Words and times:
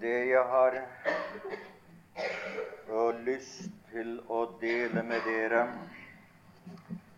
Det 0.00 0.26
jeg 0.28 0.42
har 0.44 0.74
lyst 3.24 3.70
til 3.88 4.10
å 4.28 4.40
dele 4.60 5.00
med 5.06 5.22
dere 5.24 5.62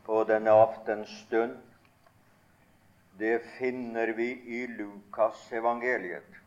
på 0.06 0.20
denne 0.28 0.52
aftenstund, 0.54 1.56
det 3.18 3.40
finner 3.56 4.12
vi 4.14 4.28
i 4.58 4.60
Lukas 4.70 5.40
evangeliet, 5.58 6.38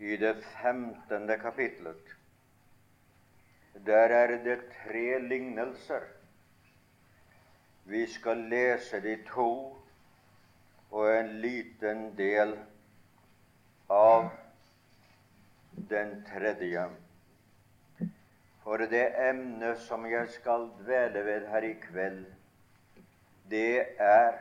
i 0.00 0.16
det 0.16 0.32
femtende 0.62 1.36
kapitlet. 1.42 2.16
Der 3.84 4.16
er 4.22 4.38
det 4.46 4.58
tre 4.78 5.18
lignelser. 5.26 6.08
Vi 7.84 8.06
skal 8.08 8.48
lese 8.48 9.04
de 9.04 9.18
to 9.28 9.52
og 10.90 11.06
en 11.12 11.34
liten 11.44 12.16
del 12.16 12.56
av 13.90 14.28
den 15.72 16.24
tredje. 16.24 16.84
For 18.62 18.86
det 18.90 19.06
emnet 19.18 19.80
som 19.82 20.04
jeg 20.06 20.28
skal 20.30 20.68
dvele 20.78 21.24
ved 21.26 21.48
her 21.50 21.64
i 21.66 21.72
kveld, 21.82 22.20
det 23.50 23.96
er 23.98 24.36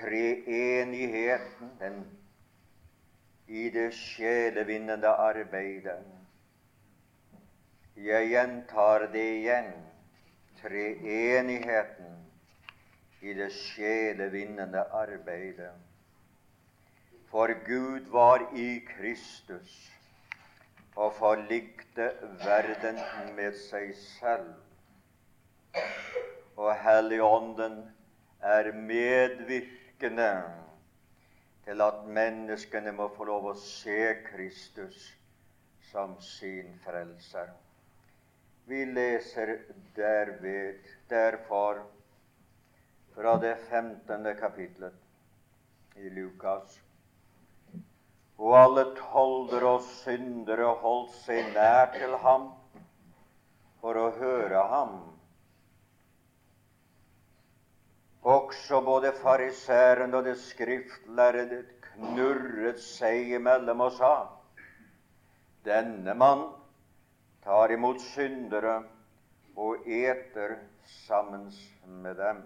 treenigheten 0.00 2.00
i 3.46 3.68
det 3.70 3.92
sjelevinnende 3.94 5.08
arbeidet. 5.08 6.00
Jeg 8.00 8.30
gjentar 8.32 9.06
det 9.12 9.26
igjen 9.36 9.70
treenigheten 10.62 12.16
i 13.20 13.34
det 13.36 13.50
sjelevinnende 13.52 14.86
arbeidet. 14.96 15.89
For 17.30 17.54
Gud 17.66 18.08
var 18.10 18.42
i 18.58 18.80
Kristus 18.86 19.74
og 20.96 21.12
forlikte 21.14 22.08
verden 22.42 22.98
med 23.36 23.54
seg 23.54 23.92
selv. 23.94 24.48
Og 26.58 26.72
Helligånden 26.82 27.76
er 28.42 28.72
medvirkende 28.74 30.32
til 31.68 31.86
at 31.86 32.02
menneskene 32.18 32.96
må 32.98 33.06
få 33.14 33.30
lov 33.30 33.48
å 33.52 33.54
se 33.62 34.02
Kristus 34.26 35.06
som 35.92 36.18
sin 36.32 36.74
frelser. 36.82 37.54
Vi 38.66 38.84
leser 38.90 39.56
derved, 39.94 40.82
derfor 41.10 41.84
fra 43.14 43.38
det 43.38 43.56
15. 43.70 44.30
kapitlet 44.42 45.96
i 45.96 46.10
Lukas 46.18 46.80
og 48.40 48.56
alle 48.56 48.84
tolder 48.96 49.64
og 49.68 49.82
syndere 50.00 50.72
holdt 50.80 51.12
seg 51.26 51.50
nær 51.52 51.90
til 51.92 52.14
ham 52.22 52.46
for 53.82 53.98
å 54.00 54.06
høre 54.16 54.62
ham. 54.70 54.94
Også 58.24 58.80
både 58.84 59.12
fariseeren 59.20 60.16
og 60.16 60.24
det 60.28 60.38
skriftlærde 60.40 61.62
knurret 61.90 62.80
seg 62.84 63.34
imellom 63.36 63.84
og 63.86 63.92
sa:" 63.98 64.14
Denne 65.64 66.14
mann 66.16 66.46
tar 67.44 67.72
imot 67.72 68.00
syndere 68.00 68.78
og 69.56 69.84
eter 69.84 70.56
sammen 71.06 71.50
med 71.84 72.16
dem. 72.16 72.40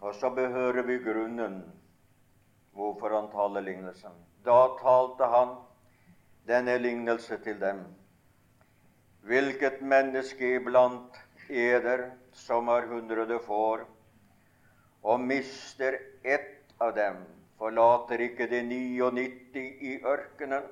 Og 0.00 0.14
så 0.14 0.30
behører 0.30 0.82
vi 0.82 0.98
grunnen 0.98 1.62
hvorfor 2.74 3.14
han 3.14 3.30
taler 3.32 3.64
lignelsen. 3.64 4.14
Da 4.44 4.76
talte 4.80 5.28
han 5.30 5.54
denne 6.48 6.76
lignelse 6.78 7.38
til 7.44 7.60
dem. 7.60 7.84
Hvilket 9.24 9.80
menneske 9.80 10.56
iblant 10.58 11.16
eder 11.48 12.10
som 12.32 12.68
har 12.68 12.88
hundrede 12.90 13.38
får, 13.46 13.86
og 15.04 15.20
mister 15.20 15.96
ett 16.24 16.74
av 16.80 16.94
dem, 16.96 17.22
forlater 17.58 18.20
ikke 18.26 18.48
det 18.50 18.64
99 18.68 19.64
i 19.80 19.94
ørkenen 20.04 20.66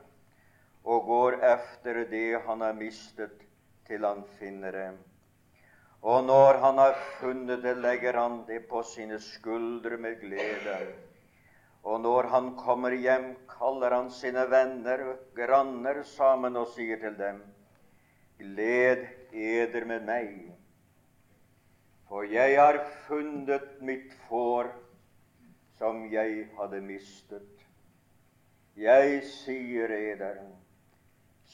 og 0.85 1.07
går 1.07 1.39
efter 1.47 2.03
det 2.11 2.43
han 2.47 2.61
har 2.61 2.77
mistet, 2.77 3.33
til 3.87 4.05
han 4.05 4.23
finner 4.39 4.73
det. 4.73 4.91
Og 6.03 6.25
når 6.25 6.59
han 6.63 6.79
har 6.79 6.99
funnet 7.21 7.63
det, 7.63 7.77
legger 7.79 8.19
han 8.19 8.43
det 8.47 8.65
på 8.71 8.83
sine 8.83 9.21
skuldre 9.23 9.97
med 9.97 10.21
glede. 10.21 10.79
Og 11.83 12.01
når 12.01 12.29
han 12.31 12.53
kommer 12.57 12.95
hjem, 12.95 13.33
kaller 13.51 13.95
han 13.97 14.11
sine 14.15 14.45
venner 14.51 15.03
og 15.11 15.23
granner 15.37 16.03
sammen 16.07 16.57
og 16.57 16.71
sier 16.77 17.01
til 17.03 17.17
dem:" 17.19 17.43
Gled 18.39 19.03
eder 19.33 19.85
med 19.87 20.07
meg, 20.07 20.31
for 22.09 22.27
jeg 22.27 22.57
har 22.59 22.79
funnet 23.07 23.81
mitt 23.81 24.15
får 24.29 24.71
som 25.79 26.05
jeg 26.11 26.49
hadde 26.59 26.81
mistet. 26.87 27.63
Jeg 28.79 29.23
sier 29.29 29.91
eder, 29.95 30.41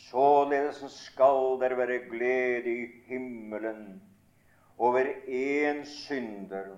således 0.08 0.84
skal 0.92 1.58
der 1.60 1.74
være 1.76 1.98
glede 2.08 2.72
i 2.72 2.86
himmelen 3.08 4.00
over 4.78 5.08
én 5.26 5.84
synder 5.84 6.76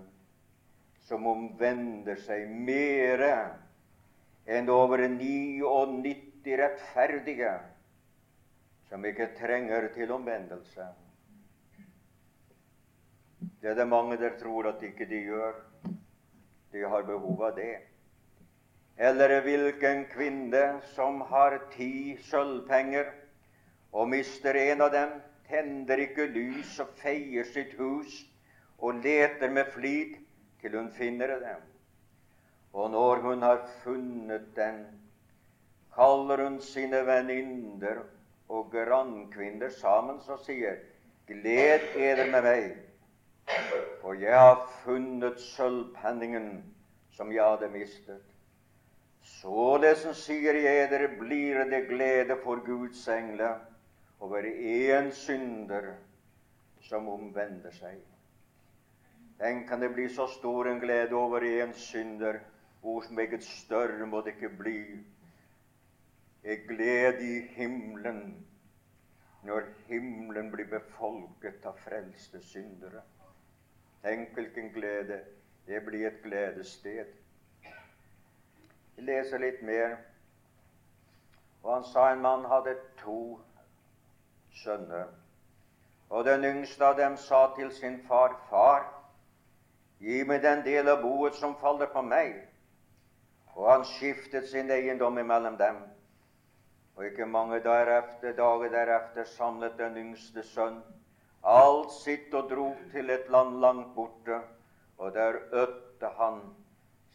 som 1.10 1.26
omvender 1.26 2.21
seg 2.22 2.47
mere 2.54 3.34
enn 4.47 4.71
over 4.71 5.03
99 5.10 6.54
rettferdige 6.60 7.50
som 8.87 9.03
ikke 9.06 9.32
trenger 9.38 9.88
til 9.94 10.12
omvendelse. 10.15 10.87
Det 13.59 13.72
er 13.72 13.75
det 13.78 13.88
mange 13.91 14.20
der 14.22 14.38
tror 14.38 14.70
at 14.70 14.82
ikke 14.87 15.09
de 15.10 15.20
gjør. 15.26 15.59
De 16.70 16.87
har 16.87 17.03
behov 17.03 17.43
av 17.43 17.59
det. 17.59 17.75
Eller 19.00 19.41
hvilken 19.43 20.06
kvinne 20.15 20.65
som 20.94 21.20
har 21.26 21.59
ti 21.75 22.19
sølvpenger 22.31 23.10
og 23.91 24.10
mister 24.15 24.54
en 24.54 24.87
av 24.87 24.94
dem, 24.94 25.15
tenner 25.50 26.06
ikke 26.06 26.31
lys 26.31 26.78
og 26.82 26.94
feier 27.03 27.47
sitt 27.50 27.75
hus 27.78 28.20
og 28.78 29.03
leter 29.03 29.50
med 29.50 29.72
flid 29.75 30.20
til 30.60 30.76
hun 30.76 30.91
finner 30.93 31.38
dem. 31.41 31.62
Og 32.72 32.91
når 32.91 33.22
hun 33.25 33.43
har 33.43 33.65
funnet 33.82 34.47
den, 34.56 34.84
kaller 35.94 36.44
hun 36.44 36.60
sine 36.62 37.03
venninner 37.06 38.04
og 38.48 38.70
grannkvinner 38.72 39.70
sammen 39.81 40.20
og 40.28 40.38
sier:" 40.47 40.78
Gled 41.31 41.84
eder 41.94 42.26
med 42.31 42.43
meg, 42.43 42.72
for 44.00 44.19
jeg 44.19 44.34
har 44.34 44.65
funnet 44.82 45.38
sølvpenningen 45.41 46.49
som 47.15 47.31
jeg 47.32 47.44
hadde 47.44 47.69
mistet. 47.70 48.25
Således 49.22 50.03
sier 50.25 50.59
jeg 50.59 50.88
eder, 50.88 51.06
blir 51.20 51.62
det 51.70 51.84
glede 51.88 52.37
for 52.43 52.62
Guds 52.66 53.06
engler 53.09 53.60
over 54.20 54.43
én 54.43 55.12
synder 55.15 55.93
som 56.88 57.09
omvender 57.09 57.70
seg. 57.70 58.09
Den 59.40 59.68
kan 59.68 59.80
det 59.80 59.94
bli 59.94 60.08
så 60.08 60.26
stor 60.26 60.68
en 60.68 60.80
glede 60.80 61.14
over 61.14 61.40
en 61.40 61.72
synder. 61.72 62.38
Hvor 62.80 63.04
meget 63.10 63.44
større 63.44 64.06
må 64.06 64.20
det 64.20 64.26
ikke 64.26 64.48
bli 64.48 64.80
en 66.44 66.58
glede 66.68 67.36
i 67.36 67.40
himmelen 67.46 68.46
når 69.42 69.62
himmelen 69.86 70.50
blir 70.52 70.68
befolket 70.68 71.64
av 71.64 71.78
frelste 71.80 72.42
syndere. 72.44 73.00
Tenk 74.02 74.34
hvilken 74.36 74.68
glede. 74.74 75.20
Det 75.66 75.84
blir 75.84 76.06
et 76.06 76.22
gledessted. 76.22 77.06
Vi 78.96 79.02
leser 79.02 79.38
litt 79.38 79.62
mer. 79.62 79.96
Og 81.62 81.75
han 81.75 81.84
sa 81.84 82.10
en 82.12 82.20
mann 82.25 82.44
hadde 82.48 82.76
to 83.00 83.40
sønner. 84.62 85.08
Og 86.10 86.25
den 86.25 86.44
yngste 86.44 86.84
av 86.84 86.96
dem 86.98 87.16
sa 87.16 87.46
til 87.56 87.70
sin 87.72 88.00
far, 88.08 88.36
Far, 88.50 89.00
Gi 90.00 90.23
meg 90.25 90.43
den 90.43 90.62
del 90.64 90.88
av 90.88 91.02
boet 91.02 91.37
som 91.37 91.56
faller 91.61 91.91
på 91.93 92.02
meg. 92.02 92.37
Og 93.56 93.67
han 93.69 93.85
skiftet 93.85 94.49
sin 94.49 94.70
eiendom 94.70 95.19
imellom 95.20 95.58
dem. 95.61 95.82
Og 96.97 97.05
ikke 97.06 97.26
mange 97.26 97.61
derefter, 97.64 98.32
dager 98.37 98.73
deretter 98.73 99.29
samlet 99.37 99.76
den 99.79 99.97
yngste 100.00 100.44
sønn 100.44 100.81
alt 101.43 101.93
sitt 101.93 102.35
og 102.35 102.50
dro 102.50 102.67
til 102.93 103.11
et 103.11 103.29
land 103.32 103.61
langt 103.61 103.94
borte, 103.94 104.41
og 104.99 105.14
der 105.14 105.38
ødte 105.52 106.08
han 106.19 106.43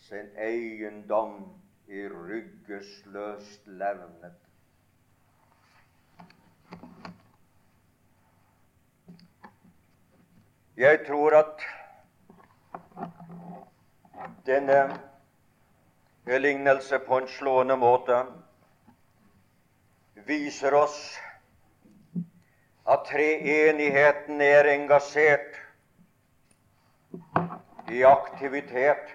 sin 0.07 0.31
eiendom 0.37 1.61
i 1.87 2.07
ryggesløst 2.09 3.67
levnet. 3.67 4.33
Jeg 10.77 11.05
tror 11.07 11.37
at 11.37 11.61
denne 14.45 14.99
lignelse 16.25 16.99
på 16.99 17.19
en 17.21 17.27
slående 17.27 17.75
måte 17.77 18.23
viser 20.25 20.73
oss 20.73 20.97
at 22.85 23.05
treenigheten 23.09 24.41
er 24.41 24.69
engasjert 24.73 25.59
i 27.91 28.03
aktivitet 28.05 29.13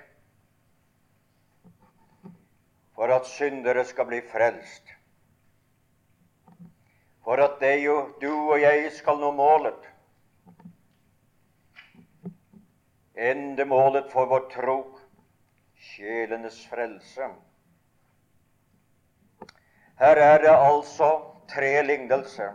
for 2.95 3.11
at 3.15 3.27
syndere 3.27 3.85
skal 3.89 4.07
bli 4.11 4.21
frelst. 4.33 4.91
For 7.25 7.41
at 7.41 7.61
deg 7.63 7.87
og 7.93 8.17
du 8.21 8.33
og 8.33 8.59
jeg 8.61 8.91
skal 8.93 9.21
nå 9.23 9.31
målet. 9.37 9.79
Endemålet 13.21 14.07
for 14.13 14.27
vår 14.27 14.47
tro, 14.49 14.77
sjelenes 15.77 16.57
frelse. 16.71 17.27
Her 20.01 20.17
er 20.17 20.39
det 20.41 20.55
altså 20.55 21.11
tre 21.53 21.83
lignelser. 21.85 22.55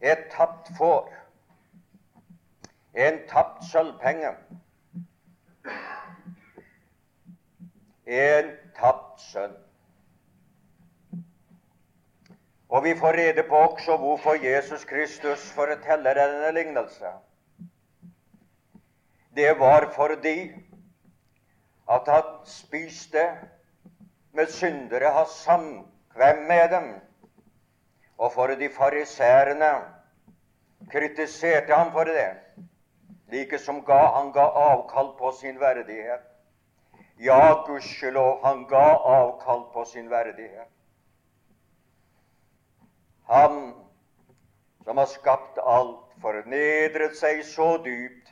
Et 0.00 0.22
tapt 0.30 0.70
får, 0.78 1.10
en 2.94 3.18
tapt 3.26 3.66
sølvpenge, 3.72 4.30
en 8.06 8.54
tapt 8.78 9.20
sønn. 9.32 9.58
Og 12.68 12.84
vi 12.84 12.94
får 12.98 13.18
rede 13.18 13.48
på 13.48 13.66
også 13.66 13.96
hvorfor 13.96 14.38
Jesus 14.46 14.84
Kristus 14.84 15.50
forteller 15.52 16.14
denne 16.22 16.54
lignelse. 16.54 17.16
Det 19.34 19.58
var 19.58 19.90
fordi 19.94 20.52
at 21.90 22.08
han 22.08 22.22
spiste 22.44 23.24
med 24.32 24.46
syndere, 24.46 25.10
har 25.10 25.24
samkvem 25.24 26.36
med 26.48 26.68
dem. 26.70 26.94
Og 28.18 28.32
for 28.32 28.46
de 28.46 28.68
fariserene 28.70 29.72
kritiserte 30.90 31.74
han 31.74 31.92
for 31.92 32.04
det, 32.04 32.30
like 33.28 33.58
som 33.58 33.82
ga, 33.84 34.06
han 34.16 34.32
ga 34.32 34.46
avkall 34.70 35.16
på 35.18 35.32
sin 35.40 35.60
verdighet. 35.60 36.22
Ja, 37.18 37.64
gudskjelov, 37.66 38.44
han 38.44 38.64
ga 38.68 38.86
avkall 39.18 39.64
på 39.72 39.84
sin 39.84 40.10
verdighet. 40.10 40.70
Han 43.28 43.74
som 44.84 44.96
har 44.96 45.06
skapt 45.06 45.58
alt, 45.58 46.00
fornedret 46.22 47.16
seg 47.16 47.42
så 47.48 47.76
dypt 47.84 48.23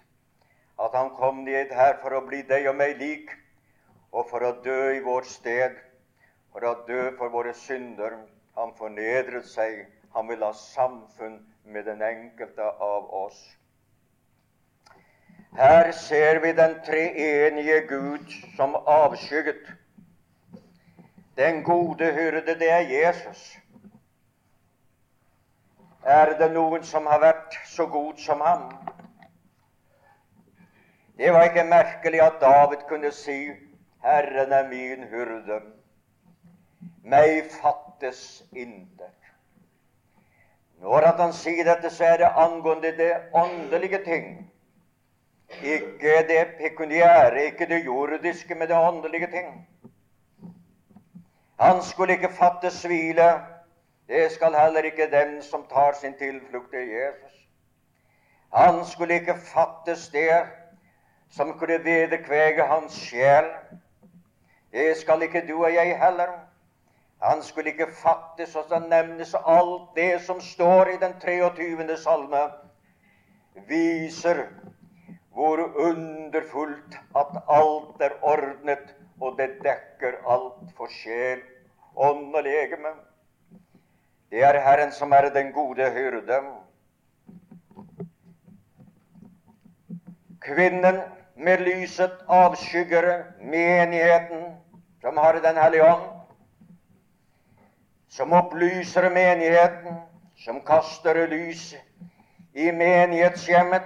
at 0.82 0.94
han 0.99 1.11
kom 1.17 1.44
ned 1.44 1.70
her 1.75 1.96
for 2.02 2.17
å 2.17 2.25
bli 2.26 2.43
deg 2.49 2.67
og 2.70 2.76
meg 2.76 2.99
lik, 2.99 3.31
og 4.12 4.29
for 4.31 4.44
å 4.44 4.52
dø 4.64 4.93
i 4.96 5.02
vårt 5.05 5.29
sted, 5.31 5.76
for 6.52 6.67
å 6.67 6.75
dø 6.88 7.11
for 7.19 7.32
våre 7.32 7.55
synder. 7.56 8.19
Han 8.58 8.75
fornedret 8.76 9.46
seg. 9.49 9.87
Han 10.12 10.29
vil 10.29 10.43
ha 10.44 10.52
samfunn 10.52 11.38
med 11.64 11.87
den 11.88 12.02
enkelte 12.05 12.67
av 12.84 13.06
oss. 13.17 13.38
Her 15.56 15.93
ser 15.93 16.40
vi 16.40 16.52
den 16.56 16.75
treenige 16.84 17.79
Gud 17.88 18.34
som 18.56 18.76
avskygget. 18.76 19.64
Den 21.37 21.62
gode 21.64 22.12
hyrde, 22.12 22.55
det 22.61 22.69
er 22.69 22.88
Jesus. 22.88 23.56
Er 26.05 26.34
det 26.38 26.50
noen 26.52 26.84
som 26.84 27.06
har 27.06 27.20
vært 27.23 27.56
så 27.69 27.87
god 27.87 28.20
som 28.20 28.40
ham? 28.44 28.69
Det 31.17 31.32
var 31.32 31.43
ikke 31.43 31.64
merkelig 31.64 32.20
at 32.23 32.41
David 32.41 32.79
kunne 32.88 33.12
si 33.12 33.50
'Herren 34.03 34.53
er 34.53 34.69
min 34.69 35.05
hyrde, 35.09 35.61
meg 37.05 37.44
fattes 37.62 38.43
intet'. 38.53 39.29
Når 40.81 41.06
han 41.23 41.32
sier 41.32 41.64
dette, 41.64 41.91
så 41.91 42.05
er 42.05 42.17
det 42.17 42.32
angående 42.37 42.97
det 42.97 43.12
åndelige 43.35 44.05
ting. 44.05 44.53
Ikke 45.62 46.17
det 46.29 46.47
pekuniære, 46.59 47.44
ikke 47.44 47.67
det 47.67 47.85
jordiske, 47.85 48.55
men 48.55 48.69
det 48.69 48.76
åndelige 48.76 49.26
ting. 49.26 49.69
Han 51.61 51.82
skulle 51.82 52.12
ikke 52.12 52.32
fattes 52.32 52.82
hvile 52.82 53.41
det 54.08 54.32
skal 54.32 54.55
heller 54.55 54.82
ikke 54.82 55.11
den 55.11 55.43
som 55.43 55.67
tar 55.70 55.93
sin 55.93 56.15
tilflukt 56.19 56.70
til 56.70 56.88
Jesus. 56.88 57.49
Han 58.55 58.85
skulle 58.85 59.15
ikke 59.15 59.35
fattes 59.35 60.08
det 60.08 60.47
som 61.32 61.52
kunne 61.58 61.79
vederkvege 61.84 62.67
hans 62.69 62.96
sjel. 63.08 63.49
Det 64.73 64.96
skal 65.00 65.23
ikke 65.25 65.46
du 65.49 65.56
og 65.64 65.73
jeg 65.75 65.96
heller. 66.00 66.32
Han 67.23 67.43
skulle 67.43 67.70
ikke 67.70 67.93
fattes, 68.02 68.56
og 68.56 68.64
så 68.69 68.81
nevnes 68.90 69.34
alt 69.46 69.94
det 69.96 70.20
som 70.26 70.40
står 70.40 70.90
i 70.94 70.99
den 71.00 71.14
23. 71.20 71.96
salme, 71.96 72.43
viser 73.69 74.44
hvor 75.32 75.61
underfullt 75.87 76.99
at 77.17 77.38
alt 77.49 78.02
er 78.02 78.17
ordnet, 78.23 78.94
og 79.20 79.38
det 79.38 79.49
dekker 79.62 80.19
alt 80.29 80.75
for 80.76 80.90
sjel, 80.90 81.40
ånd 81.96 82.34
og 82.34 82.43
legeme. 82.43 82.93
Det 84.32 84.43
er 84.44 84.61
Herren 84.61 84.93
som 84.93 85.12
er 85.12 85.31
den 85.31 85.52
gode 85.52 85.90
hyrde. 85.94 86.43
Kvinnen 90.40 91.00
med 91.37 91.61
lyset 91.61 92.19
avskygger 92.26 93.25
menigheten, 93.40 94.55
som 95.00 95.17
har 95.17 95.40
Den 95.40 95.56
hellige 95.56 95.93
ånd, 95.93 96.02
som 98.08 98.32
opplyser 98.32 99.11
menigheten, 99.11 99.96
som 100.37 100.61
kaster 100.61 101.26
lys 101.26 101.75
i 102.55 102.73
menighetshjemmet, 102.73 103.82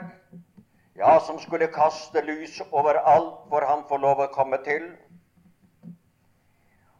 ja, 0.96 1.20
som 1.20 1.38
skulle 1.38 1.66
kaste 1.66 2.22
lys 2.22 2.62
over 2.70 2.94
alt 2.94 3.48
hvor 3.48 3.66
han 3.66 3.84
får 3.88 3.98
lov 3.98 4.20
å 4.20 4.32
komme 4.34 4.58
til 4.64 4.90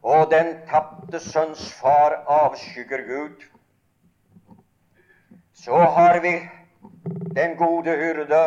og 0.07 0.31
den 0.31 0.53
tapte 0.71 1.19
sønns 1.21 1.73
far 1.81 2.15
avskygger 2.31 3.01
Gud. 3.09 3.43
Så 5.55 5.75
har 5.97 6.21
vi 6.23 6.35
den 7.35 7.57
gode 7.57 7.97
hyrde. 7.97 8.43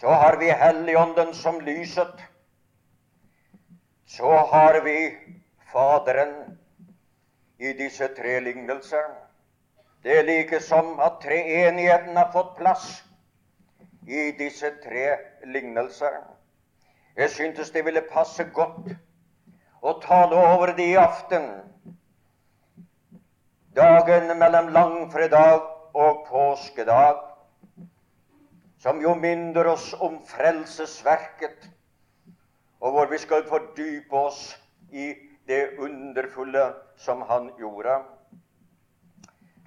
Så 0.00 0.08
har 0.08 0.36
vi 0.36 0.50
Helligånden 0.50 1.34
som 1.34 1.60
lyset. 1.60 2.20
Så 4.06 4.30
har 4.30 4.80
vi 4.80 5.16
Faderen 5.72 6.58
i 7.58 7.72
disse 7.72 8.08
tre 8.08 8.40
lignelser. 8.40 9.06
Det 10.02 10.18
er 10.18 10.22
like 10.22 10.60
som 10.60 11.00
at 11.00 11.16
treenigheten 11.22 12.16
har 12.16 12.28
fått 12.32 12.56
plass 12.58 12.84
i 14.06 14.30
disse 14.38 14.70
tre 14.84 15.06
lignelser. 15.44 16.20
Jeg 17.16 17.30
syntes 17.30 17.72
det 17.72 17.84
ville 17.84 18.04
passe 18.12 18.44
godt 18.54 18.92
å 19.80 19.96
tale 20.04 20.36
over 20.36 20.74
det 20.76 20.90
i 20.92 20.98
aften. 21.00 21.48
Dagen 23.76 24.28
mellom 24.38 24.68
langfredag 24.76 25.64
og 25.96 26.22
påskedag, 26.28 27.35
som 28.78 29.00
jo 29.00 29.14
minner 29.14 29.66
oss 29.66 29.94
om 29.94 30.18
frelsesverket, 30.26 31.68
og 32.80 32.92
hvor 32.92 33.06
vi 33.10 33.18
skal 33.18 33.46
fordype 33.48 34.16
oss 34.16 34.56
i 34.92 35.14
det 35.48 35.78
underfulle 35.78 36.72
som 36.96 37.22
han 37.28 37.50
gjorde. 37.58 38.00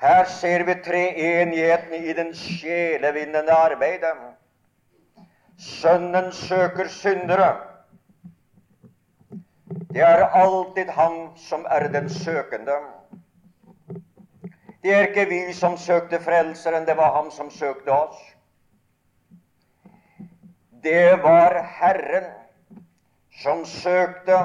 Her 0.02 0.26
ser 0.26 0.64
vi 0.64 0.76
treenigheten 0.84 1.94
i 1.94 2.14
den 2.14 2.34
sjelevinnende 2.36 3.52
arbeidet. 3.52 4.16
Sønnen 5.60 6.32
søker 6.32 6.88
syndere. 6.88 7.58
Det 9.90 10.02
er 10.02 10.24
alltid 10.24 10.90
Han 10.90 11.30
som 11.36 11.66
er 11.70 11.88
den 11.88 12.10
søkende. 12.10 12.78
Det 14.84 14.94
er 14.96 15.08
ikke 15.08 15.26
vi 15.30 15.54
som 15.54 15.78
søkte 15.78 16.20
Frelseren, 16.20 16.86
det 16.88 16.98
var 16.98 17.24
Han 17.24 17.32
som 17.32 17.52
søkte 17.52 17.92
oss. 17.92 18.29
Det 20.82 21.24
var 21.24 21.64
Herren 21.64 22.32
som 23.42 23.66
søkte 23.66 24.38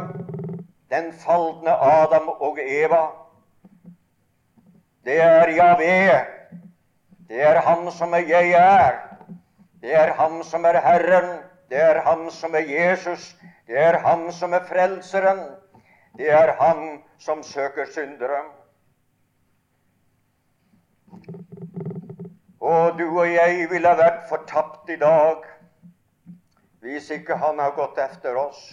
den 0.90 1.12
falne 1.12 1.70
Adam 1.70 2.28
og 2.28 2.58
Eva. 2.58 3.06
Det 5.04 5.20
er 5.20 5.48
Javé. 5.48 6.24
Det 7.28 7.42
er 7.42 7.60
Han 7.60 7.92
som 7.92 8.14
er 8.14 8.26
jeg 8.28 8.50
er. 8.50 8.98
Det 9.80 9.94
er 9.94 10.12
Han 10.18 10.44
som 10.44 10.64
er 10.64 10.80
Herren. 10.80 11.38
Det 11.70 11.82
er 11.82 12.02
Han 12.02 12.30
som 12.30 12.54
er 12.54 12.66
Jesus. 12.66 13.36
Det 13.66 13.78
er 13.78 13.98
Han 13.98 14.32
som 14.32 14.52
er 14.52 14.66
frelseren. 14.68 15.46
Det 16.18 16.30
er 16.30 16.56
Han 16.60 17.02
som 17.18 17.42
søker 17.42 17.86
syndere. 17.94 18.42
Og 22.60 22.98
du 22.98 23.18
og 23.20 23.32
jeg 23.32 23.66
ville 23.70 23.96
vært 23.98 24.28
fortapt 24.28 24.90
i 24.90 24.96
dag 24.96 25.53
hvis 26.84 27.10
ikke 27.10 27.36
Han 27.40 27.58
har 27.58 27.70
gått 27.70 27.98
efter 27.98 28.36
oss, 28.36 28.72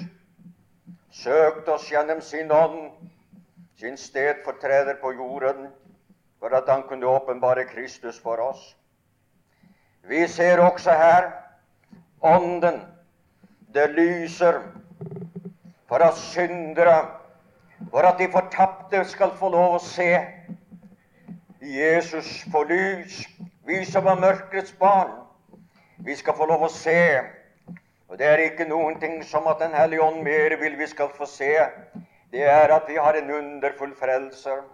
søkt 1.11 1.69
oss 1.71 1.87
gjennom 1.91 2.19
sin 2.21 2.51
ånd, 2.51 2.91
sin 3.79 3.95
stedfortreder 3.97 4.97
på 4.99 5.13
jorden, 5.15 5.69
for 6.39 6.51
at 6.57 6.67
Han 6.67 6.83
kunne 6.89 7.07
åpenbare 7.07 7.63
Kristus 7.65 8.19
for 8.19 8.35
oss. 8.43 8.75
Vi 10.03 10.27
ser 10.27 10.59
også 10.59 10.91
her 10.91 11.31
Ånden. 12.21 12.81
Det 13.73 13.89
lyser 13.89 14.59
for 15.87 15.95
at 15.95 16.17
syndere, 16.17 17.05
for 17.89 17.99
at 17.99 18.19
de 18.19 18.27
fortapte 18.31 19.05
skal 19.05 19.31
få 19.39 19.49
lov 19.49 19.75
å 19.75 19.79
se 19.81 20.19
Jesus 21.61 22.43
få 22.51 22.63
lys. 22.67 23.23
Vi 23.65 23.85
som 23.85 24.05
er 24.05 24.19
mørkets 24.19 24.73
barn, 24.73 25.15
vi 25.97 26.15
skal 26.15 26.35
få 26.35 26.45
lov 26.45 26.67
å 26.67 26.73
se. 26.75 27.21
Og 28.11 28.17
det 28.19 28.27
er 28.27 28.41
ikke 28.43 28.67
noen 28.67 28.97
ting 28.99 29.21
som 29.23 29.45
at 29.47 29.61
Den 29.63 29.71
hellige 29.71 30.03
ånd 30.03 30.19
mer 30.25 30.57
vil 30.59 30.75
vi 30.75 30.87
skal 30.87 31.13
få 31.15 31.25
se. 31.25 31.53
Det 32.31 32.43
er 32.43 32.73
at 32.75 32.89
vi 32.89 32.97
har 32.99 33.15
en 33.15 33.31
underfull 33.31 33.93
frelser. 33.95 34.65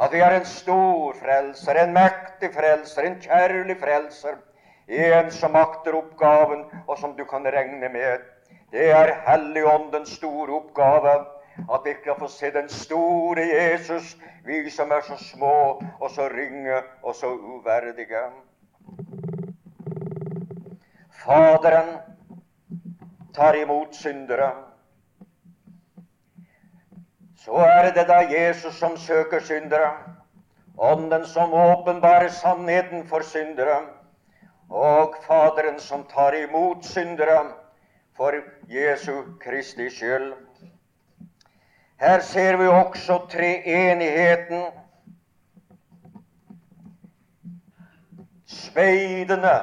At 0.00 0.12
vi 0.12 0.22
har 0.24 0.32
en 0.32 0.46
stor 0.48 1.12
frelser, 1.20 1.76
en 1.76 1.92
mektig 1.92 2.50
frelser, 2.54 3.02
en 3.04 3.20
kjærlig 3.20 3.76
frelser. 3.80 4.40
En 4.88 5.30
som 5.30 5.52
makter 5.52 5.94
oppgaven, 5.96 6.64
og 6.88 6.98
som 6.98 7.12
du 7.16 7.24
kan 7.24 7.44
regne 7.44 7.88
med. 7.88 8.24
Det 8.72 8.88
er 8.90 9.12
Helligåndens 9.28 10.16
store 10.16 10.56
oppgave 10.56 11.14
at 11.58 11.84
vi 11.84 11.94
skal 12.00 12.16
få 12.18 12.28
se 12.28 12.50
den 12.50 12.68
store 12.68 13.44
Jesus, 13.46 14.16
vi 14.44 14.70
som 14.70 14.90
er 14.90 15.04
så 15.04 15.16
små 15.20 15.82
og 16.00 16.10
så 16.10 16.28
ringe 16.32 16.80
og 17.02 17.14
så 17.14 17.26
uverdige. 17.26 18.24
Faderen 21.24 22.13
tar 23.34 23.54
imot 23.54 23.94
syndere. 23.94 24.50
Så 27.44 27.52
er 27.52 27.90
det 27.92 28.06
da 28.08 28.20
Jesus 28.30 28.74
som 28.74 28.96
søker 28.96 29.40
syndere, 29.40 29.90
Ånden 30.78 31.26
som 31.26 31.52
åpenbarer 31.52 32.28
sannheten 32.28 33.06
for 33.06 33.22
syndere, 33.22 33.76
og 34.70 35.14
Faderen 35.26 35.78
som 35.78 36.02
tar 36.04 36.34
imot 36.34 36.84
syndere 36.84 37.52
for 38.16 38.34
Jesu 38.68 39.22
Kristi 39.40 39.90
skyld. 39.90 40.32
Her 42.00 42.20
ser 42.20 42.56
vi 42.56 42.66
også 42.66 43.26
treenigheten. 43.30 44.64
Speidende 48.46 49.60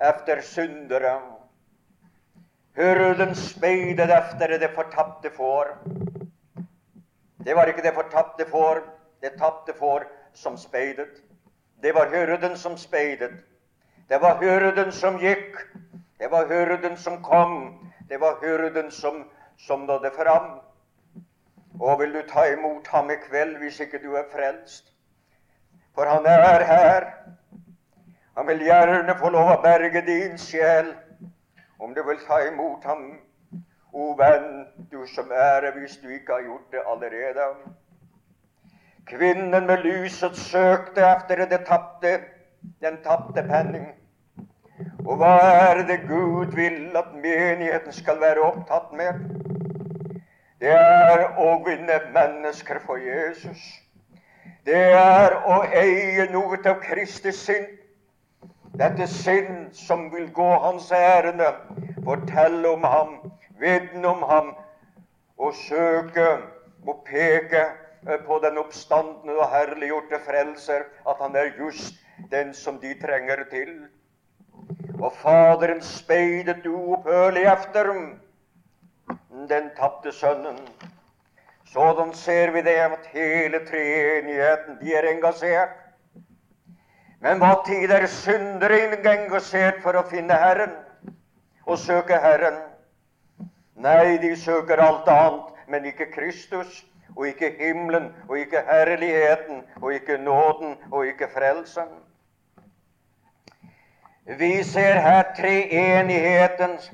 efter 0.00 0.40
syndere. 0.40 1.20
Hyrden 2.76 3.34
speidet 3.34 4.10
efter 4.10 4.58
det 4.58 4.70
fortapte 4.74 5.30
får. 5.30 5.78
Det 7.44 7.54
var 7.56 7.66
ikke 7.66 7.82
det 7.82 7.94
fortapte 7.94 8.46
får, 8.50 8.82
det 9.22 9.32
tapte 9.38 9.72
får 9.78 10.04
som 10.32 10.56
speidet. 10.56 11.22
Det 11.82 11.94
var 11.94 12.08
hyrden 12.10 12.56
som 12.56 12.76
speidet. 12.76 13.30
Det 14.08 14.20
var 14.20 14.38
hyrden 14.40 14.92
som 14.92 15.18
gikk. 15.18 15.56
Det 16.18 16.30
var 16.30 16.48
hyrden 16.48 16.96
som 16.96 17.22
kom. 17.22 17.90
Det 18.08 18.20
var 18.20 18.38
hyrden 18.40 18.90
som, 18.90 19.24
som 19.58 19.80
nådde 19.80 20.10
fram. 20.16 20.60
Og 21.80 22.00
vil 22.00 22.14
du 22.14 22.22
ta 22.28 22.44
imot 22.52 22.86
ham 22.86 23.10
i 23.10 23.16
kveld 23.28 23.56
hvis 23.56 23.80
ikke 23.80 23.98
du 24.04 24.14
er 24.14 24.24
frelst? 24.32 24.92
For 25.94 26.04
han 26.04 26.26
er 26.26 26.64
her. 26.64 27.06
Han 28.36 28.46
vil 28.46 28.64
gjerne 28.66 29.14
få 29.18 29.30
lov 29.30 29.52
å 29.52 29.60
berge 29.62 30.00
din 30.06 30.38
sjel, 30.38 30.90
om 31.78 31.94
du 31.94 32.02
vil 32.02 32.18
ta 32.26 32.40
imot 32.48 32.84
ham. 32.84 33.04
O 33.94 34.08
venn, 34.18 34.64
du 34.90 35.04
som 35.06 35.30
er 35.30 35.68
hvis 35.76 36.00
du 36.02 36.08
ikke 36.10 36.40
har 36.40 36.46
gjort 36.48 36.72
det 36.74 36.82
allerede. 36.90 37.46
Kvinnen 39.06 39.68
med 39.68 39.84
lyset 39.86 40.34
søkte 40.36 41.04
efter 41.06 41.44
det 41.46 41.60
tapte, 41.68 42.16
den 42.82 42.98
tapte 43.04 43.44
penning. 43.46 43.92
Og 45.04 45.20
hva 45.20 45.36
er 45.68 45.84
det 45.86 46.00
Gud 46.08 46.56
vil 46.58 46.96
at 46.98 47.14
menigheten 47.14 47.94
skal 47.94 48.18
være 48.20 48.42
opptatt 48.42 48.90
med? 48.98 49.22
Det 50.58 50.74
er 50.74 51.24
å 51.38 51.52
vinne 51.62 52.00
mennesker 52.10 52.82
for 52.82 52.98
Jesus. 52.98 53.62
Det 54.66 54.82
er 54.96 55.38
å 55.44 55.62
eie 55.70 56.26
noe 56.32 56.58
av 56.66 56.80
Kristi 56.82 57.30
sinn. 57.36 57.66
Dette 58.74 59.06
sinn 59.06 59.68
som 59.72 60.08
vil 60.10 60.32
gå 60.34 60.48
hans 60.64 60.88
ærende, 60.92 61.46
fortelle 62.04 62.68
om 62.74 62.82
ham, 62.82 63.12
vitne 63.60 64.08
om 64.08 64.22
ham 64.26 64.48
og 65.38 65.54
søke 65.54 66.26
og 66.86 67.04
peke 67.06 67.62
på 68.26 68.38
den 68.42 68.58
oppstandende 68.58 69.36
og 69.38 69.46
herliggjorte 69.52 70.18
frelser, 70.26 70.82
at 71.06 71.22
han 71.22 71.36
er 71.36 71.52
just 71.58 71.94
den 72.32 72.50
som 72.54 72.80
de 72.82 72.96
trenger 73.00 73.44
til. 73.52 73.86
Og 74.98 75.12
Faderen 75.22 75.82
speidet 75.82 76.66
uopphørlig 76.66 77.46
efter 77.52 77.92
den 79.48 79.70
tapte 79.78 80.12
sønnen. 80.12 80.58
Sådan 81.72 82.12
ser 82.12 82.50
vi 82.50 82.58
det 82.62 82.78
at 82.90 83.06
hele 83.12 83.62
treenigheten, 83.70 84.78
de 84.80 84.94
er 84.94 85.10
engasjert. 85.14 85.83
Men 87.24 87.40
hva 87.40 87.54
tid 87.64 87.88
er 87.88 88.04
syndere 88.12 88.82
engasjert 88.84 89.78
for 89.80 89.96
å 89.96 90.04
finne 90.10 90.36
Herren 90.36 90.74
og 91.64 91.78
søke 91.80 92.18
Herren? 92.20 92.58
Nei, 93.80 94.18
de 94.20 94.34
søker 94.36 94.82
alt 94.84 95.08
annet, 95.08 95.54
men 95.68 95.88
ikke 95.88 96.10
Kristus, 96.12 96.82
og 97.16 97.26
ikke 97.30 97.54
himmelen, 97.56 98.10
og 98.28 98.38
ikke 98.38 98.60
herligheten, 98.68 99.62
og 99.80 99.94
ikke 99.94 100.18
nåden, 100.18 100.76
og 100.90 101.06
ikke 101.06 101.30
frelsen. 101.32 101.88
Vi 104.38 104.62
ser 104.62 105.00
her 105.04 105.22
treenighetens 105.36 106.90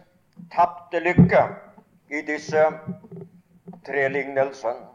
tapte 0.54 1.02
lykke 1.02 1.42
i 2.10 2.22
disse 2.26 2.64
tre 3.86 4.08
lignelsene. 4.14 4.89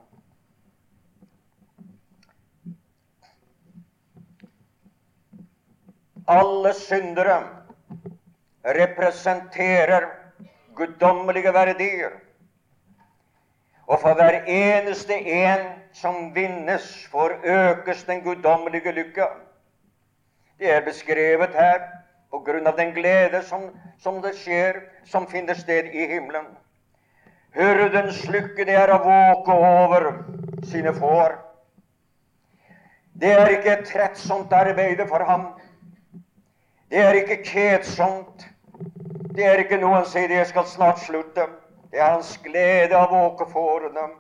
Alle 6.28 6.74
syndere 6.74 7.44
representerer 8.66 10.08
guddommelige 10.76 11.54
verdier. 11.54 12.12
Og 13.88 14.00
for 14.02 14.14
hver 14.18 14.42
eneste 14.50 15.14
en 15.14 15.68
som 15.94 16.32
vinnes, 16.36 17.08
forøkes 17.12 18.04
den 18.04 18.24
guddommelige 18.24 18.92
lykke. 18.92 19.28
Det 20.60 20.72
er 20.74 20.82
beskrevet 20.86 21.54
her 21.54 21.80
på 22.32 22.40
grunn 22.40 22.68
av 22.68 22.78
den 22.78 22.94
glede 22.96 23.44
som, 23.46 23.70
som 24.02 24.22
det 24.24 24.34
skjer, 24.40 24.82
som 25.06 25.28
finner 25.30 25.54
sted 25.54 25.92
i 25.94 26.08
himmelen. 26.10 26.48
Hyrdens 27.56 28.24
lykke, 28.28 28.66
det 28.66 28.76
er 28.76 28.92
å 28.92 29.04
våke 29.04 29.54
over 29.54 30.08
sine 30.68 30.92
får. 30.98 31.38
Det 33.16 33.32
er 33.32 33.54
ikke 33.54 33.78
et 33.78 33.86
trettsomt 33.88 34.52
arbeid 34.54 35.00
for 35.08 35.24
ham. 35.24 35.46
Det 36.90 37.00
er 37.02 37.14
ikke 37.14 37.44
kjedsomt. 37.44 38.46
Det 39.36 39.46
er 39.46 39.58
ikke 39.64 39.78
noe 39.82 39.96
han 39.96 40.06
sier 40.06 40.30
'jeg 40.30 40.48
skal 40.48 40.66
snart 40.66 41.00
slutte'. 41.00 41.48
Det 41.92 42.00
er 42.00 42.12
hans 42.12 42.38
glede 42.44 42.96
av 42.96 43.10
dem. 43.10 44.12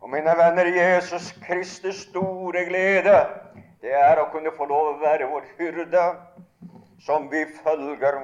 Og 0.00 0.10
mine 0.10 0.32
venner, 0.36 0.64
Jesus 0.64 1.32
Kristus 1.32 1.96
store 1.96 2.64
glede, 2.64 3.26
det 3.82 3.94
er 3.94 4.16
å 4.20 4.30
kunne 4.32 4.50
få 4.56 4.64
lov 4.64 4.86
å 4.94 5.00
være 5.00 5.28
vår 5.28 5.44
hyrde, 5.58 6.16
som 7.00 7.30
vi 7.30 7.44
følger. 7.64 8.20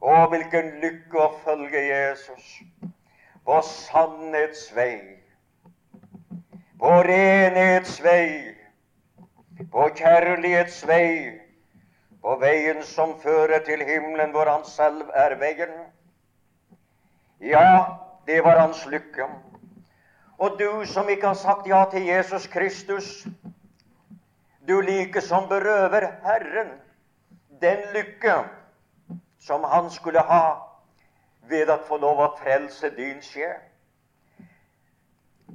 Å, 0.00 0.26
hvilken 0.28 0.70
lykke 0.80 1.18
å 1.18 1.32
følge 1.44 1.80
Jesus 1.80 2.62
på 3.44 3.60
sannhets 3.62 4.76
vei, 4.76 5.00
på 6.80 6.92
renhets 7.02 8.02
vei, 8.04 8.54
på 9.72 9.88
kjærlighetsvei 9.96 11.43
på 12.24 12.38
veien 12.40 12.80
som 12.88 13.18
fører 13.20 13.60
til 13.66 13.82
himmelen, 13.84 14.30
hvor 14.32 14.48
han 14.48 14.64
selv 14.64 15.10
er 15.14 15.34
veien. 15.36 15.74
Ja, 17.40 17.84
det 18.26 18.40
var 18.44 18.58
hans 18.58 18.86
lykke. 18.88 19.26
Og 20.38 20.56
du 20.58 20.84
som 20.88 21.08
ikke 21.08 21.26
har 21.26 21.34
sagt 21.34 21.68
ja 21.68 21.84
til 21.90 22.06
Jesus 22.06 22.46
Kristus, 22.46 23.26
du 24.68 24.80
like 24.80 25.20
som 25.20 25.48
berøver 25.48 26.08
Herren 26.24 26.72
den 27.60 27.78
lykke 27.92 28.34
som 29.38 29.64
han 29.64 29.90
skulle 29.90 30.24
ha 30.24 30.56
ved 31.48 31.68
å 31.68 31.76
få 31.84 32.00
lov 32.00 32.24
å 32.24 32.32
frelse 32.40 32.88
din 32.96 33.20
sjel. 33.22 33.60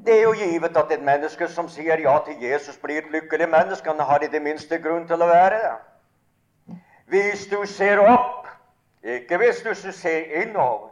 Det 0.05 0.19
er 0.19 0.21
jo 0.21 0.37
givet 0.37 0.77
at 0.77 0.91
et 0.93 1.01
menneske 1.01 1.47
som 1.49 1.67
sier 1.69 1.97
ja 2.05 2.19
til 2.25 2.37
Jesus, 2.41 2.77
blir 2.77 3.01
et 3.01 3.11
lykkelig 3.11 3.49
menneske. 3.49 3.89
Han 3.89 3.99
har 3.99 4.23
i 4.23 4.29
det 4.29 4.41
minste 4.41 4.77
grunn 4.77 5.07
til 5.09 5.21
å 5.21 5.33
være 5.33 5.63
det. 5.65 5.77
Hvis 7.09 7.47
du 7.49 7.65
ser 7.65 7.99
opp, 8.05 8.47
ikke 9.03 9.37
hvis 9.37 9.61
du 9.65 9.73
ser 9.73 10.43
innover, 10.43 10.91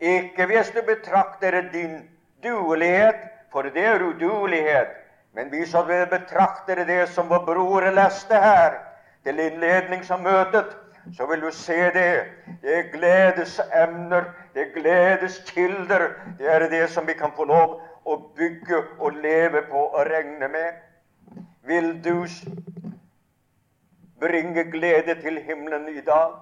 ikke 0.00 0.46
hvis 0.46 0.72
du 0.74 0.80
betrakter 0.86 1.60
din 1.72 2.00
duelighet, 2.42 3.28
for 3.52 3.62
det 3.62 3.84
er 3.84 4.02
uduelighet, 4.02 4.96
men 5.32 5.48
hvis 5.48 5.72
du 5.72 6.06
betrakter 6.10 6.84
det 6.84 7.08
som 7.08 7.28
vår 7.28 7.44
bror 7.46 7.90
leste 7.94 8.34
her, 8.34 8.78
til 9.24 9.38
innledning 9.38 10.04
som 10.04 10.20
møtet, 10.20 10.76
så 11.16 11.26
vil 11.26 11.40
du 11.40 11.50
se 11.50 11.76
det. 11.94 12.24
Det 12.62 12.78
er 12.78 12.90
gledesemner, 12.92 14.24
det 14.54 14.62
er 14.62 14.80
gledeskilder. 14.80 16.08
Det 16.38 16.54
er 16.54 16.68
det 16.68 16.90
som 16.90 17.06
vi 17.06 17.12
kan 17.12 17.32
få 17.36 17.44
lov 17.44 17.80
å 18.04 18.16
bygge 18.36 18.82
og 18.98 19.20
leve 19.22 19.62
på 19.70 19.84
og 19.86 20.06
regne 20.06 20.48
med. 20.48 20.80
Vil 21.64 21.92
du 22.04 22.26
bringe 24.20 24.64
glede 24.70 25.14
til 25.20 25.38
himmelen 25.42 25.88
i 25.88 26.00
dag, 26.00 26.32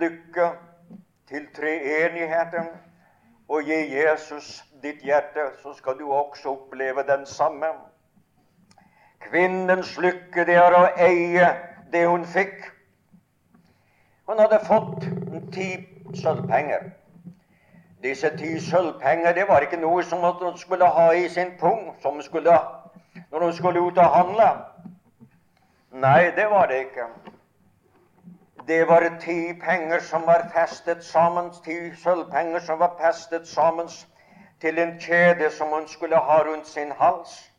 lykke 0.00 0.50
til 1.28 1.48
treenigheten, 1.56 2.68
og 3.48 3.62
gi 3.62 3.78
Jesus 3.96 4.64
ditt 4.82 5.00
hjerte, 5.02 5.50
så 5.62 5.72
skal 5.72 5.98
du 5.98 6.12
også 6.12 6.48
oppleve 6.48 7.02
den 7.08 7.26
samme. 7.26 7.66
Kvinnens 9.20 9.98
lykke, 9.98 10.44
det 10.44 10.56
er 10.60 10.76
å 10.76 10.84
eie 11.00 11.48
det 11.92 12.04
hun 12.08 12.24
fikk. 12.28 12.68
Hun 14.28 14.38
hadde 14.38 14.60
fått 14.68 15.06
ti 15.52 15.68
sølvpenger. 16.14 16.90
Disse 18.02 18.30
ti 18.36 18.58
sølvpenger 18.60 19.32
det 19.34 19.48
var 19.48 19.64
ikke 19.64 19.80
noe 19.80 20.04
som 20.06 20.22
hun 20.22 20.58
skulle 20.60 20.86
ha 20.86 21.08
i 21.16 21.28
sin 21.28 21.54
pung 21.60 21.88
som 22.02 22.20
skulle, 22.22 22.58
når 23.32 23.44
hun 23.44 23.56
skulle 23.56 23.80
ut 23.80 23.98
og 23.98 24.14
handle. 24.14 24.50
Nei, 25.92 26.30
det 26.36 26.50
var 26.50 26.66
det 26.66 26.78
ikke. 26.78 27.06
Det 28.68 28.88
var 28.88 29.18
ti 29.20 29.60
penger 29.60 30.00
som 30.00 30.26
var 30.26 30.50
festet 30.54 31.04
sammen, 31.04 31.50
ti 31.64 31.94
sølvpenger 31.96 32.60
som 32.60 32.78
var 32.78 32.96
festet 33.00 33.48
sammen 33.48 33.88
til 34.60 34.78
en 34.78 35.00
kjede 35.00 35.50
som 35.50 35.68
hun 35.68 35.88
skulle 35.88 36.16
ha 36.16 36.42
rundt 36.42 36.66
sin 36.66 36.92
hals. 36.92 37.52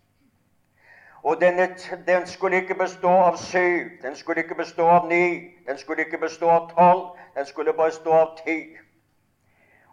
Og 1.23 1.41
denne, 1.41 1.75
den 2.07 2.27
skulle 2.27 2.55
ikke 2.55 2.75
bestå 2.75 3.09
av 3.09 3.37
syv, 3.37 3.89
den 4.01 4.15
skulle 4.15 4.41
ikke 4.41 4.55
bestå 4.55 4.87
av 4.87 5.07
ni, 5.07 5.49
den 5.67 5.77
skulle 5.77 6.05
ikke 6.05 6.17
bestå 6.17 6.49
av 6.49 6.69
tolv, 6.77 7.17
den 7.35 7.45
skulle 7.45 7.73
bestå 7.73 8.11
av 8.11 8.37
ti. 8.45 8.77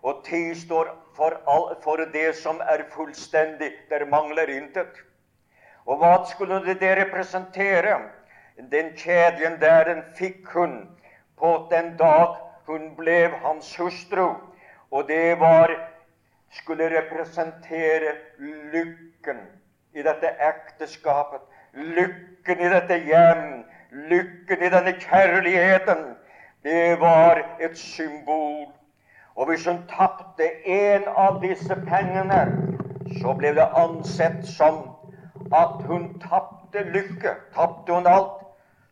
Og 0.02 0.22
ti 0.24 0.54
står 0.54 0.92
for, 1.16 1.40
all, 1.48 1.82
for 1.82 1.96
det 1.96 2.36
som 2.36 2.60
er 2.60 2.84
fullstendig. 2.92 3.72
Der 3.90 4.04
mangler 4.04 4.46
intet. 4.46 5.02
Og 5.86 5.98
hva 5.98 6.24
skulle 6.30 6.60
det 6.64 6.92
representere? 6.98 7.96
Den 8.56 8.96
kjeden 8.96 9.60
der 9.60 9.84
den 9.84 10.02
fikk 10.18 10.48
hun 10.54 10.88
på 11.38 11.68
den 11.70 11.96
dag 11.96 12.36
hun 12.66 12.96
ble 12.96 13.28
hans 13.42 13.76
hustru. 13.76 14.34
Og 14.90 15.08
det 15.08 15.40
var 15.40 15.70
skulle 16.50 16.88
representere 16.98 18.14
lykken 18.72 19.40
i 19.94 20.02
dette 20.02 20.30
ekteskapet, 20.40 21.40
lykken 21.74 22.60
i 22.60 22.70
dette 22.72 22.98
hjem, 23.04 23.64
lykken 23.92 24.62
i 24.62 24.70
denne 24.72 24.92
kjærligheten, 25.00 26.16
det 26.64 27.00
var 27.00 27.42
et 27.60 27.78
symbol. 27.78 28.66
Og 29.36 29.46
hvis 29.46 29.66
hun 29.66 29.82
tapte 29.88 30.48
en 30.64 31.02
av 31.16 31.40
disse 31.42 31.76
pengene, 31.88 32.40
så 33.20 33.34
ble 33.38 33.52
det 33.54 33.68
ansett 33.76 34.46
som 34.48 34.80
at 35.54 35.84
hun 35.86 36.08
tapte 36.24 36.82
lykke. 36.90 37.36
Tapte 37.54 37.92
hun 37.92 38.08
alt, 38.10 38.45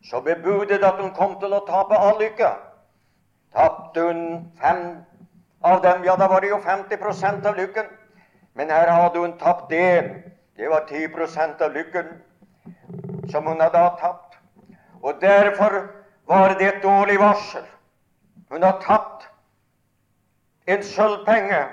så 0.09 0.21
bebudet 0.21 0.83
at 0.83 1.01
hun 1.01 1.13
kom 1.13 1.39
til 1.39 1.53
å 1.53 1.63
tape 1.67 1.97
all 1.97 2.19
lykke. 2.21 2.51
Tapte 3.55 4.01
hun 4.05 4.21
fem 4.61 4.81
av 5.65 5.81
dem, 5.81 6.03
ja, 6.05 6.15
da 6.15 6.27
var 6.27 6.41
det 6.41 6.51
jo 6.51 6.59
50% 6.61 7.45
av 7.45 7.57
lykken. 7.57 7.85
Men 8.55 8.69
her 8.69 8.91
hadde 8.91 9.19
hun 9.19 9.37
tapt 9.39 9.71
én. 9.71 10.11
Det 10.57 10.69
var 10.69 10.85
10% 10.87 11.61
av 11.61 11.73
lykken 11.73 12.11
som 13.31 13.47
hun 13.47 13.61
hadde 13.61 13.81
tapt. 13.99 14.37
Og 15.01 15.21
derfor 15.21 15.89
var 16.27 16.53
det 16.59 16.67
et 16.67 16.83
dårlig 16.83 17.19
varsel. 17.19 17.65
Hun 18.51 18.63
har 18.63 18.79
tatt 18.81 19.25
en 20.67 20.83
sølvpenge 20.83 21.63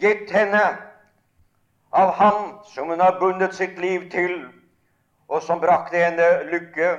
gitt 0.00 0.32
henne 0.32 0.62
av 1.92 2.12
ham 2.16 2.40
som 2.64 2.88
hun 2.88 3.00
har 3.00 3.18
bundet 3.20 3.54
sitt 3.54 3.78
liv 3.78 4.10
til, 4.10 4.48
og 5.30 5.42
som 5.42 5.60
brakte 5.62 5.96
henne 5.96 6.26
lykke 6.50 6.96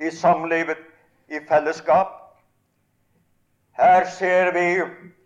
i 0.00 0.10
samlivet, 0.10 0.78
i 1.28 1.38
fellesskap. 1.48 2.16
Her 3.78 4.04
ser 4.04 4.52
vi 4.56 4.82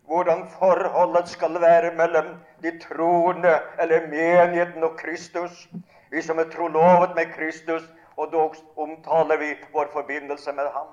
hvordan 0.06 0.42
forholdet 0.58 1.28
skal 1.28 1.60
være 1.60 1.94
mellom 1.96 2.34
de 2.62 2.72
troende, 2.82 3.54
eller 3.80 4.08
menigheten 4.10 4.84
og 4.84 4.96
Kristus. 4.98 5.68
Vi 6.10 6.22
som 6.22 6.38
er 6.38 6.50
trolovet 6.50 7.14
med 7.14 7.32
Kristus, 7.36 7.82
og 8.16 8.32
dog 8.32 8.54
omtaler 8.76 9.36
vi 9.36 9.54
vår 9.72 9.88
forbindelse 9.92 10.52
med 10.52 10.68
ham. 10.74 10.90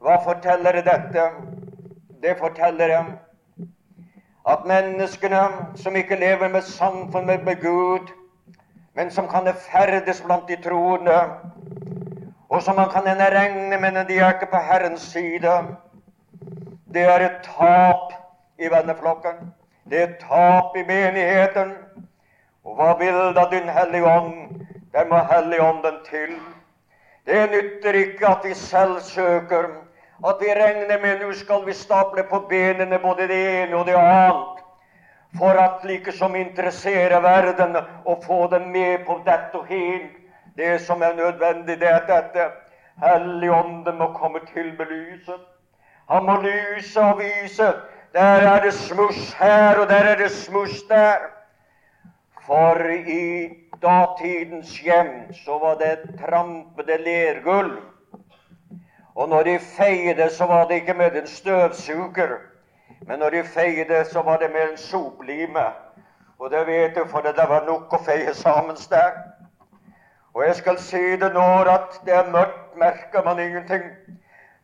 Hva 0.00 0.16
forteller 0.24 0.80
dette? 0.86 1.30
Det 2.22 2.38
forteller 2.38 2.94
at 4.46 4.66
menneskene 4.66 5.42
som 5.76 5.96
ikke 5.96 6.16
lever 6.16 6.48
med 6.48 6.62
samfunn 6.62 7.26
med 7.26 7.60
Gud, 7.62 8.08
men 8.96 9.10
som 9.10 9.28
kan 9.28 9.48
ferdes 9.54 10.22
blant 10.24 10.48
de 10.48 10.56
troende, 10.56 11.16
og 12.48 12.62
som 12.62 12.76
man 12.76 12.88
kan 12.90 13.04
regne 13.04 13.80
med 13.80 13.92
når 13.92 14.02
de 14.08 14.18
er 14.18 14.32
ikke 14.32 14.50
på 14.50 14.56
Herrens 14.56 15.00
side, 15.12 15.52
det 16.94 17.02
er 17.02 17.20
et 17.26 17.42
tap 17.44 18.12
i 18.58 18.70
venneflokken. 18.72 19.52
Det 19.90 20.00
er 20.00 20.04
et 20.08 20.18
tap 20.20 20.76
i 20.76 20.84
menigheten. 20.86 21.74
Og 22.64 22.74
hva 22.78 22.94
vil 22.98 23.34
da 23.36 23.44
Din 23.50 23.68
Hellige 23.68 24.06
Ånd? 24.06 24.64
Der 24.92 25.04
må 25.04 25.20
Helligånden 25.28 25.98
til. 26.10 26.38
Det 27.26 27.50
nytter 27.50 27.92
ikke 27.92 28.26
at 28.26 28.44
vi 28.44 28.54
selv 28.54 29.00
søker, 29.00 29.68
at 30.28 30.36
vi 30.40 30.46
regner 30.56 31.02
med 31.02 31.20
nå 31.20 31.32
skal 31.32 31.66
vi 31.66 31.72
stable 31.72 32.22
på 32.30 32.38
benene 32.48 32.98
både 32.98 33.28
det 33.28 33.40
ene 33.62 33.76
og 33.76 33.86
det 33.86 33.94
annet, 33.98 34.55
for 35.38 35.58
at 35.60 35.84
liksom 35.84 36.36
interessere 36.36 37.22
verden 37.22 37.76
og 38.04 38.22
få 38.26 38.46
dem 38.50 38.68
med 38.72 39.04
på 39.06 39.20
dette 39.26 39.54
og 39.54 39.66
hin. 39.66 40.08
Det 40.56 40.80
som 40.80 41.02
er 41.02 41.14
nødvendig, 41.16 41.80
det 41.80 41.88
er 41.88 42.00
at 42.00 42.08
dette 42.08 42.48
Helligånden 42.96 43.98
må 43.98 44.12
komme 44.12 44.40
til 44.54 44.72
belyset. 44.76 45.40
Han 46.10 46.24
må 46.24 46.36
lyse 46.40 47.00
og 47.00 47.18
vise. 47.18 47.72
Der 48.12 48.46
er 48.52 48.62
det 48.62 48.72
smuss 48.72 49.32
her, 49.32 49.76
og 49.78 49.88
der 49.88 50.04
er 50.12 50.16
det 50.16 50.30
smuss 50.30 50.82
der. 50.88 51.16
For 52.46 52.78
i 52.94 53.48
datidens 53.82 54.78
hjem 54.78 55.34
så 55.44 55.58
var 55.58 55.74
det 55.74 56.20
trampede 56.20 56.96
lergulv. 57.04 57.82
Og 59.14 59.28
når 59.28 59.42
de 59.42 59.58
feide, 59.58 60.30
så 60.30 60.46
var 60.46 60.68
det 60.68 60.74
ikke 60.74 60.94
med 60.94 61.16
en 61.16 61.26
støvsuger. 61.26 62.36
Men 63.00 63.18
når 63.18 63.30
de 63.30 63.44
feide, 63.44 64.04
så 64.04 64.22
var 64.22 64.38
det 64.38 64.50
med 64.52 64.70
en 64.70 64.76
soplime. 64.76 65.66
Og 66.38 66.50
det 66.50 66.66
vet 66.66 66.94
du, 66.94 67.04
for 67.08 67.20
det 67.20 67.48
var 67.48 67.64
nok 67.66 67.92
å 67.92 68.02
feie 68.04 68.34
sammen 68.34 68.76
der. 68.90 69.16
Og 70.34 70.44
jeg 70.44 70.56
skal 70.56 70.78
si 70.78 71.16
det 71.16 71.32
når 71.32 71.68
at 71.72 72.00
det 72.04 72.14
er 72.14 72.30
mørkt, 72.30 72.76
merker 72.76 73.24
man 73.24 73.40
ingenting. 73.40 73.82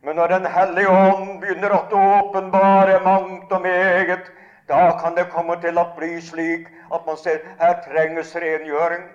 Men 0.03 0.15
når 0.15 0.27
Den 0.27 0.45
hellige 0.45 0.89
ånd 0.89 1.39
begynner 1.41 1.73
å 1.73 1.99
åpenbare 2.19 2.99
mangt 3.03 3.51
og 3.51 3.61
meget, 3.61 4.31
da 4.67 4.99
kan 5.01 5.15
det 5.15 5.29
komme 5.31 5.55
til 5.61 5.77
å 5.77 5.87
bli 5.97 6.21
slik 6.21 6.67
at 6.93 7.05
man 7.05 7.17
ser 7.17 7.41
her 7.59 7.81
trenges 7.87 8.35
rengjøring. 8.35 9.07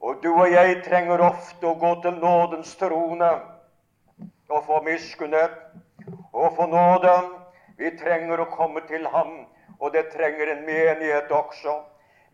Og 0.00 0.20
du 0.22 0.32
og 0.34 0.50
jeg 0.52 0.82
trenger 0.84 1.22
ofte 1.24 1.66
å 1.66 1.74
gå 1.78 1.94
til 2.02 2.20
nådens 2.20 2.76
trone 2.76 3.30
og 4.48 4.64
få 4.66 4.82
miskunnhet 4.84 5.56
og 6.32 6.56
få 6.56 6.66
nåde. 6.66 7.37
Vi 7.78 7.90
trenger 7.98 8.40
å 8.42 8.48
komme 8.50 8.82
til 8.88 9.06
ham, 9.12 9.44
og 9.78 9.92
det 9.94 10.08
trenger 10.10 10.50
en 10.50 10.64
menighet 10.66 11.30
også. 11.30 11.76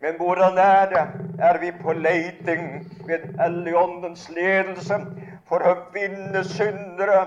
Men 0.01 0.17
hvordan 0.17 0.57
er 0.57 0.89
det? 0.89 1.03
Er 1.39 1.59
vi 1.61 1.69
på 1.71 1.93
leiting 1.93 2.65
ved 3.07 3.27
Helligåndens 3.39 4.25
ledelse 4.33 4.97
for 5.45 5.61
å 5.61 5.75
vinne 5.93 6.41
syndere 6.49 7.21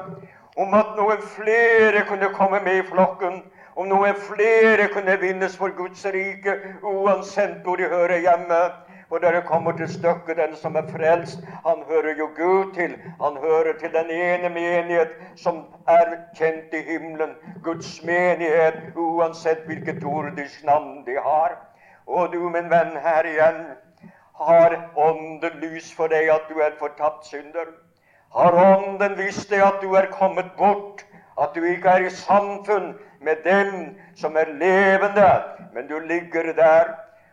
om 0.58 0.74
at 0.74 0.96
noen 0.98 1.22
flere 1.36 2.02
kunne 2.08 2.32
komme 2.34 2.60
med 2.66 2.80
i 2.80 2.86
flokken, 2.90 3.40
om 3.78 3.86
noen 3.86 4.18
flere 4.26 4.88
kunne 4.90 5.14
vinnes 5.22 5.54
for 5.56 5.70
Guds 5.78 6.02
rike, 6.10 6.56
uansett 6.82 7.62
hvor 7.62 7.78
de 7.78 7.86
hører 7.86 8.18
hjemme. 8.26 8.60
For 9.08 9.18
dere 9.18 9.42
kommer 9.42 9.72
til 9.72 9.88
stykket, 9.88 10.36
den 10.36 10.56
som 10.56 10.76
er 10.76 10.84
frelst, 10.92 11.40
han 11.66 11.82
hører 11.88 12.18
jo 12.18 12.28
Gud 12.36 12.74
til. 12.74 12.96
Han 13.22 13.36
hører 13.40 13.78
til 13.80 13.92
den 13.92 14.10
ene 14.10 14.48
menighet 14.48 15.14
som 15.36 15.62
er 15.88 16.14
kjent 16.36 16.74
i 16.76 16.82
himmelen. 16.90 17.32
Guds 17.64 18.02
menighet, 18.04 18.92
uansett 18.96 19.64
hvilket 19.66 20.02
jordisk 20.02 20.64
navn 20.64 21.06
de 21.06 21.16
har. 21.24 21.56
Og 22.06 22.32
du, 22.32 22.40
min 22.48 22.68
venn, 22.70 22.96
her 23.04 23.24
igjen, 23.24 23.64
har 24.36 24.76
ånden 24.96 25.60
lys 25.62 25.88
for 25.94 26.12
deg 26.12 26.28
at 26.32 26.44
du 26.52 26.60
er 26.60 26.76
fortapt 26.78 27.26
synder. 27.26 27.72
Har 28.36 28.52
Ånden 28.52 29.16
visst 29.16 29.48
deg 29.50 29.64
at 29.64 29.80
du 29.82 29.94
er 29.96 30.10
kommet 30.12 30.50
bort, 30.58 31.04
at 31.40 31.54
du 31.56 31.64
ikke 31.64 31.88
er 31.88 32.04
i 32.06 32.10
samfunn 32.12 32.92
med 33.24 33.40
dem 33.44 33.96
som 34.16 34.36
er 34.36 34.52
levende, 34.52 35.30
men 35.72 35.88
du 35.88 35.98
ligger 35.98 36.52
der. 36.52 36.92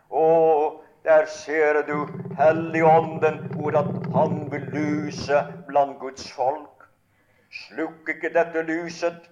Og 0.10 0.85
der 1.06 1.26
ser 1.26 1.82
du 1.88 2.08
Helligånden, 2.38 3.38
hvordan 3.60 4.06
han 4.14 4.52
vil 4.52 4.62
lyse 4.74 5.44
blant 5.68 6.00
Guds 6.00 6.32
folk. 6.32 6.88
Slukk 7.52 8.10
ikke 8.10 8.34
dette 8.34 8.62
lyset. 8.66 9.30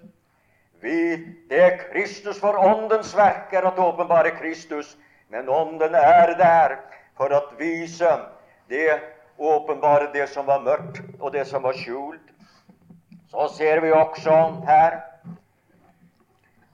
Vit 0.81 1.25
det 1.49 1.63
er 1.63 1.77
Kristus, 1.77 2.39
for 2.39 2.59
Åndens 2.59 3.15
verk 3.17 3.53
er 3.53 3.67
at 3.67 3.79
åpenbare 3.79 4.31
Kristus. 4.37 4.97
Men 5.29 5.49
Ånden 5.49 5.95
er 5.95 6.35
der 6.37 6.77
for 7.17 7.33
å 7.33 7.41
vise 7.59 8.11
det 8.69 8.99
åpenbare 9.37 10.11
det 10.13 10.29
som 10.29 10.45
var 10.47 10.61
mørkt, 10.61 11.01
og 11.19 11.33
det 11.33 11.47
som 11.47 11.63
var 11.63 11.73
skjult. 11.73 12.21
Så 13.31 13.47
ser 13.57 13.81
vi 13.81 13.91
også 13.91 14.35
her 14.67 15.01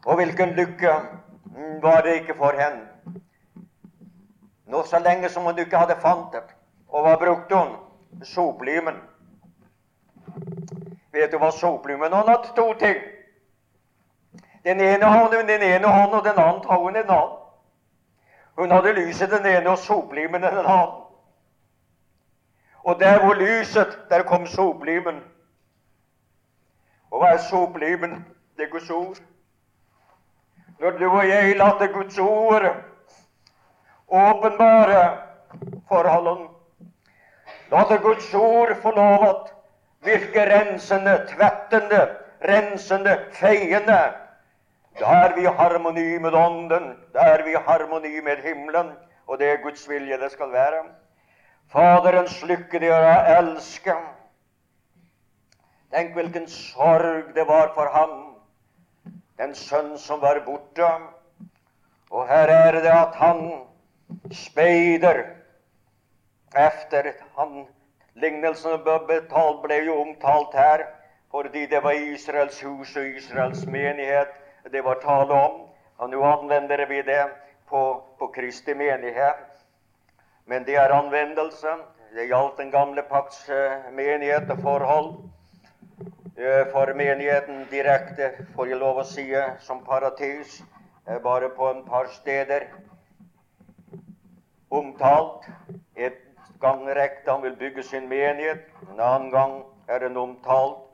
Og 0.05 0.15
hvilken 0.15 0.49
lykke 0.55 0.91
var 1.81 2.01
det 2.01 2.13
ikke 2.21 2.35
for 2.37 2.55
henne? 2.55 2.88
Nå 4.69 4.83
så 4.83 4.99
lenge 4.99 5.29
som 5.29 5.43
hun 5.43 5.59
ikke 5.59 5.77
hadde 5.77 5.95
fant 6.01 6.33
det. 6.33 6.43
Og 6.89 7.01
hva 7.05 7.15
brukte 7.17 7.57
hun? 7.57 7.71
Soplimen. 8.23 8.99
Vet 11.13 11.31
du 11.31 11.37
hva 11.37 11.49
soplimen 11.51 12.13
Hun 12.13 12.29
hadde 12.29 12.53
to 12.55 12.73
ting. 12.73 12.97
Den 14.63 14.81
ene 14.81 15.05
hånden 15.05 15.47
den 15.47 15.61
ene 15.61 15.87
hånden, 15.87 16.19
og 16.19 16.23
den 16.23 16.37
andre 16.37 16.61
tar 16.67 16.77
hun 16.77 16.95
en 16.95 17.09
annen. 17.09 17.37
Hun 18.59 18.71
hadde 18.71 18.93
lyset 18.93 19.31
den 19.31 19.45
ene 19.45 19.69
og 19.69 19.77
soplimen 19.77 20.41
den 20.43 20.65
annen. 20.65 21.01
Og 22.83 22.99
der 22.99 23.19
hvor 23.25 23.33
lyset, 23.33 23.99
der 24.09 24.23
kom 24.23 24.45
soplimen. 24.47 25.23
Og 27.11 27.19
hva 27.19 27.33
er 27.33 27.41
soplimen? 27.49 28.25
Det 28.57 28.67
er 28.67 28.69
Guds 28.69 28.89
ord. 28.89 29.17
Når 30.79 30.91
du 30.91 31.09
og 31.09 31.27
jeg 31.27 31.57
later 31.57 31.87
Guds 31.93 32.17
ord 32.19 32.88
åpenbare 34.09 35.17
forholdene, 35.89 36.49
later 37.71 37.97
Guds 37.97 38.33
ord 38.33 38.75
få 38.81 38.91
lov 38.91 39.25
å 39.25 39.33
virke 40.05 40.45
rensende, 40.49 41.17
tvettende, 41.29 42.01
rensende, 42.49 43.17
feiende, 43.37 43.99
er 44.99 45.35
vi 45.35 45.45
i 45.45 45.53
harmoni 45.57 46.19
med 46.19 46.33
Ånden, 46.35 46.95
da 47.13 47.29
er 47.33 47.43
vi 47.43 47.53
i 47.53 47.61
harmoni 47.67 48.21
med 48.21 48.41
himmelen, 48.43 48.91
og 49.27 49.39
det 49.39 49.51
er 49.51 49.61
Guds 49.63 49.85
vilje 49.89 50.17
det 50.17 50.31
skal 50.31 50.51
være. 50.51 50.83
Faderens 51.71 52.41
lykke, 52.43 52.79
det 52.81 52.89
er 52.89 53.05
å 53.05 53.37
elske. 53.37 53.95
Tenk 55.93 56.13
hvilken 56.17 56.47
sorg 56.49 57.31
det 57.35 57.45
var 57.47 57.71
for 57.77 57.89
ham, 57.93 58.15
den 59.37 59.55
sønn 59.55 59.95
som 59.97 60.21
var 60.21 60.41
borte. 60.45 60.89
Og 62.09 62.27
her 62.27 62.49
er 62.49 62.81
det 62.81 62.91
at 62.91 63.15
han 63.15 63.68
speider 64.31 65.25
efter 66.55 67.13
han 67.35 67.67
Lignelsen 68.19 68.81
ble 68.83 69.77
jo 69.85 70.01
omtalt 70.01 70.53
her 70.53 70.85
fordi 71.31 71.65
det 71.69 71.83
var 71.83 71.93
Israels 71.93 72.61
hus 72.65 72.95
og 72.97 73.05
Israels 73.05 73.65
menighet 73.65 74.33
det 74.71 74.81
var 74.81 74.99
tale 75.01 75.33
om. 75.33 75.61
Og 75.97 76.09
nå 76.09 76.23
anvender 76.23 76.85
vi 76.85 77.01
det 77.01 77.25
på, 77.69 78.03
på 78.19 78.27
Kristi 78.27 78.73
menighet. 78.73 79.45
Men 80.45 80.65
det 80.65 80.75
er 80.75 80.93
anvendelse. 80.93 81.67
Det 82.15 82.27
gjaldt 82.27 82.57
den 82.57 82.71
gamle 82.71 83.03
pakts 83.05 83.49
eh, 83.49 83.91
menighet 83.93 84.49
og 84.49 84.61
forhold. 84.61 85.09
Eh, 86.37 86.65
for 86.71 86.93
menigheten 86.93 87.67
direkte, 87.71 88.31
får 88.55 88.71
jeg 88.71 88.81
lov 88.81 89.01
å 89.01 89.05
si 89.05 89.27
som 89.61 89.83
paratis, 89.85 90.61
bare 91.23 91.49
på 91.49 91.69
en 91.69 91.83
par 91.85 92.07
steder 92.13 92.67
omtalt. 94.69 95.47
Et 95.95 96.19
gang 96.61 96.85
rekte 96.95 97.31
han 97.31 97.41
vil 97.41 97.55
bygge 97.59 97.83
sin 97.83 98.09
menighet. 98.09 98.65
En 98.91 98.99
annen 98.99 99.31
gang 99.31 99.63
er 99.87 99.99
den 99.99 100.17
omtalt 100.17 100.85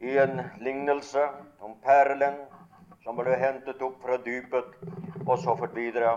i 0.00 0.18
en 0.18 0.40
lignelse 0.60 1.24
om 1.60 1.74
perlen 1.84 2.36
som 3.04 3.16
ble 3.16 3.36
hentet 3.36 3.82
opp 3.84 4.00
fra 4.02 4.16
dypet, 4.24 4.70
og 5.26 5.38
så 5.38 5.56
fort 5.56 5.74
videre. 5.76 6.16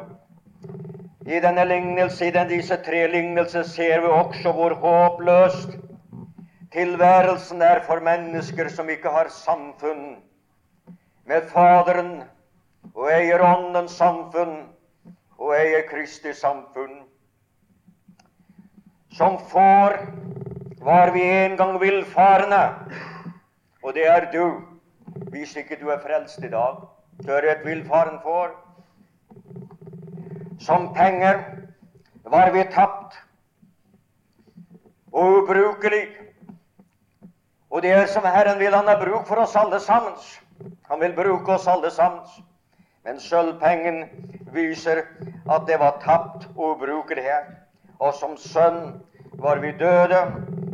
I 1.28 1.42
denne 1.44 1.66
lignelse, 1.68 2.28
i 2.28 2.32
den, 2.32 2.48
disse 2.48 2.78
tre 2.86 3.04
lignelser 3.12 3.68
ser 3.68 4.00
vi 4.06 4.12
også 4.12 4.54
hvor 4.56 4.76
håpløst 4.80 5.76
tilværelsen 6.72 7.62
er 7.62 7.84
for 7.88 8.00
mennesker 8.04 8.70
som 8.72 8.90
ikke 8.90 9.12
har 9.12 9.28
samfunn 9.34 10.18
med 11.28 11.50
Faderen 11.52 12.22
og 12.94 13.12
eier 13.12 13.44
Åndens 13.44 13.98
samfunn 14.00 14.56
og 15.38 15.54
eier 15.56 15.86
Kristi 15.90 16.34
samfunn. 16.34 17.04
Som 19.18 19.38
får 19.52 19.98
var 20.82 21.12
vi 21.12 21.24
en 21.24 21.58
gang 21.58 21.80
villfarne, 21.82 22.64
og 23.84 23.94
det 23.94 24.08
er 24.08 24.32
du 24.32 24.62
hvis 25.32 25.56
ikke 25.56 25.78
du 25.82 25.90
er 25.90 26.02
frelst 26.04 26.44
i 26.44 26.52
dag. 26.52 26.82
Så 27.24 27.32
er 27.34 27.42
du 27.42 27.48
et 27.50 27.66
villfaren 27.66 28.20
får. 28.24 28.52
Som 30.60 30.94
penger 30.94 31.44
var 32.24 32.52
vi 32.52 32.64
tapt 32.72 33.18
og 35.12 35.44
ubrukelig. 35.44 36.08
Og 37.70 37.82
det 37.82 37.92
er 37.92 38.06
som 38.06 38.26
Herren 38.26 38.60
vil 38.60 38.76
han 38.76 38.88
ha 38.88 38.96
bruk 39.00 39.28
for 39.28 39.36
oss 39.44 39.56
alle 39.56 39.80
sammen. 39.80 40.14
Han 40.90 41.00
vil 41.00 41.16
bruke 41.16 41.54
oss 41.54 41.68
alle 41.68 41.92
sammen. 41.92 42.22
Men 43.08 43.22
sølvpengen 43.24 44.02
viser 44.52 45.06
at 45.48 45.68
det 45.70 45.78
var 45.80 46.02
tapt 46.04 46.50
og 46.58 46.74
ubrukelighet. 46.74 47.54
Og 48.04 48.12
som 48.20 48.34
sønn 48.36 48.98
var 49.40 49.62
vi 49.64 49.72
døde 49.80 50.20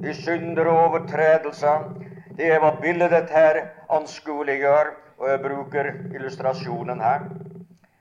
i 0.02 0.16
synder 0.18 0.66
og 0.72 0.80
overtredelser. 0.88 1.86
Det 2.34 2.50
er 2.50 2.64
hva 2.64 2.74
bildet 2.82 3.30
her 3.30 3.62
anskueliggjør, 3.94 4.92
og 5.22 5.30
jeg 5.30 5.44
bruker 5.46 5.92
illustrasjonen 6.10 7.06
her. 7.06 7.30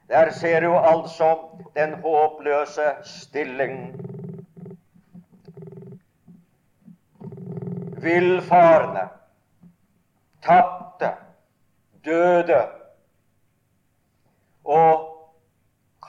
Der 0.08 0.32
ser 0.32 0.64
du 0.64 0.72
altså 0.80 1.34
den 1.76 1.94
håpløse 2.00 2.88
stilling. 3.04 3.78
Villfarne, 8.00 9.10
tapte, 10.42 11.12
døde. 12.04 12.64
Og 14.64 15.08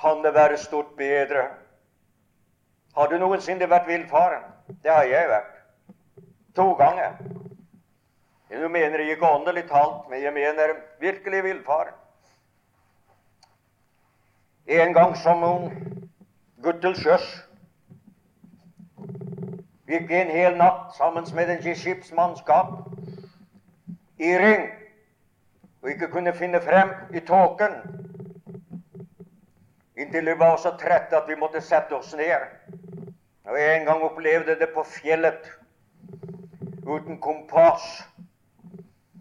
kan 0.02 0.24
det 0.24 0.34
være 0.34 0.58
stort 0.58 0.96
bedre? 0.98 1.48
Har 2.96 3.08
du 3.08 3.18
noensinne 3.18 3.70
vært 3.70 3.88
villfaren? 3.88 4.44
Det 4.84 4.92
har 4.92 5.04
jeg 5.04 5.30
vært. 5.30 5.56
To 6.56 6.74
ganger. 6.78 7.18
Jeg 8.50 8.72
mener 8.72 9.00
ikke 9.00 9.30
åndelig 9.30 9.64
talt, 9.70 10.10
men 10.10 10.22
jeg 10.22 10.34
mener 10.34 10.76
virkelig 11.00 11.44
villfaren. 11.44 11.94
En 14.68 14.94
gang 14.94 15.18
som 15.18 15.44
ung 15.44 15.72
gutt 16.64 16.82
til 16.82 16.96
sjøs 16.96 17.26
gikk 19.90 20.12
en 20.16 20.32
hel 20.32 20.56
natt 20.58 20.94
sammen 20.96 21.26
med 21.36 21.50
en 21.52 21.76
skipsmannskap 21.76 22.70
i 24.18 24.32
ring 24.40 24.70
og 25.82 25.90
ikke 25.92 26.08
kunne 26.14 26.34
finne 26.34 26.62
frem 26.62 26.94
i 27.14 27.20
tåken. 27.20 27.76
Inntil 29.96 30.26
vi 30.26 30.34
var 30.34 30.58
så 30.58 30.72
trette 30.78 31.18
at 31.18 31.30
vi 31.30 31.36
måtte 31.38 31.62
sette 31.62 31.96
oss 31.96 32.14
ned. 32.18 32.48
Og 33.46 33.60
jeg 33.60 33.76
en 33.78 33.86
gang 33.86 34.02
opplevde 34.08 34.56
det 34.58 34.72
på 34.74 34.86
fjellet 34.88 35.46
uten 36.88 37.20
kompass 37.22 37.86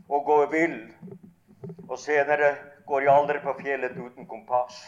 og 0.09 0.25
gå 0.25 0.39
vill. 0.55 0.79
Og 1.89 1.99
senere 2.01 2.55
går 2.89 3.05
jeg 3.05 3.13
aldri 3.13 3.43
på 3.45 3.55
fjellet 3.61 3.99
uten 3.99 4.27
kompass. 4.29 4.81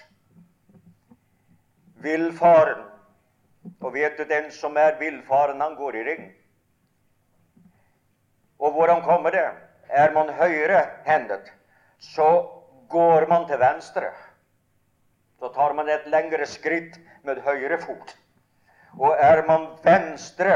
Villfaren. 2.05 2.87
Og 3.81 3.92
vet 3.92 4.16
du, 4.16 4.25
den 4.29 4.51
som 4.53 4.77
er 4.77 4.97
villfaren, 5.01 5.61
han 5.61 5.77
går 5.77 5.97
i 6.01 6.09
ring. 6.09 6.25
Og 8.59 8.73
hvordan 8.73 9.03
kommer 9.05 9.31
det? 9.31 9.47
Er 9.88 10.12
man 10.12 10.33
høyrehendet, 10.33 11.53
så 12.01 12.29
går 12.88 13.27
man 13.29 13.49
til 13.49 13.61
venstre. 13.61 14.09
Så 15.45 15.49
tar 15.53 15.75
man 15.77 15.89
et 15.93 16.07
lengre 16.09 16.47
skritt 16.49 16.95
med 17.23 17.37
høyre 17.45 17.77
fot. 17.83 18.15
Og 18.97 19.17
er 19.21 19.43
man 19.45 19.67
venstre, 19.85 20.55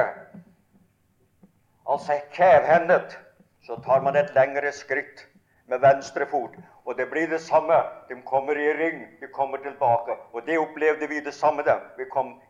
altså 1.84 2.16
kjevhendet, 2.32 3.18
så 3.66 3.76
tar 3.84 4.00
man 4.00 4.16
et 4.16 4.32
lengre 4.32 4.72
skritt 4.72 5.26
med 5.68 5.84
venstre 5.84 6.24
fot. 6.30 6.56
Og 6.88 6.96
det 6.96 7.10
blir 7.10 7.28
det 7.28 7.42
samme. 7.44 7.82
De 8.08 8.16
kommer 8.24 8.56
i 8.56 8.72
ring, 8.80 9.04
de 9.20 9.28
kommer 9.28 9.60
tilbake. 9.60 10.16
Og 10.32 10.46
det 10.46 10.56
opplevde 10.58 11.08
vi 11.12 11.20
det 11.20 11.34
samme 11.34 11.68
da 11.68 11.76
Vi 11.98 12.08
kom 12.08 12.40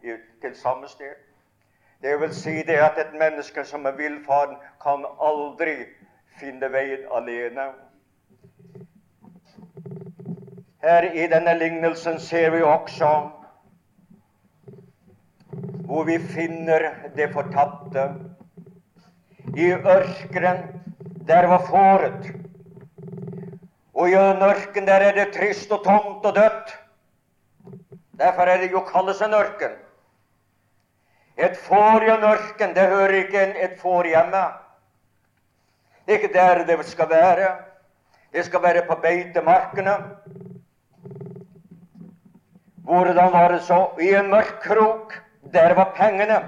til 0.41 0.55
samme 0.55 0.89
sted. 0.89 1.19
Det 2.03 2.21
vil 2.21 2.35
si 2.35 2.63
det 2.63 2.79
at 2.79 3.03
et 3.03 3.19
menneske 3.19 3.65
som 3.65 3.87
er 3.87 3.99
villfaren, 3.99 4.55
kan 4.83 5.03
aldri 5.19 5.91
finne 6.39 6.71
veien 6.73 7.03
alene. 7.11 7.73
Her 10.83 11.03
i 11.03 11.27
denne 11.27 11.55
lignelsen 11.59 12.21
ser 12.21 12.51
vi 12.51 12.63
også 12.63 13.31
hvor 15.89 16.05
vi 16.05 16.19
finner 16.19 16.85
det 17.17 17.31
fortapte. 17.33 18.03
I 19.57 19.71
ørkenen, 19.73 20.59
der 21.27 21.47
var 21.47 21.65
fåret. 21.67 22.29
Og 23.95 24.11
i 24.11 24.15
en 24.15 24.43
ørken 24.43 24.87
der 24.87 25.01
er 25.09 25.15
det 25.17 25.33
trist 25.35 25.73
og 25.73 25.85
tomt 25.85 26.27
og 26.27 26.35
dødt. 26.37 26.75
Derfor 28.19 28.43
er 28.43 28.61
det 28.61 28.71
jo 28.73 28.81
kalles 28.81 29.23
en 29.23 29.35
ørken. 29.35 29.75
Et 31.39 31.57
får 31.57 32.03
i 32.03 32.11
en 32.11 32.25
ørken, 32.25 32.75
det 32.75 32.89
hører 32.89 33.15
ikke 33.23 33.43
et 33.65 33.81
får 33.81 34.05
hjemme. 34.05 34.45
Det 36.07 36.15
er 36.15 36.19
ikke 36.19 36.35
der 36.35 36.65
det 36.67 36.87
skal 36.87 37.11
være. 37.11 37.57
Det 38.33 38.45
skal 38.45 38.63
være 38.63 38.83
på 38.87 38.95
beitemarkene. 39.03 39.97
Hvordan 42.89 43.33
var 43.33 43.49
det 43.53 43.63
så? 43.63 43.91
I 44.01 44.15
en 44.17 44.31
mørk 44.31 44.61
krok, 44.63 45.13
der 45.53 45.75
var 45.75 45.93
pengene, 45.97 46.39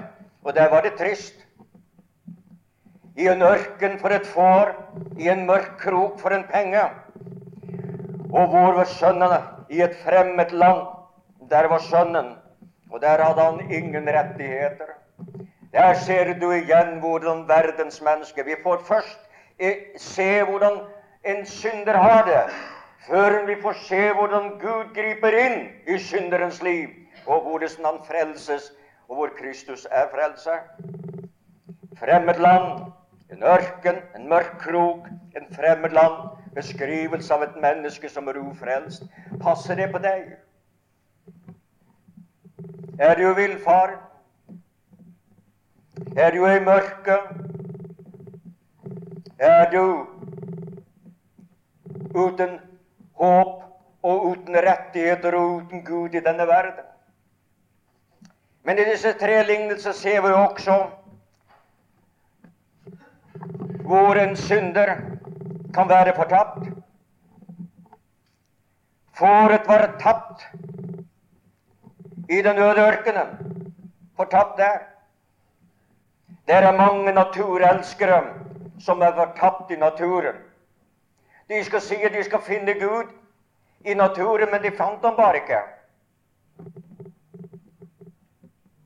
og 0.43 0.55
der 0.55 0.69
var 0.69 0.81
det 0.81 0.93
trist. 0.97 1.35
I 3.15 3.27
en 3.27 3.41
ørken 3.41 3.99
for 3.99 4.09
et 4.09 4.25
får, 4.27 4.71
i 5.19 5.29
en 5.29 5.45
mørk 5.45 5.75
krok 5.79 6.19
for 6.19 6.33
en 6.33 6.43
penge. 6.53 6.81
Og 8.33 8.47
hvor 8.47 8.73
var 8.73 8.89
sønnene? 8.89 9.37
I 9.69 9.81
et 9.81 9.95
fremmed 10.05 10.49
land. 10.51 10.81
Der 11.51 11.67
var 11.67 11.77
sønnen, 11.77 12.33
og 12.91 13.01
der 13.01 13.23
hadde 13.23 13.41
han 13.41 13.71
ingen 13.71 14.09
rettigheter. 14.09 14.97
Der 15.73 15.93
ser 15.93 16.33
du 16.39 16.51
igjen 16.51 16.99
hvordan 16.99 17.47
verdens 17.47 18.01
mennesker 18.01 18.43
Vi 18.43 18.55
får 18.63 18.81
først 18.87 19.19
eh, 19.59 19.75
se 19.97 20.43
hvordan 20.43 20.79
en 21.25 21.45
synder 21.45 21.97
har 21.97 22.25
det, 22.25 22.43
før 23.07 23.45
vi 23.45 23.55
får 23.61 23.73
se 23.87 24.01
hvordan 24.13 24.49
Gud 24.61 24.93
griper 24.95 25.37
inn 25.37 25.57
i 25.87 25.97
synderens 25.99 26.61
liv, 26.63 26.89
og 27.25 27.41
hvordan 27.41 27.85
han 27.85 27.99
frelses, 28.05 28.71
og 29.09 29.15
hvor 29.15 29.33
Kristus 29.39 29.87
er 29.91 30.07
frelser. 30.13 30.61
Fremmed 31.99 32.39
land, 32.39 32.91
en 33.31 33.43
ørken, 33.43 33.95
en 34.15 34.29
mørk 34.29 34.57
krok, 34.59 35.07
en 35.37 35.55
fremmed 35.55 35.89
land. 35.89 36.29
Beskrivelse 36.55 37.33
av 37.33 37.43
et 37.45 37.53
menneske 37.63 38.09
som 38.11 38.27
er 38.27 38.39
ufrelst. 38.41 39.05
Passer 39.39 39.75
det 39.79 39.87
på 39.91 40.01
deg? 40.03 40.33
Er 42.99 43.15
du 43.15 43.33
villfaren? 43.33 44.01
Er 46.17 46.31
du 46.35 46.43
i 46.45 46.59
mørket? 46.59 47.19
Er 49.39 49.71
du 49.71 50.07
uten 52.15 52.59
håp 53.21 53.57
og 54.03 54.25
uten 54.31 54.57
rettigheter 54.65 55.35
og 55.37 55.61
uten 55.61 55.85
Gud 55.85 56.15
i 56.17 56.23
denne 56.25 56.47
verden? 56.49 56.85
Men 58.63 58.79
i 58.79 58.85
disse 58.85 59.13
tre 59.19 59.43
lignelser 59.45 59.93
ser 59.97 60.21
vi 60.21 60.33
også 60.33 60.81
hvor 63.85 64.15
en 64.15 64.35
synder 64.35 64.95
kan 65.73 65.89
være 65.89 66.13
fortapt. 66.15 66.69
Fåret 69.17 69.67
var 69.67 69.95
tapt 69.99 70.45
i 72.29 72.41
den 72.41 72.57
øde 72.57 72.81
ørkenen. 72.81 73.33
Fortapt 74.15 74.57
der. 74.57 74.77
Det 76.47 76.55
er 76.55 76.77
mange 76.77 77.11
naturelskere 77.11 78.23
som 78.79 79.01
er 79.01 79.11
fortapt 79.15 79.71
i 79.71 79.75
naturen. 79.75 80.35
De 81.51 81.63
skal 81.63 81.81
si 81.83 81.95
at 81.99 82.13
de 82.13 82.23
skal 82.23 82.41
finne 82.41 82.73
Gud 82.79 83.09
i 83.83 83.93
naturen, 83.93 84.47
men 84.51 84.63
de 84.63 84.71
fant 84.71 85.03
ham 85.03 85.17
bare 85.17 85.41
ikke. 85.41 85.57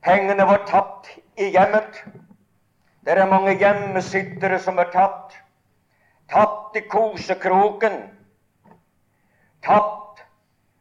Pengene 0.02 0.46
var 0.48 0.64
tapt 0.66 1.12
i 1.38 1.52
hjemmet. 1.54 2.00
Det 3.06 3.14
er 3.14 3.30
mange 3.30 3.54
hjemmesittere 3.58 4.58
som 4.58 4.78
er 4.82 4.90
tapt. 4.90 5.38
Tapt 6.32 6.76
i 6.76 6.82
kosekroken. 6.90 8.00
Tapt 9.62 10.26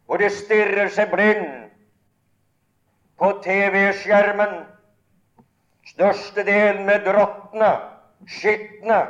hvor 0.05 0.17
de 0.17 0.29
stirrer 0.33 0.89
seg 0.89 1.13
blind 1.13 1.69
på 3.21 3.29
TV-skjermen. 3.45 4.63
Størstedelen 5.85 6.85
med 6.89 7.05
råtne, 7.13 7.73
skitne 8.25 9.03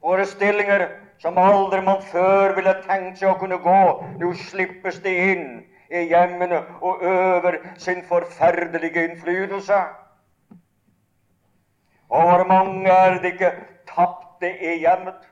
forestillinger 0.00 0.88
som 1.18 1.38
aldri 1.38 1.80
man 1.84 2.02
før 2.02 2.54
ville 2.56 2.74
tenkt 2.86 3.20
seg 3.20 3.30
å 3.32 3.38
kunne 3.40 3.58
gå. 3.62 3.82
Nå 4.20 4.32
slippes 4.48 5.00
de 5.04 5.14
inn 5.32 5.46
i 5.90 6.06
hjemmene 6.10 6.62
og 6.80 7.02
øver 7.02 7.60
sin 7.78 8.02
forferdelige 8.08 9.04
innflytelse. 9.08 9.82
Og 12.14 12.28
hvor 12.28 12.44
mange 12.48 12.90
er 12.90 13.20
det 13.22 13.34
ikke 13.34 13.52
tapte 13.88 14.50
i 14.50 14.78
hjemmet? 14.82 15.30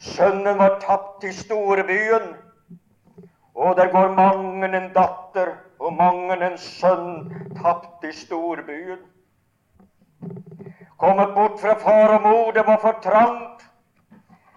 Sønnen 0.00 0.58
var 0.58 0.78
tapt 0.80 1.24
i 1.28 1.32
storbyen, 1.32 2.30
og 3.54 3.76
der 3.76 3.90
går 3.92 4.14
mange 4.16 4.70
en 4.76 4.88
datter 4.94 5.52
og 5.78 5.92
mange 5.92 6.38
en 6.46 6.58
sønn 6.58 7.28
tapt 7.60 8.04
i 8.08 8.12
storbyen. 8.16 9.02
Kommet 11.00 11.34
bort 11.34 11.60
fra 11.60 11.74
far 11.80 12.18
og 12.18 12.22
mor, 12.22 12.52
det 12.52 12.66
var 12.66 12.78
for 12.80 13.00
trangt, 13.02 13.64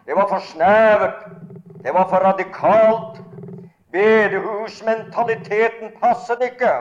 det 0.06 0.15
var 0.15 0.27
for 0.27 0.39
snevert, 0.39 1.27
det 1.84 1.93
var 1.93 2.10
for 2.10 2.17
radikalt. 2.17 3.21
Bedehusmentaliteten 3.91 5.91
passet 6.01 6.41
ikke. 6.41 6.73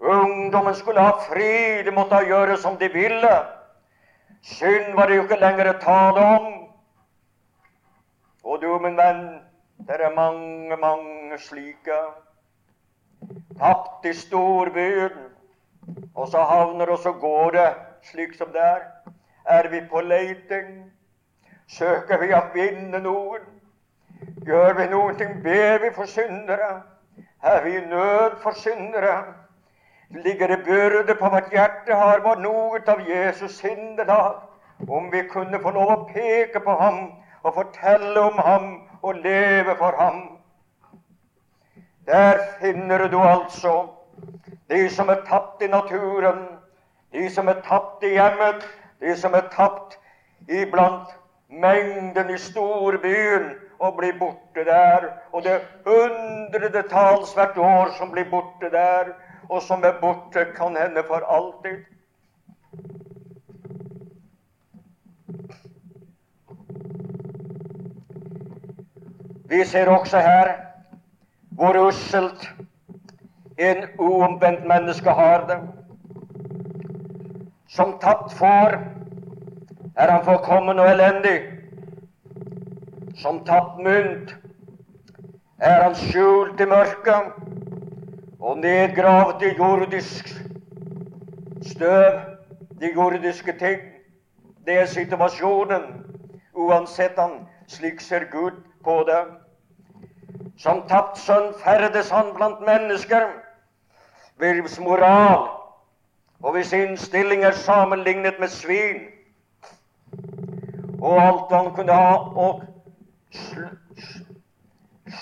Ungdommen 0.00 0.74
skulle 0.74 1.00
ha 1.00 1.12
fri, 1.28 1.82
de 1.86 1.90
måtte 1.90 2.20
gjøre 2.26 2.56
som 2.56 2.76
de 2.76 2.92
ville. 2.92 3.32
Synd 4.42 4.94
var 4.94 5.08
det 5.08 5.16
jo 5.16 5.24
ikke 5.24 5.40
lenger 5.40 5.72
å 5.72 5.78
tale 5.80 6.28
om. 6.36 6.48
Og 8.44 8.60
du, 8.60 8.68
min 8.82 8.96
venn, 8.96 9.40
det 9.88 10.00
er 10.00 10.16
mange, 10.16 10.76
mange 10.76 11.38
slike. 11.38 12.00
Tapt 13.60 14.04
i 14.04 14.12
storbyen, 14.16 15.16
og 16.14 16.28
så 16.28 16.44
havner 16.44 16.92
og 16.92 16.98
så 16.98 17.12
går 17.12 17.56
det 17.56 17.70
slik 18.02 18.34
som 18.38 18.52
det 18.52 18.62
er. 18.62 18.86
Er 19.46 19.68
vi 19.68 19.80
på 19.90 20.00
leiting? 20.00 20.92
Søker 21.66 22.18
vi 22.20 22.32
å 22.34 22.42
vinne 22.54 23.00
noen? 23.02 23.44
Gjør 24.46 24.74
vi 24.78 24.88
noen 24.90 25.16
ting? 25.18 25.42
Ber 25.42 25.78
vi 25.84 25.92
for 25.94 26.10
syndere? 26.10 26.82
Er 27.42 27.62
vi 27.64 27.76
i 27.76 27.86
nød 27.86 28.40
for 28.42 28.52
syndere? 28.52 29.22
ligger 30.10 30.48
det 30.48 30.64
byrde 30.64 31.14
på 31.14 31.28
vårt 31.28 31.52
hjerte, 31.52 31.94
har 31.94 32.20
vi 32.20 32.42
noe 32.42 32.80
av 32.86 33.00
Jesus 33.08 33.58
sindelag. 33.58 34.42
Om 34.88 35.10
vi 35.12 35.22
kunne 35.28 35.60
få 35.60 35.70
lov 35.70 35.90
å 35.92 36.04
peke 36.08 36.60
på 36.64 36.74
ham 36.80 37.00
og 37.42 37.54
fortelle 37.54 38.20
om 38.20 38.38
ham 38.38 38.68
og 39.02 39.20
leve 39.24 39.76
for 39.76 39.96
ham. 39.98 40.22
Der 42.06 42.40
finner 42.60 43.08
du 43.08 43.18
altså 43.20 43.74
de 44.70 44.88
som 44.88 45.08
er 45.08 45.20
tapt 45.28 45.62
i 45.62 45.68
naturen, 45.68 46.46
de 47.12 47.30
som 47.30 47.48
er 47.48 47.62
tapt 47.66 48.04
i 48.04 48.14
hjemmet, 48.14 48.66
de 49.00 49.16
som 49.16 49.34
er 49.34 49.48
tapt 49.54 49.98
iblant 50.48 51.10
mengden 51.48 52.30
i 52.30 52.38
storbyen 52.38 53.50
og 53.80 53.96
blir 53.96 54.18
borte 54.18 54.64
der. 54.64 55.08
Og 55.32 55.42
det 55.42 55.60
hundredetalls 55.86 57.34
hvert 57.34 57.58
år 57.58 57.94
som 57.98 58.12
blir 58.12 58.30
borte 58.30 58.70
der 58.70 59.14
og 59.50 59.62
som 59.62 59.84
er 59.84 59.96
borte, 60.00 60.44
kan 60.56 60.76
hende 60.76 61.02
for 61.06 61.26
alltid. 61.26 61.84
Vi 69.50 69.64
ser 69.64 69.88
også 69.90 70.18
her 70.18 70.52
hvor 71.50 71.88
usselt 71.88 72.50
en 73.58 73.84
uomvendt 73.98 74.66
menneske 74.66 75.10
har 75.10 75.46
det. 75.46 75.58
Som 77.70 77.98
tapt 78.02 78.32
får 78.32 78.80
er 79.96 80.10
han 80.10 80.24
forkommen 80.24 80.78
og 80.78 80.88
elendig. 80.90 81.36
Som 83.14 83.44
tapt 83.46 83.78
mynt 83.78 84.32
er 85.60 85.82
han 85.84 85.94
skjult 85.94 86.60
i 86.60 86.66
mørket 86.66 87.30
og 88.40 88.58
nedgravd 88.58 89.44
i 89.46 89.52
jordisk 89.58 90.32
støv, 91.70 92.18
de 92.80 92.90
jordiske 92.96 93.54
ting. 93.62 93.86
Det 94.66 94.80
er 94.80 94.90
situasjonen, 94.90 95.86
uansett 96.54 97.18
han. 97.22 97.46
Slik 97.70 98.00
ser 98.02 98.26
Gud 98.32 98.58
på 98.84 99.04
det. 99.06 99.22
Som 100.58 100.82
tapt 100.90 101.22
sønn 101.22 101.52
ferdes 101.62 102.10
han 102.10 102.34
blant 102.34 102.66
mennesker. 102.66 103.30
Virvs 104.42 104.80
moral 104.82 105.59
og 106.42 106.52
hvis 106.52 106.72
innstilling 106.72 107.44
er 107.44 107.50
sammenlignet 107.50 108.34
med 108.40 108.48
svin, 108.48 109.00
og 111.00 111.22
alt 111.22 111.52
han 111.52 111.74
kunne 111.74 111.92
ha 111.92 112.16
og 112.16 112.62
sl 113.30 113.68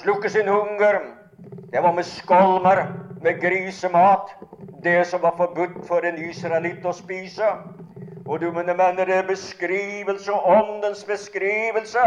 slukke 0.02 0.31
sin 0.31 0.48
hunger, 0.48 1.00
det 1.72 1.83
var 1.83 1.92
med 1.92 2.02
skolmer, 2.04 2.87
med 3.22 3.40
grisemat, 3.40 4.35
det 4.85 5.07
som 5.07 5.22
var 5.22 5.35
forbudt 5.37 5.87
for 5.88 6.04
en 6.07 6.18
israelitt 6.31 6.85
å 6.87 6.92
spise. 6.92 7.50
Og 8.26 8.40
du 8.40 8.50
mine 8.52 8.74
mener 8.76 9.09
det 9.09 9.14
er 9.16 9.26
beskrivelse, 9.26 10.33
åndens 10.33 11.04
beskrivelse 11.04 12.04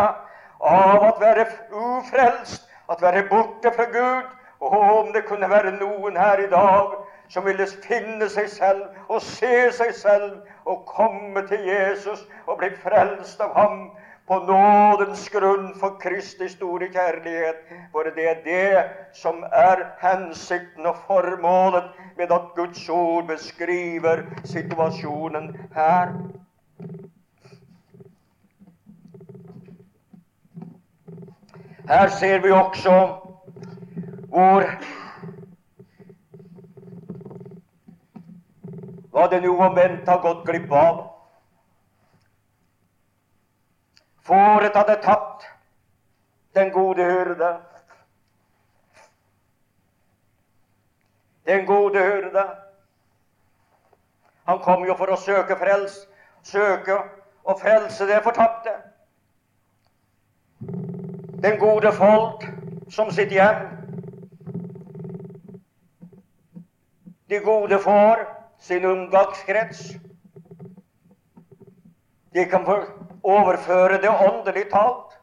av 0.61 1.03
at 1.03 1.19
være 1.19 1.45
ufrelst, 1.71 2.69
at 2.91 3.01
være 3.01 3.25
borte 3.29 3.73
fra 3.75 3.87
Gud. 3.91 4.29
Og 4.61 4.79
om 4.99 5.13
det 5.13 5.25
kunne 5.25 5.49
være 5.49 5.71
noen 5.79 6.17
her 6.17 6.43
i 6.43 6.49
dag 6.49 7.00
som 7.31 7.45
ville 7.45 7.67
finne 7.87 8.27
seg 8.29 8.49
selv 8.51 9.07
og 9.07 9.23
se 9.23 9.71
seg 9.75 9.93
selv 9.95 10.67
og 10.67 10.85
komme 10.89 11.45
til 11.47 11.63
Jesus 11.67 12.25
og 12.45 12.59
bli 12.59 12.71
frelst 12.83 13.39
av 13.43 13.55
ham 13.55 13.85
på 14.27 14.37
nådens 14.47 15.29
grunn 15.29 15.71
for 15.79 15.97
Kristi 15.99 16.47
store 16.49 16.87
kjærlighet. 16.91 17.63
For 17.91 18.11
det 18.15 18.27
er 18.29 18.43
det 18.45 18.83
som 19.13 19.43
er 19.51 19.83
hensikten 20.03 20.85
og 20.85 20.99
formålet 21.07 21.89
med 22.17 22.31
at 22.31 22.51
Guds 22.55 22.89
ord 22.89 23.27
beskriver 23.27 24.23
situasjonen 24.43 25.51
her. 25.75 26.13
Her 31.89 32.07
ser 32.07 32.39
vi 32.39 32.51
også 32.51 32.95
hvor 34.31 34.63
hva 39.11 39.27
det 39.27 39.41
nå 39.43 39.51
omvendt 39.59 40.07
har 40.07 40.21
gått 40.23 40.45
glipp 40.47 40.71
av. 40.71 41.01
Fåret 44.23 44.75
hadde 44.75 44.95
tatt 45.03 45.47
den 46.55 46.71
gode 46.71 47.03
hyrde. 47.03 47.51
Den 51.45 51.65
gode 51.65 51.99
hyrde. 51.99 52.45
Han 54.45 54.59
kom 54.59 54.85
jo 54.85 54.95
for 54.99 55.11
å 55.11 55.19
søke 55.19 55.57
frels, 55.59 55.97
søke 56.43 56.97
og 57.43 57.59
frelse 57.59 58.07
det 58.07 58.21
fortapte. 58.23 58.73
Den 61.41 61.57
gode 61.59 61.91
folk 61.97 62.45
som 62.93 63.11
sitt 63.11 63.33
hjem. 63.33 63.65
De 67.31 67.39
gode 67.39 67.79
får 67.79 68.40
sin 68.61 68.85
omgangskrets. 68.85 69.79
De 72.33 72.45
kan 72.45 72.65
overføre 73.23 74.01
det 74.01 74.09
åndelig 74.09 74.67
talt, 74.71 75.17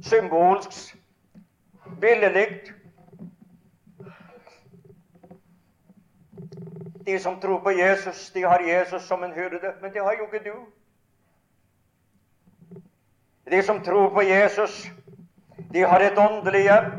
symbolsk, 0.00 0.96
billedlig. 2.00 2.46
De 7.06 7.18
som 7.18 7.40
tror 7.40 7.60
på 7.60 7.70
Jesus, 7.70 8.30
de 8.30 8.42
har 8.42 8.62
Jesus 8.62 9.02
som 9.02 9.24
en 9.24 9.32
hyrde, 9.32 9.74
men 9.82 9.92
det 9.92 10.02
har 10.02 10.12
jo 10.12 10.26
ikke 10.32 10.50
du. 10.50 10.56
De 13.50 13.62
som 13.62 13.82
tror 13.82 14.08
på 14.14 14.22
Jesus, 14.22 14.86
de 15.72 15.80
har 15.80 16.00
et 16.00 16.18
åndelig 16.18 16.62
hjem. 16.62 16.92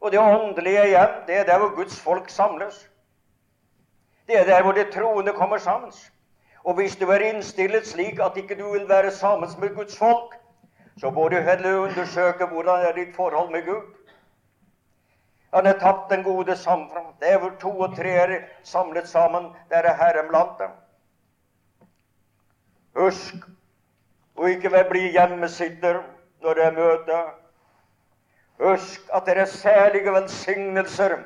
Og 0.00 0.12
det 0.12 0.18
åndelige 0.18 0.86
hjem, 0.88 1.20
det 1.26 1.36
er 1.36 1.44
der 1.44 1.58
hvor 1.58 1.76
Guds 1.76 2.00
folk 2.00 2.28
samles. 2.28 2.91
Det 4.32 4.40
er 4.40 4.44
der 4.44 4.62
hvor 4.62 4.72
de 4.72 4.92
troende 4.92 5.32
kommer 5.32 5.58
sammen. 5.58 5.92
Og 6.64 6.74
hvis 6.74 6.96
du 6.96 7.08
er 7.10 7.18
innstillet 7.18 7.86
slik 7.86 8.18
at 8.18 8.36
ikke 8.36 8.54
du 8.58 8.72
vil 8.72 8.88
være 8.88 9.10
sammen 9.10 9.50
med 9.60 9.74
Guds 9.74 9.98
folk, 9.98 10.34
så 11.00 11.10
må 11.10 11.28
du 11.28 11.36
heller 11.36 11.78
undersøke 11.78 12.46
hvordan 12.46 12.86
er 12.86 12.92
ditt 12.92 13.16
forhold 13.16 13.50
med 13.50 13.66
Gud. 13.66 13.82
Han 15.54 15.66
har 15.66 15.72
tapt 15.72 16.10
den 16.10 16.22
gode 16.24 16.56
samfunn. 16.56 17.12
Det 17.20 17.32
er 17.32 17.38
hvor 17.38 17.52
to 17.60 17.78
og 17.78 17.96
tre 17.96 18.08
er 18.08 18.38
samlet 18.62 19.08
sammen. 19.08 19.44
Der 19.70 19.76
er 19.76 19.96
Herren 19.96 20.28
blant 20.28 20.58
dem. 20.58 20.70
Husk 22.96 23.34
å 24.36 24.48
ikke 24.48 24.84
bli 24.90 25.10
hjemmesitter 25.10 26.00
når 26.42 26.54
det 26.54 26.64
er 26.64 26.80
møte. 26.80 27.20
Husk 28.64 29.12
at 29.12 29.26
det 29.26 29.38
er 29.38 29.44
særlige 29.44 30.12
velsignelser 30.12 31.18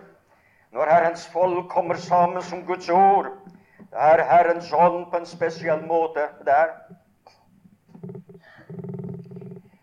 når 0.72 0.90
Herrens 0.90 1.29
folk 1.33 1.68
kommer 1.68 1.94
sammen 1.94 2.42
som 2.42 2.64
Guds 2.66 2.88
ord 2.90 3.33
det 3.96 4.02
er 4.02 4.24
Herrens 4.29 4.72
ånd 4.72 5.07
på 5.11 5.16
en 5.16 5.26
spesiell 5.26 5.87
måte 5.87 6.26
der. 6.44 6.72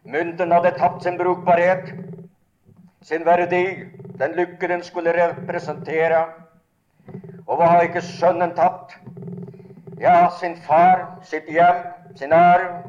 Mynten 0.03 0.51
hadde 0.51 0.71
tapt 0.77 1.03
sin 1.03 1.17
brukbarhet, 1.17 1.93
sin 3.01 3.25
verdi, 3.25 3.63
den 4.19 4.35
lykke 4.37 4.67
den 4.67 4.83
skulle 4.83 5.15
representere. 5.17 6.25
Og 7.47 7.57
hva 7.57 7.65
har 7.71 7.81
ikke 7.81 8.01
sønnen 8.01 8.53
tapt? 8.55 8.93
Ja, 9.99 10.29
sin 10.39 10.57
far, 10.67 11.17
sitt 11.23 11.49
hjem, 11.49 11.81
sin 12.15 12.33
arv, 12.33 12.83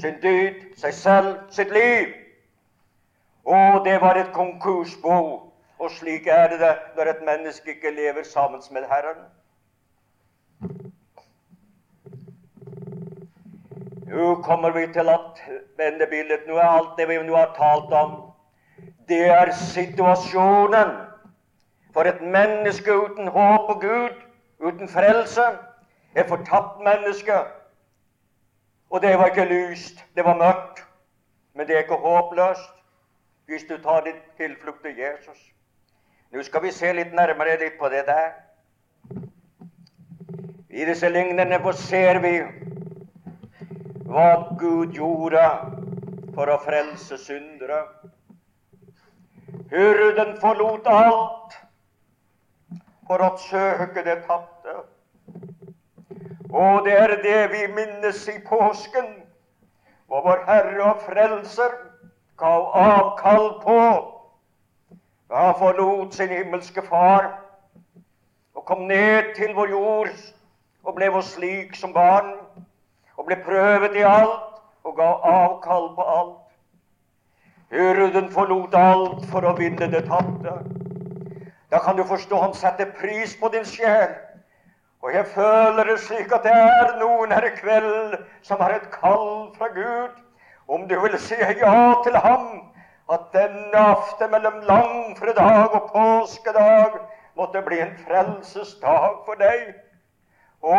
sin 0.00 0.20
dyd, 0.22 0.60
seg 0.76 0.94
selv, 0.94 1.32
sitt 1.50 1.72
liv. 1.72 2.12
Og 3.44 3.84
det 3.88 4.00
var 4.00 4.20
et 4.20 4.34
konkursbo. 4.36 5.51
Og 5.82 5.90
slik 5.90 6.26
er 6.30 6.52
det 6.52 6.74
når 6.96 7.08
et 7.10 7.22
menneske 7.26 7.72
ikke 7.74 7.90
lever 7.90 8.22
sammen 8.22 8.62
med 8.70 8.84
Herren. 8.90 9.22
Nå 14.06 14.34
kommer 14.42 14.70
vi 14.70 14.86
til 14.92 15.08
at 15.08 15.40
vennebildet 15.76 16.46
Nå 16.46 16.56
er 16.56 16.68
alt 16.68 16.98
det 16.98 17.08
vi 17.08 17.16
nå 17.22 17.36
har 17.36 17.54
talt 17.56 17.94
om, 17.98 18.12
det 19.08 19.26
er 19.26 19.50
situasjonen 19.52 20.92
for 21.92 22.02
et 22.02 22.20
menneske 22.22 22.94
uten 22.96 23.28
håp 23.28 23.72
og 23.74 23.80
Gud, 23.80 24.20
uten 24.60 24.88
frelse. 24.88 25.42
Et 26.16 26.28
fortapt 26.28 26.78
menneske. 26.84 27.40
Og 28.90 29.02
det 29.02 29.18
var 29.18 29.26
ikke 29.26 29.44
lyst, 29.44 30.04
det 30.14 30.24
var 30.24 30.36
mørkt. 30.36 30.86
Men 31.54 31.66
det 31.66 31.74
er 31.74 31.78
ikke 31.78 31.94
håpløst 32.06 32.70
hvis 33.46 33.64
du 33.68 33.82
tar 33.82 34.00
din 34.00 34.22
tilflukt 34.36 34.82
til 34.82 34.96
Jesus. 34.96 35.51
Nå 36.32 36.42
skal 36.42 36.62
vi 36.64 36.70
se 36.72 36.88
litt 36.96 37.10
nærmere 37.12 37.58
litt 37.60 37.74
på 37.76 37.88
det 37.92 38.06
der. 38.08 38.30
I 40.72 40.86
disse 40.88 41.10
lignende 41.12 41.58
ser 41.76 42.20
vi 42.24 42.30
hva 44.08 44.30
Gud 44.60 44.94
gjorde 44.96 45.42
for 46.32 46.48
å 46.48 46.56
frelse 46.64 47.18
syndere. 47.20 47.82
Hurden 49.74 50.38
forlot 50.40 50.88
alt 50.88 51.58
for 53.10 53.26
å 53.26 53.28
søke 53.44 54.06
det 54.08 54.22
tapte. 54.24 54.78
Og 56.48 56.88
det 56.88 56.96
er 56.96 57.14
det 57.26 57.42
vi 57.52 57.66
minnes 57.76 58.24
i 58.32 58.38
påsken, 58.48 59.12
hvor 60.08 60.24
vår 60.24 60.48
Herre 60.48 60.88
og 60.94 61.04
Frelser 61.04 61.76
gav 62.40 62.72
avkall 62.72 63.50
på 63.60 63.78
da 65.32 65.52
forlot 65.56 66.14
sin 66.14 66.28
himmelske 66.28 66.82
Far 66.82 67.30
og 68.54 68.64
kom 68.64 68.82
ned 68.88 69.34
til 69.36 69.54
vår 69.56 69.70
jord 69.70 70.08
og 70.84 70.94
ble 70.94 71.06
vår 71.14 71.22
slik 71.24 71.76
som 71.76 71.94
barn 71.94 72.34
og 73.16 73.24
ble 73.30 73.38
prøvet 73.46 73.96
i 73.96 74.02
alt 74.04 74.58
og 74.84 74.96
ga 74.98 75.06
avkall 75.30 75.88
på 75.96 76.04
alt. 76.16 76.42
Hyrden 77.72 78.28
forlot 78.34 78.76
alt 78.76 79.24
for 79.30 79.46
å 79.48 79.54
vinne 79.56 79.88
det 79.94 80.02
tapte. 80.10 80.52
Da 81.72 81.80
kan 81.80 81.96
du 81.96 82.04
forstå 82.04 82.40
han 82.42 82.52
setter 82.52 82.92
pris 82.98 83.32
på 83.40 83.48
din 83.54 83.64
sjel. 83.64 84.12
Og 85.00 85.14
jeg 85.16 85.26
føler 85.32 85.88
det 85.88 85.96
slik 86.02 86.34
at 86.36 86.44
det 86.44 86.52
er 86.52 86.92
noen 87.00 87.32
her 87.32 87.48
i 87.48 87.54
kveld 87.56 88.18
som 88.44 88.60
har 88.60 88.76
et 88.76 88.90
kall 88.92 89.48
fra 89.56 89.72
Gud. 89.72 90.20
Om 90.68 90.84
du 90.92 90.98
vil 91.00 91.16
si 91.18 91.40
ja 91.40 91.78
til 92.04 92.20
ham, 92.20 92.71
at 93.12 93.28
denne 93.32 93.78
aften 93.78 94.30
mellom 94.30 94.60
langfredag 94.68 95.74
og 95.76 95.90
påskedag 95.92 96.98
måtte 97.36 97.62
bli 97.62 97.80
en 97.80 97.94
frelsesdag 98.06 99.22
for 99.26 99.40
deg. 99.40 99.72
Å, 100.62 100.76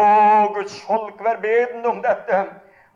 Guds 0.56 0.76
folk, 0.88 1.20
vær 1.24 1.42
beden 1.44 1.86
om 1.86 2.02
dette. 2.02 2.46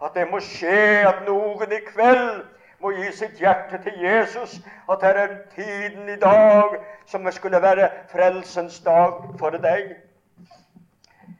At 0.01 0.13
det 0.15 0.27
må 0.31 0.39
skje 0.43 1.03
at 1.09 1.23
noen 1.27 1.73
i 1.73 1.81
kveld 1.89 2.43
må 2.81 2.93
gi 2.93 3.11
sitt 3.17 3.39
hjerte 3.41 3.79
til 3.85 3.97
Jesus. 4.01 4.59
At 4.89 5.01
det 5.01 5.13
er 5.23 5.35
tiden 5.55 6.09
i 6.09 6.19
dag 6.21 6.77
som 7.09 7.25
skulle 7.31 7.61
være 7.61 7.89
frelsens 8.13 8.79
dag 8.85 9.23
for 9.39 9.57
deg. 9.63 9.95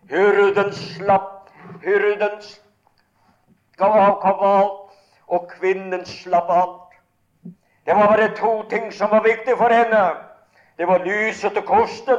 Hyrden 0.10 0.74
slapp, 0.74 1.50
hyrden 1.84 2.42
gav 3.78 3.98
av 4.02 4.20
kaval, 4.22 4.70
og 5.28 5.50
kvinnen 5.52 6.06
slapp 6.08 6.50
alt. 6.50 6.87
Det 7.88 7.96
var 7.96 8.08
bare 8.08 8.36
to 8.36 8.64
ting 8.70 8.92
som 8.92 9.10
var 9.10 9.24
viktig 9.24 9.54
for 9.58 9.72
henne. 9.72 10.02
Det 10.78 10.88
var 10.88 11.06
lyset 11.06 11.58
og 11.58 11.66
kosten. 11.66 12.18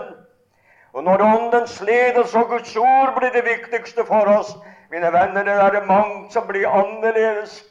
Og 0.92 1.04
når 1.04 1.22
Åndens 1.22 1.80
ledelse 1.80 2.38
og 2.38 2.48
Guds 2.48 2.76
ord 2.76 3.18
blir 3.18 3.30
det 3.34 3.44
viktigste 3.44 4.04
for 4.08 4.30
oss, 4.38 4.54
mine 4.90 5.12
venner, 5.12 5.44
det 5.44 5.52
er 5.52 5.70
det 5.70 5.82
mange 5.86 6.30
som 6.32 6.46
blir 6.48 6.68
annerledes 6.68 7.64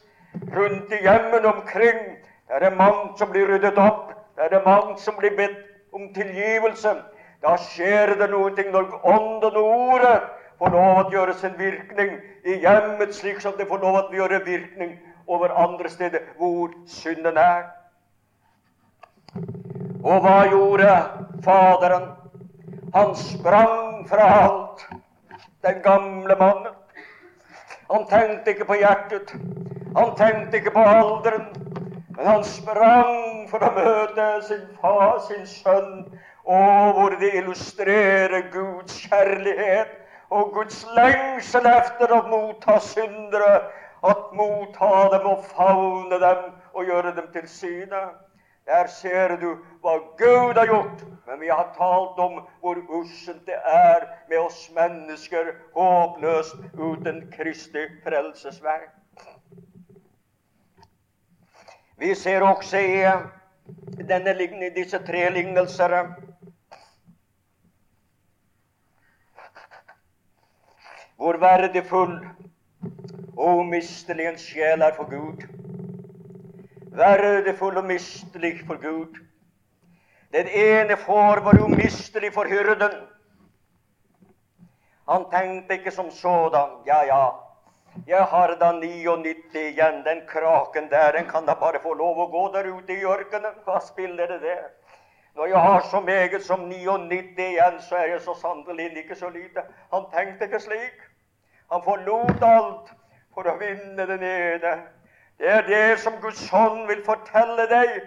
rundt 0.54 0.92
i 0.92 1.00
hjemmene 1.02 1.48
omkring. 1.50 1.98
Det 2.46 2.54
er 2.54 2.58
det 2.58 2.76
mange 2.78 3.18
som 3.18 3.30
blir 3.30 3.50
ryddet 3.50 3.78
opp. 3.78 4.12
Det 4.36 4.44
er 4.44 4.48
det 4.54 4.62
mange 4.64 4.94
som 5.02 5.18
blir 5.18 5.34
bedt 5.36 5.58
om 5.92 6.14
tilgivelse. 6.14 6.94
Da 7.42 7.56
skjer 7.56 8.14
det 8.14 8.30
noe 8.30 8.70
når 8.70 8.94
Ånden 9.02 9.58
og 9.58 9.72
Ordet 9.72 10.22
får 10.58 10.70
lov 10.70 11.00
å 11.02 11.10
gjøre 11.10 11.34
sin 11.34 11.58
virkning 11.58 12.14
i 12.46 12.60
hjemmet, 12.62 13.10
slik 13.14 13.42
som 13.42 13.58
det 13.58 13.66
får 13.66 13.82
lov 13.82 13.98
å 14.04 14.14
gjøre 14.14 14.44
virkning 14.46 14.94
over 15.26 15.50
andre 15.50 15.90
steder 15.90 16.30
hvor 16.38 16.70
synden 16.86 17.36
er. 17.36 17.66
Og 19.34 20.20
hva 20.24 20.36
gjorde 20.50 20.92
Faderen? 21.44 22.08
Han 22.94 23.14
sprang 23.16 24.08
fra 24.08 24.26
alt, 24.44 24.86
den 25.62 25.82
gamle 25.82 26.36
mannen. 26.38 26.74
Han 27.90 28.06
tenkte 28.08 28.50
ikke 28.50 28.64
på 28.68 28.78
hjertet, 28.80 29.34
han 29.96 30.14
tenkte 30.16 30.56
ikke 30.56 30.70
på 30.70 30.84
alderen, 30.84 31.46
men 32.16 32.26
han 32.26 32.44
sprang 32.44 33.48
for 33.50 33.64
å 33.64 33.70
møte 33.76 34.26
sin 34.48 34.64
far, 34.80 35.18
sin 35.28 35.46
sønn, 35.48 36.04
og 36.44 36.92
hvor 36.96 37.16
det 37.20 37.30
illustrerer 37.40 38.48
Guds 38.52 38.96
kjærlighet 39.04 39.92
og 40.30 40.52
Guds 40.56 40.82
lengsel 40.96 41.68
efter 41.70 42.12
å 42.12 42.22
motta 42.28 42.78
syndere, 42.84 43.60
at 44.04 44.32
motta 44.36 45.08
dem 45.16 45.28
og 45.32 45.44
favne 45.52 46.20
dem 46.22 46.44
og 46.72 46.84
gjøre 46.88 47.14
dem 47.16 47.28
til 47.32 47.48
sine. 47.48 48.02
Der 48.68 48.86
ser 48.92 49.36
du 49.40 49.54
hva 49.80 49.94
Gud 50.18 50.58
har 50.60 50.66
gjort. 50.68 51.04
Men 51.26 51.40
vi 51.40 51.48
har 51.48 51.70
talt 51.76 52.18
om 52.20 52.42
hvor 52.60 52.76
usselt 53.00 53.46
det 53.46 53.56
er 53.64 54.04
med 54.28 54.38
oss 54.38 54.68
mennesker, 54.76 55.54
håpløst 55.74 56.56
uten 56.76 57.22
Kristi 57.32 57.86
frelsesverk. 58.04 58.92
Vi 61.98 62.14
ser 62.14 62.44
også 62.46 62.78
i 62.78 64.04
denne, 64.08 64.36
disse 64.76 65.00
tre 65.06 65.30
lignelser 65.32 65.96
hvor 71.16 71.40
verdifull 71.40 72.18
og 73.36 73.64
umistelig 73.64 74.28
en 74.28 74.38
sjel 74.38 74.84
er 74.86 74.94
for 74.94 75.10
Gud 75.10 75.67
verdifull 76.98 77.78
og 77.80 77.84
mistelig 77.88 78.58
for 78.66 78.80
Gud. 78.82 79.18
Den 80.32 80.48
ene 80.48 80.96
får 80.96 81.40
var 81.44 81.60
umistelig 81.64 82.32
for 82.34 82.44
hyrden. 82.44 82.96
Han 85.08 85.24
tenkte 85.32 85.78
ikke 85.78 85.90
som 85.90 86.10
sådan. 86.10 86.82
Ja, 86.86 87.02
ja, 87.06 87.28
jeg 88.06 88.24
har 88.24 88.56
da 88.60 88.72
99 88.72 89.54
igjen. 89.54 90.04
Den 90.04 90.20
kraken 90.28 90.90
der, 90.90 91.12
den 91.12 91.28
kan 91.28 91.46
da 91.46 91.54
bare 91.54 91.80
få 91.82 91.94
lov 91.94 92.18
å 92.20 92.28
gå 92.32 92.44
der 92.52 92.68
ute 92.74 92.92
i 92.92 93.04
ørkenen. 93.04 93.56
Hva 93.64 93.80
spiller 93.80 94.26
det 94.26 94.42
der? 94.42 94.68
Når 95.38 95.46
jeg 95.46 95.58
har 95.58 95.80
så 95.90 96.00
meget 96.00 96.44
som 96.44 96.60
99 96.68 97.38
igjen, 97.38 97.80
så 97.80 97.96
er 97.96 98.06
jeg 98.06 98.20
så 98.20 98.34
sannelig 98.34 98.90
ikke 98.96 99.14
så 99.14 99.28
lite. 99.30 99.62
Han 99.94 100.10
tenkte 100.12 100.44
ikke 100.44 100.60
slik. 100.60 101.02
Han 101.72 101.82
forlot 101.84 102.42
alt 102.42 102.92
for 103.34 103.48
å 103.48 103.56
vinne 103.60 104.06
den 104.06 104.24
ene. 104.24 104.72
Det 105.38 105.48
er 105.48 105.66
det 105.66 106.00
som 106.02 106.12
Guds 106.20 106.48
hånd 106.50 106.86
vil 106.88 107.04
fortelle 107.06 107.68
deg, 107.70 108.00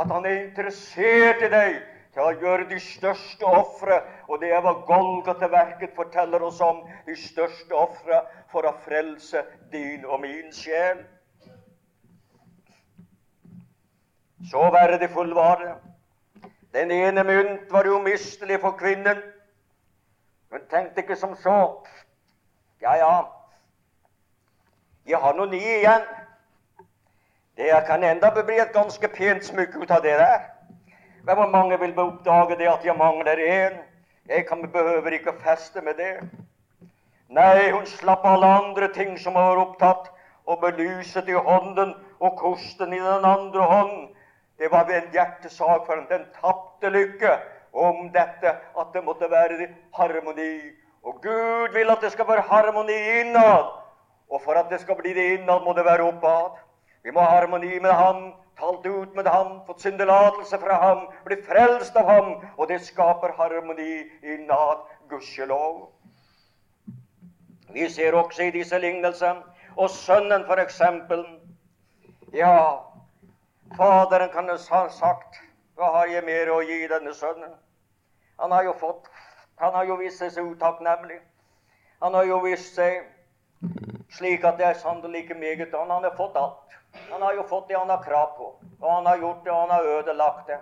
at 0.00 0.10
han 0.10 0.26
er 0.26 0.42
interessert 0.42 1.40
i 1.42 1.48
deg 1.48 1.78
til 2.14 2.22
å 2.22 2.34
gjøre 2.42 2.66
de 2.70 2.78
største 2.82 3.48
ofre. 3.48 4.02
Og 4.28 4.42
det 4.42 4.52
er 4.52 4.60
hva 4.62 4.74
Golgata-verket 4.86 5.94
forteller 5.96 6.44
oss 6.44 6.60
om. 6.60 6.82
De 7.06 7.16
største 7.16 7.74
ofre 7.74 8.20
for 8.52 8.68
å 8.68 8.74
frelse 8.84 9.42
din 9.72 10.04
og 10.04 10.20
min 10.26 10.52
sjel. 10.52 11.00
Så 14.50 14.68
være 14.74 14.98
det. 15.00 15.10
Den 16.74 16.90
ene 16.90 17.24
mynt 17.24 17.70
var 17.72 17.86
umistelig 17.88 18.60
for 18.60 18.76
kvinnen. 18.76 19.22
Hun 20.52 20.68
tenkte 20.70 21.00
ikke 21.00 21.16
som 21.16 21.32
så. 21.36 21.86
Ja, 22.82 22.94
ja, 23.00 23.14
jeg 25.06 25.18
har 25.20 25.34
noen 25.36 25.50
ni 25.54 25.60
igjen. 25.60 26.04
Det 27.56 27.86
kan 27.86 28.04
enda 28.04 28.30
bli 28.30 28.58
et 28.58 28.72
ganske 28.72 29.08
pent 29.08 29.44
smykke 29.44 29.78
ut 29.78 29.90
av 29.90 30.02
det 30.02 30.16
der. 30.18 30.40
Men 31.24 31.36
hvor 31.36 31.50
mange 31.50 31.78
vil 31.80 31.98
oppdage 31.98 32.58
det 32.58 32.68
at 32.68 32.84
jeg 32.84 32.96
mangler 32.98 33.38
én? 33.38 33.76
Jeg 34.28 34.46
kan, 34.46 34.70
behøver 34.72 35.10
ikke 35.10 35.32
feste 35.44 35.80
med 35.80 35.94
det. 35.94 36.20
Nei, 37.28 37.70
hun 37.70 37.86
slapp 37.86 38.26
alle 38.26 38.46
andre 38.46 38.88
ting 38.92 39.18
som 39.18 39.34
var 39.34 39.56
opptatt, 39.56 40.10
og 40.46 40.60
belyset 40.60 41.28
i 41.28 41.32
hånden 41.32 41.94
og 42.20 42.36
kosten 42.36 42.92
i 42.92 42.98
den 42.98 43.24
andre 43.24 43.62
hånden. 43.62 44.08
Det 44.58 44.70
var 44.70 44.90
en 44.90 45.08
hjertesak 45.12 45.86
for 45.86 45.94
henne. 45.94 46.08
Den 46.10 46.26
tapte 46.40 46.90
lykke 46.90 47.38
om 47.72 48.10
dette 48.12 48.56
at 48.80 48.92
det 48.92 49.04
måtte 49.04 49.30
være 49.30 49.68
harmoni. 49.94 50.52
Og 51.04 51.22
Gud 51.22 51.72
vil 51.72 51.90
at 51.90 52.02
det 52.02 52.12
skal 52.12 52.28
være 52.28 52.48
harmoni 52.50 52.98
innad. 53.20 53.72
Og 54.30 54.42
for 54.44 54.52
at 54.52 54.70
det 54.70 54.80
skal 54.80 54.96
bli 54.96 55.14
det 55.14 55.32
innad, 55.38 55.64
må 55.64 55.72
det 55.72 55.84
være 55.84 56.02
oppad. 56.02 56.63
Vi 57.04 57.12
må 57.12 57.20
ha 57.20 57.36
harmoni 57.36 57.78
med 57.84 57.92
ham, 57.92 58.32
talt 58.58 58.86
ut 58.86 59.14
med 59.14 59.28
ham, 59.28 59.58
fått 59.66 59.84
syndelatelse 59.84 60.58
fra 60.62 60.78
ham, 60.80 61.06
bli 61.26 61.36
frelst 61.44 61.96
av 62.00 62.08
ham. 62.08 62.30
Og 62.56 62.68
det 62.68 62.80
skaper 62.86 63.34
harmoni 63.36 64.04
innad, 64.22 64.86
gudskjelov. 65.10 65.90
Vi 67.74 67.88
ser 67.90 68.14
også 68.14 68.48
i 68.48 68.54
disse 68.54 68.78
lignelsene, 68.78 69.42
og 69.76 69.90
sønnen 69.90 70.46
for 70.46 70.62
eksempel. 70.62 71.24
Ja, 72.32 72.80
Faderen 73.76 74.30
kan 74.30 74.48
ha 74.48 74.88
sagt 74.88 75.40
Hva 75.74 75.90
har 75.96 76.06
jeg 76.06 76.24
mer 76.24 76.50
å 76.52 76.60
gi 76.62 76.84
denne 76.86 77.14
sønnen? 77.14 77.54
Han 78.38 78.52
har 78.52 78.64
jo 78.64 78.74
fått 78.78 79.08
Han 79.58 79.74
har 79.74 79.84
jo 79.88 79.96
vist 79.98 80.18
seg 80.18 80.30
så 80.34 80.42
utakknemlig. 80.46 81.20
Han 82.02 82.14
har 82.14 82.24
jo 82.26 82.40
vist 82.42 82.74
seg 82.74 83.04
slik 84.16 84.44
at 84.44 84.58
det 84.58 84.66
er 84.66 84.78
sannelig 84.78 85.24
ikke 85.24 85.34
meget 85.34 85.74
Han 85.74 85.90
har 85.90 86.14
fått 86.16 86.36
alt. 86.36 86.64
Han 87.10 87.22
har 87.22 87.34
jo 87.34 87.42
fått 87.48 87.68
det 87.68 87.78
han 87.78 87.90
har 87.90 88.02
krav 88.02 88.36
på, 88.36 88.54
og 88.80 88.94
han 88.94 89.06
har 89.06 89.18
gjort 89.18 89.44
det, 89.44 89.52
og 89.52 89.60
han 89.60 89.70
har 89.70 89.82
ødelagt 89.98 90.46
det. 90.46 90.58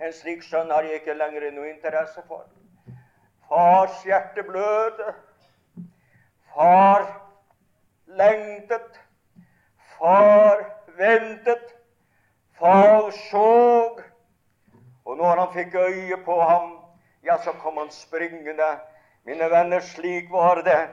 En 0.00 0.12
slik 0.12 0.42
sønn 0.42 0.70
har 0.70 0.82
jeg 0.82 1.00
ikke 1.00 1.14
lenger 1.14 1.50
noe 1.52 1.68
interesse 1.70 2.22
for. 2.28 2.46
Fars 3.48 4.00
hjerte 4.04 4.42
blødde. 4.42 5.14
Far 6.54 7.04
lengtet. 8.06 8.98
Far 9.98 10.64
ventet. 10.98 11.76
Far 12.58 13.10
såg. 13.30 14.02
Og 15.04 15.16
når 15.16 15.36
han 15.36 15.52
fikk 15.52 15.74
øye 15.74 16.16
på 16.24 16.40
ham, 16.40 16.78
ja, 17.24 17.36
så 17.44 17.52
kom 17.52 17.76
han 17.76 17.90
springende. 17.90 18.78
Mine 19.24 19.50
venner, 19.50 19.80
slik 19.80 20.32
var 20.32 20.62
det. 20.64 20.88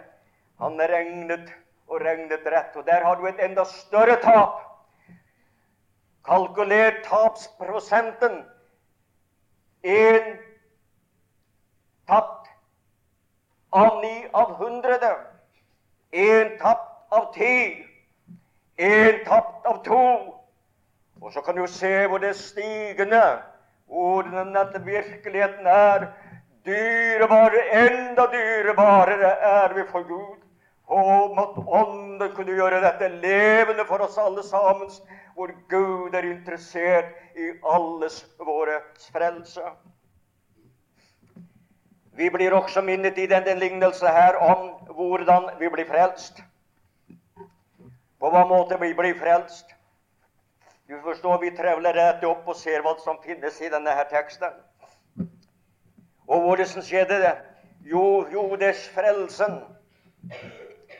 Han 0.59 0.79
regnet 0.79 1.53
og 1.91 2.01
regnet 2.01 2.47
rett. 2.47 2.75
Og 2.75 2.87
der 2.87 3.03
har 3.03 3.19
du 3.19 3.27
et 3.27 3.43
enda 3.43 3.65
større 3.67 4.15
tap 4.23 4.61
kalkulert 6.25 7.01
tapsprosenten 7.03 8.43
én 9.83 10.37
tapt 12.07 12.47
av 13.71 14.01
ni 14.01 14.27
av 14.33 14.53
hundrede, 14.59 15.15
én 16.11 16.57
tapt 16.59 17.13
av 17.13 17.31
ti, 17.33 17.87
én 18.77 19.23
tapt 19.25 19.65
av 19.65 19.83
to. 19.83 20.03
Og 21.21 21.33
så 21.33 21.41
kan 21.41 21.55
du 21.55 21.67
se 21.67 22.07
hvor 22.07 22.21
det 22.21 22.29
er 22.33 22.37
stigende, 22.37 23.23
hvordan 23.85 24.53
dette 24.55 24.83
virkeligheten 24.85 25.67
er. 25.67 26.11
Dyrebare, 26.65 27.61
enda 27.73 28.27
dyrebarere 28.29 29.31
er 29.49 29.73
vi 29.73 29.85
for 29.89 30.03
Gud. 30.05 30.40
Og 30.91 31.35
måtte 31.37 31.63
Ånden 31.71 32.33
kunne 32.35 32.55
gjøre 32.57 32.81
dette 32.83 33.07
levende 33.23 33.85
for 33.87 34.03
oss 34.03 34.17
alle 34.19 34.43
sammen, 34.43 34.91
hvor 35.37 35.53
Gud 35.71 36.15
er 36.19 36.27
interessert 36.27 37.13
i 37.39 37.47
alles 37.63 38.25
våre 38.39 38.81
frelse. 39.13 39.63
Vi 42.19 42.27
blir 42.29 42.51
også 42.53 42.83
minnet 42.83 43.17
i 43.17 43.29
denne 43.31 43.55
lignelse 43.55 44.07
her 44.11 44.35
om 44.43 44.67
hvordan 44.91 45.53
vi 45.59 45.71
blir 45.71 45.87
frelst. 45.87 46.43
På 48.19 48.29
hva 48.33 48.43
måte 48.49 48.75
vi 48.81 48.91
blir 48.93 49.15
frelst. 49.15 49.71
Du 50.91 50.99
forstår, 50.99 51.39
Vi 51.39 51.55
trevler 51.55 51.95
rett 51.95 52.23
opp 52.27 52.47
og 52.47 52.55
ser 52.55 52.83
hva 52.83 52.97
som 52.99 53.17
finnes 53.23 53.61
i 53.61 53.69
denne 53.71 53.95
her 53.95 54.09
teksten. 54.11 54.59
Og 56.27 56.41
hvordan 56.43 56.83
skjedde 56.83 57.21
det? 57.23 57.37
Jo, 57.87 58.27
jo, 58.33 58.55
det 58.59 58.75
er 58.75 58.81
frelsen 58.93 59.61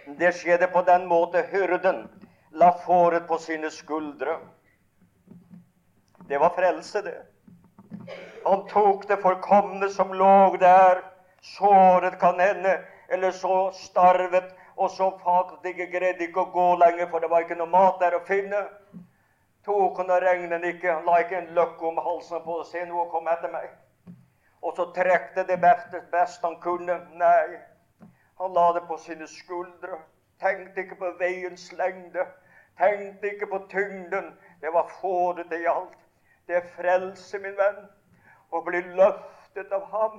det 0.06 0.32
skjedde 0.36 0.68
på 0.68 0.82
den 0.82 1.08
måte 1.08 1.44
hyrden 1.52 2.06
la 2.52 2.72
fåret 2.86 3.28
på 3.28 3.38
sine 3.38 3.72
skuldre. 3.72 4.38
Det 6.28 6.38
var 6.38 6.50
frelse, 6.50 7.02
det. 7.02 7.22
Han 8.44 8.68
tok 8.68 9.08
det 9.08 9.18
forkomne 9.22 9.90
som 9.90 10.14
lå 10.14 10.58
der, 10.60 11.04
såret 11.42 12.20
kan 12.20 12.40
hende, 12.40 12.80
eller 13.10 13.32
så 13.32 13.72
starvet, 13.72 14.54
og 14.76 14.92
så 14.92 15.12
faktisk 15.24 15.78
greide 15.92 16.26
ikke 16.26 16.46
å 16.46 16.52
gå 16.54 16.68
lenger, 16.82 17.10
for 17.12 17.20
det 17.20 17.30
var 17.30 17.46
ikke 17.46 17.60
noe 17.60 17.70
mat 17.70 18.00
der 18.02 18.16
å 18.18 18.26
finne. 18.26 18.64
Tok 19.66 20.00
han 20.02 20.10
og 20.10 20.24
regnet 20.24 20.64
ikke, 20.66 21.02
la 21.06 21.20
ikke 21.22 21.38
en 21.38 21.52
løkke 21.58 21.86
om 21.92 22.00
halsen 22.02 22.42
på 22.46 22.62
å 22.62 22.66
se 22.66 22.82
noe 22.90 23.06
kom 23.12 23.28
etter 23.30 23.52
meg. 23.54 23.70
Og 24.62 24.74
så 24.78 24.88
trekte 24.96 25.44
det 25.46 25.60
best, 25.62 25.94
best 26.12 26.42
han 26.46 26.58
kunne. 26.64 26.98
Nei, 27.18 27.60
han 28.42 28.54
la 28.54 28.74
det 28.74 28.82
på 28.88 28.98
sine 28.98 29.28
skuldre. 29.28 30.00
Tenkte 30.42 30.82
ikke 30.82 30.96
på 30.96 31.12
veiens 31.20 31.72
lengde. 31.78 32.26
Tenkte 32.78 33.34
ikke 33.34 33.48
på 33.48 33.60
tyngden. 33.70 34.32
Det 34.62 34.74
var 34.74 34.90
få 35.02 35.34
det 35.38 35.46
det 35.50 35.62
gjaldt. 35.62 35.98
Det 36.48 36.56
er 36.56 36.72
frelse, 36.76 37.40
min 37.40 37.54
venn, 37.58 37.84
å 38.52 38.64
bli 38.66 38.82
løftet 38.98 39.72
av 39.72 39.86
ham 39.92 40.18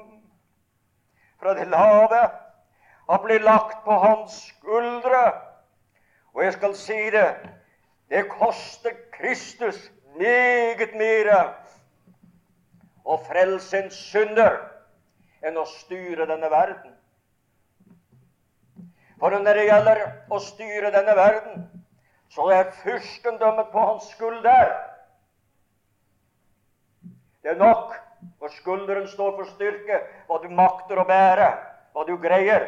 fra 1.40 1.56
det 1.58 1.66
lave. 1.74 2.22
Å 3.10 3.18
bli 3.24 3.40
lagt 3.42 3.82
på 3.84 3.98
hans 4.04 4.38
skuldre. 4.52 5.24
Og 6.32 6.44
jeg 6.44 6.54
skal 6.60 6.78
si 6.78 7.00
det 7.10 7.26
det 8.12 8.28
koster 8.28 8.94
Kristus 9.12 9.90
meget 10.16 10.94
mer 10.94 11.30
å 13.04 13.16
frelse 13.26 13.82
en 13.82 13.90
synder 13.90 14.58
enn 15.42 15.56
å 15.58 15.64
styre 15.66 16.28
denne 16.28 16.50
verden. 16.52 16.92
For 19.22 19.30
når 19.30 19.54
det 19.54 19.68
gjelder 19.68 20.00
å 20.34 20.38
styre 20.42 20.88
denne 20.90 21.12
verden, 21.14 21.60
så 22.34 22.48
er 22.50 22.72
fyrstendømmet 22.80 23.68
på 23.70 23.84
hans 23.84 24.08
skulder. 24.10 24.72
Det 27.46 27.52
er 27.52 27.60
nok, 27.60 27.92
for 28.42 28.50
skulderen 28.56 29.06
står 29.06 29.36
for 29.36 29.52
styrke, 29.52 30.00
hva 30.26 30.40
du 30.42 30.48
makter 30.50 30.98
å 30.98 31.06
bære, 31.06 31.46
hva 31.94 32.06
du 32.08 32.16
greier. 32.18 32.66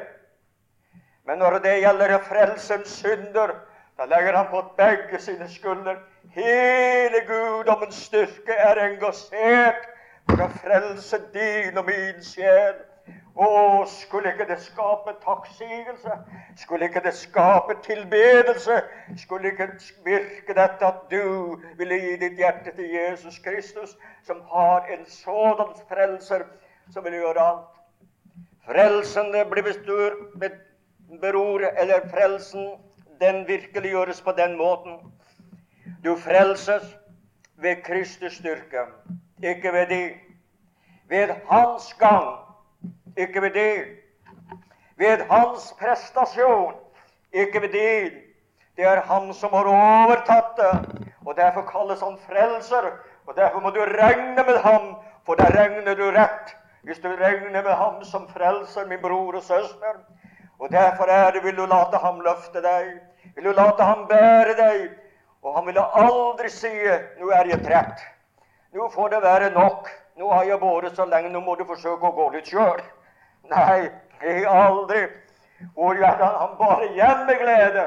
Men 1.26 1.42
når 1.42 1.58
det 1.66 1.74
gjelder 1.82 2.14
å 2.20 2.22
frelse 2.28 2.78
synder, 2.86 3.56
da 3.98 4.06
legger 4.14 4.38
han 4.38 4.50
på 4.54 4.62
begge 4.78 5.18
sine 5.26 5.50
skulder. 5.50 5.98
Hele 6.38 7.26
guddommens 7.26 7.98
styrke 8.06 8.54
er 8.54 8.84
engasjert 8.92 9.90
for 10.30 10.46
å 10.46 10.52
frelse 10.62 11.18
din 11.34 11.82
og 11.82 11.90
min 11.90 12.22
sjel. 12.22 12.78
Å, 13.34 13.46
skulle 13.90 14.30
ikke 14.30 14.46
det 14.46 14.60
skape 14.62 15.16
takksigelse? 15.24 16.18
Skulle 16.56 16.86
ikke 16.86 17.00
det 17.02 17.14
skape 17.18 17.74
tilbedelse? 17.82 18.76
Skulle 19.18 19.50
ikke 19.50 19.66
virke 20.04 20.54
dette 20.54 20.86
at 20.86 21.00
du 21.10 21.56
ville 21.80 21.98
gi 21.98 22.12
ditt 22.20 22.38
hjerte 22.38 22.70
til 22.76 22.92
Jesus 22.94 23.40
Kristus, 23.42 23.96
som 24.22 24.44
har 24.52 24.86
en 24.94 25.02
sådan 25.10 25.74
frelser 25.88 26.46
som 26.94 27.04
vil 27.04 27.18
gjøre 27.18 27.48
alt? 27.48 27.72
Frelsen 28.68 29.34
blir 29.50 29.66
bestur, 29.66 30.14
beror, 31.20 31.66
eller 31.74 32.06
frelsen, 32.14 32.70
den 33.20 33.42
virkeliggjøres 33.50 34.22
på 34.22 34.32
den 34.38 34.56
måten. 34.56 35.02
Du 36.04 36.14
frelses 36.16 36.86
ved 37.58 37.82
Kristus 37.82 38.38
styrke, 38.38 38.86
ikke 39.42 39.72
ved 39.72 39.86
de. 39.90 40.02
Ved 41.08 41.34
Hans 41.50 41.92
gang 41.98 42.43
ikke 43.16 43.42
ved 43.42 43.50
din. 43.50 43.84
Ved 44.96 45.26
hans 45.30 45.74
prestasjon, 45.80 46.74
ikke 47.32 47.62
ved 47.62 47.68
din. 47.68 48.12
Det 48.76 48.84
er 48.84 49.00
han 49.00 49.34
som 49.34 49.52
har 49.52 49.64
overtatt 49.70 50.56
det, 50.56 51.06
og 51.26 51.36
derfor 51.36 51.62
kalles 51.62 52.00
han 52.00 52.18
frelser. 52.28 52.90
Og 53.26 53.36
derfor 53.36 53.60
må 53.60 53.70
du 53.70 53.80
regne 53.80 54.42
med 54.46 54.58
ham, 54.58 54.96
for 55.26 55.34
da 55.34 55.44
regner 55.44 55.94
du 55.94 56.10
rett. 56.10 56.56
Hvis 56.82 56.98
du 56.98 57.08
regner 57.08 57.62
med 57.62 57.72
ham 57.72 58.04
som 58.04 58.28
frelser, 58.28 58.86
min 58.86 59.00
bror 59.00 59.34
og 59.34 59.42
søster. 59.42 59.94
Og 60.58 60.70
derfor 60.70 61.04
er 61.04 61.30
det, 61.30 61.44
vil 61.44 61.56
du 61.56 61.66
late 61.66 61.96
ham 61.96 62.20
løfte 62.20 62.62
deg. 62.62 62.98
Vil 63.34 63.44
du 63.44 63.52
late 63.52 63.82
ham 63.82 64.06
bære 64.08 64.56
deg. 64.58 64.90
Og 65.42 65.56
han 65.56 65.66
ville 65.66 65.84
aldri 65.94 66.48
si 66.48 66.72
'Nå 67.20 67.30
er 67.30 67.44
jeg 67.44 67.58
trett'. 67.58 68.04
Nå 68.72 68.88
får 68.88 69.08
det 69.08 69.22
være 69.22 69.50
nok. 69.50 69.88
Nå 70.16 70.30
har 70.32 70.44
jeg 70.44 70.60
båret 70.60 70.96
så 70.96 71.04
lenge, 71.04 71.30
nå 71.30 71.40
må 71.40 71.54
du 71.54 71.64
forsøke 71.64 72.06
å 72.06 72.14
gå 72.14 72.28
litt 72.30 72.46
sjøl. 72.46 72.80
Nei, 73.50 73.90
jeg 74.22 74.46
aldri. 74.48 75.06
Hvor 75.74 75.94
jeg 75.94 76.16
han 76.20 76.56
bare 76.58 76.88
hjem 76.92 77.26
med 77.26 77.38
glede. 77.40 77.84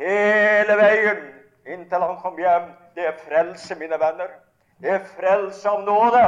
Hele 0.00 0.76
veien 0.76 1.26
inntil 1.66 2.02
han 2.02 2.16
kom 2.22 2.38
hjem. 2.38 2.70
Det 2.94 3.06
er 3.06 3.18
frelse, 3.26 3.74
mine 3.74 3.98
venner. 4.00 4.32
Det 4.80 4.90
er 4.90 5.04
frelse 5.16 5.68
av 5.68 5.84
nåde. 5.84 6.24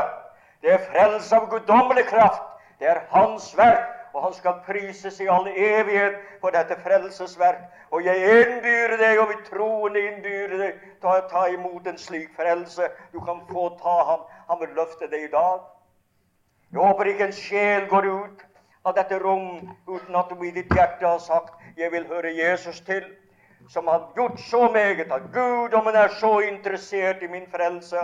Det 0.62 0.72
er 0.72 0.84
frelse 0.92 1.36
av 1.36 1.48
guddommelig 1.50 2.04
kraft. 2.06 2.42
Det 2.78 2.88
er 2.88 3.00
Hans 3.10 3.56
verk, 3.58 3.88
og 4.12 4.22
Han 4.22 4.34
skal 4.34 4.60
prises 4.66 5.20
i 5.20 5.26
all 5.26 5.46
evighet 5.48 6.14
for 6.40 6.50
dette 6.50 6.76
frelsesverk. 6.84 7.62
Og 7.90 8.04
jeg 8.04 8.16
innbyr 8.16 8.96
deg, 9.00 9.20
og 9.20 9.28
vi 9.28 9.36
troende 9.48 10.00
innbyr 10.00 10.56
deg, 10.58 10.80
til 11.00 11.08
å 11.08 11.28
ta 11.30 11.46
imot 11.48 11.86
en 11.86 11.98
slik 11.98 12.30
frelse. 12.36 12.88
Du 13.12 13.20
kan 13.24 13.40
få 13.50 13.68
ta 13.82 13.96
ham. 14.10 14.26
Han 14.50 14.60
vil 14.60 14.74
løfte 14.76 15.08
deg 15.08 15.28
i 15.28 15.32
dag. 15.32 15.62
Jeg 16.72 16.80
håper 16.80 17.04
ikke 17.04 17.24
en 17.28 17.34
sjel 17.36 17.82
går 17.88 18.06
ut 18.08 18.44
av 18.88 18.94
dette 18.96 19.18
rom 19.20 19.58
uten 19.88 20.16
at 20.16 20.30
du 20.32 20.44
i 20.46 20.52
ditt 20.56 20.70
hjerte 20.72 21.04
har 21.04 21.18
sagt 21.20 21.52
'Jeg 21.76 21.92
vil 21.92 22.06
høre 22.06 22.32
Jesus 22.32 22.80
til', 22.80 23.10
som 23.68 23.86
har 23.86 24.12
gjort 24.16 24.40
så 24.40 24.70
meget 24.72 25.12
at 25.12 25.22
guddommen 25.32 25.94
er 25.94 26.08
så 26.08 26.38
interessert 26.40 27.22
i 27.22 27.26
min 27.26 27.46
frelse. 27.54 27.96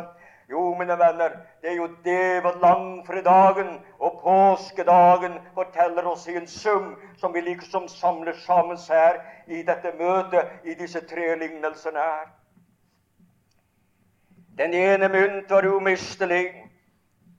Jo, 0.50 0.74
mine 0.74 0.98
venner, 0.98 1.30
det 1.62 1.70
er 1.70 1.76
jo 1.76 1.86
det 2.04 2.44
ved 2.44 2.60
langfredagen 2.60 3.80
og 4.00 4.20
påskedagen 4.22 5.32
forteller 5.54 6.06
oss 6.06 6.28
i 6.28 6.36
en 6.36 6.46
sum 6.46 6.96
som 7.16 7.34
vi 7.34 7.40
liksom 7.40 7.88
samler 7.88 8.32
sammen 8.32 8.76
her 8.88 9.14
i 9.46 9.62
dette 9.62 9.92
møtet, 9.98 10.48
i 10.64 10.74
disse 10.74 11.00
tre 11.00 11.36
lignelsene 11.36 11.98
her. 11.98 12.28
Den 14.58 14.74
ene 14.74 15.08
mynt 15.08 15.50
var 15.50 15.66
umistelig. 15.66 16.52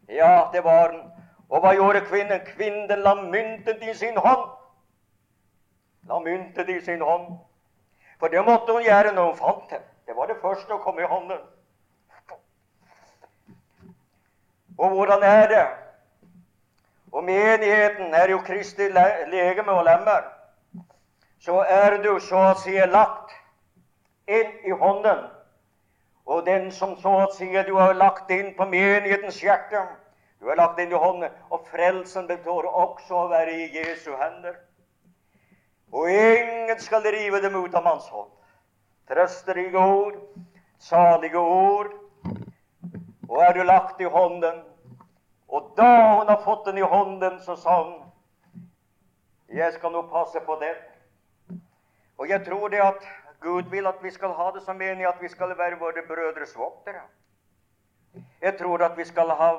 Ja, 0.09 0.49
det 0.53 0.63
var 0.63 0.91
den. 0.91 1.18
Og 1.49 1.61
hva 1.61 1.73
gjorde 1.73 2.05
kvinnen? 2.05 2.41
Kvinnen 2.45 3.03
la 3.03 3.13
mynten 3.15 3.83
i 3.83 3.93
sin 3.93 4.17
hånd. 4.17 4.49
La 6.09 6.19
mynten 6.19 6.69
i 6.69 6.81
sin 6.81 7.01
hånd. 7.01 7.37
For 8.19 8.27
det 8.27 8.45
måtte 8.45 8.73
hun 8.73 8.83
gjøre 8.83 9.13
når 9.15 9.31
hun 9.31 9.37
fant 9.37 9.69
det. 9.69 9.81
Det 10.07 10.15
var 10.15 10.27
det 10.27 10.41
første 10.41 10.73
å 10.73 10.83
komme 10.83 11.01
i 11.01 11.09
hånden. 11.09 11.39
Og 14.79 14.89
hvordan 14.89 15.23
er 15.23 15.47
det? 15.47 15.65
Og 17.11 17.23
menigheten 17.23 18.13
er 18.13 18.29
jo 18.29 18.37
Kristi 18.45 18.87
legeme 19.31 19.71
og 19.71 19.83
lemmer. 19.85 20.27
Så 21.39 21.63
er 21.67 21.97
du 22.03 22.19
så 22.19 22.41
å 22.51 22.55
si 22.59 22.75
lagt 22.77 23.33
inn 24.27 24.51
i 24.65 24.71
hånden. 24.71 25.25
Og 26.25 26.45
den 26.45 26.71
som 26.71 26.97
så 27.01 27.15
å 27.23 27.31
si 27.33 27.49
du 27.67 27.73
har 27.75 27.93
lagt 27.97 28.29
inn 28.31 28.53
på 28.57 28.67
menighetens 28.69 29.41
hjerte, 29.43 29.81
du 30.39 30.47
har 30.47 30.55
lagt 30.55 30.79
inn 30.79 30.91
i 30.91 30.95
hånden, 30.95 31.31
og 31.51 31.67
frelsen 31.67 32.27
består 32.27 32.67
også 32.67 33.25
å 33.25 33.29
være 33.31 33.55
i 33.59 33.69
Jesu 33.75 34.13
hender. 34.15 34.55
Og 35.91 36.07
ingen 36.09 36.79
skal 36.79 37.03
rive 37.03 37.41
dem 37.43 37.57
ut 37.59 37.75
av 37.75 37.83
manns 37.83 38.07
hånd. 38.13 38.29
Trøsterike 39.09 39.81
ord, 39.81 40.19
salige 40.79 41.41
ord. 41.41 41.91
Og 43.29 43.41
er 43.43 43.53
du 43.53 43.63
lagt 43.63 44.01
i 44.01 44.07
hånden, 44.09 44.61
og 45.49 45.73
da 45.77 45.89
hun 46.19 46.29
har 46.29 46.41
fått 46.45 46.65
den 46.65 46.77
i 46.77 46.87
hånden, 46.87 47.39
så 47.39 47.55
sa 47.55 47.83
hun 47.83 48.05
Jeg 49.49 49.73
skal 49.73 49.91
nå 49.91 50.01
passe 50.11 50.39
på 50.45 50.55
den. 50.61 50.75
Og 52.17 52.29
jeg 52.29 52.45
tror 52.45 52.69
det 52.69 52.81
at 52.85 53.07
Gud 53.41 53.69
vil 53.71 53.87
at 53.87 54.03
vi 54.03 54.11
skal 54.11 54.35
ha 54.37 54.51
det 54.53 54.61
som 54.61 54.77
mening 54.77 55.07
at 55.07 55.21
vi 55.21 55.29
skal 55.29 55.57
være 55.57 55.79
våre 55.79 56.03
brødres 56.07 56.57
voktere. 56.57 57.01
Jeg 58.41 58.57
tror 58.57 58.83
at 58.85 58.97
vi 58.97 59.05
skal 59.05 59.29
ha 59.29 59.49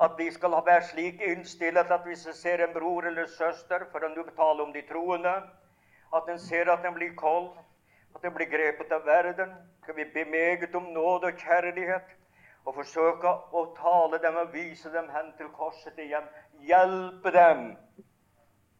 at 0.00 0.18
vi 0.18 0.30
skal 0.30 0.50
være 0.50 0.82
slik 0.90 1.20
innstillet 1.20 1.90
at 1.90 2.04
hvis 2.04 2.26
en 2.26 2.34
ser 2.34 2.64
en 2.64 2.74
bror 2.74 3.06
eller 3.08 3.26
søster, 3.26 3.86
for 3.92 4.04
å 4.04 4.26
tale 4.36 4.62
om 4.62 4.72
de 4.72 4.82
troende, 4.88 5.32
at 6.14 6.28
en 6.28 6.38
ser 6.38 6.70
at 6.72 6.84
en 6.84 6.94
blir 6.94 7.14
kold, 7.16 7.48
at 8.14 8.24
en 8.24 8.34
blir 8.34 8.50
grepet 8.50 8.92
av 8.92 9.06
verden, 9.06 9.54
skal 9.82 9.96
vi 9.96 10.04
be 10.14 10.24
meget 10.24 10.74
om 10.74 10.92
nåde 10.92 11.32
og 11.32 11.40
kjærlighet 11.40 12.12
og 12.66 12.74
forsøke 12.74 13.32
å 13.52 13.64
tale 13.76 14.18
dem 14.18 14.36
og 14.40 14.52
vise 14.52 14.90
dem 14.92 15.08
hen 15.14 15.32
til 15.38 15.48
korset 15.54 15.98
igjen. 16.02 16.24
Hjelpe 16.66 17.30
dem, 17.32 17.76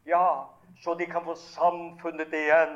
ja, 0.05 0.45
så 0.83 0.93
de 0.99 1.07
kan 1.09 1.25
få 1.25 1.35
samfunnet 1.39 2.33
igjen, 2.33 2.75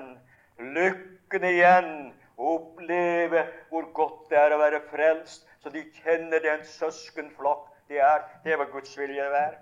lykken 0.58 1.46
igjen, 1.46 1.92
og 2.38 2.54
oppleve 2.56 3.44
hvor 3.70 3.90
godt 3.94 4.30
det 4.32 4.40
er 4.40 4.56
å 4.56 4.62
være 4.62 4.82
frelst, 4.90 5.46
så 5.62 5.70
de 5.70 5.84
kjenner 6.02 6.42
det 6.42 6.56
en 6.56 6.66
søskenflokk 6.66 7.71
det 7.92 8.00
er 8.00 8.22
det 8.44 8.56
hva 8.56 8.66
Guds 8.72 8.94
vilje 8.98 9.24
er. 9.36 9.58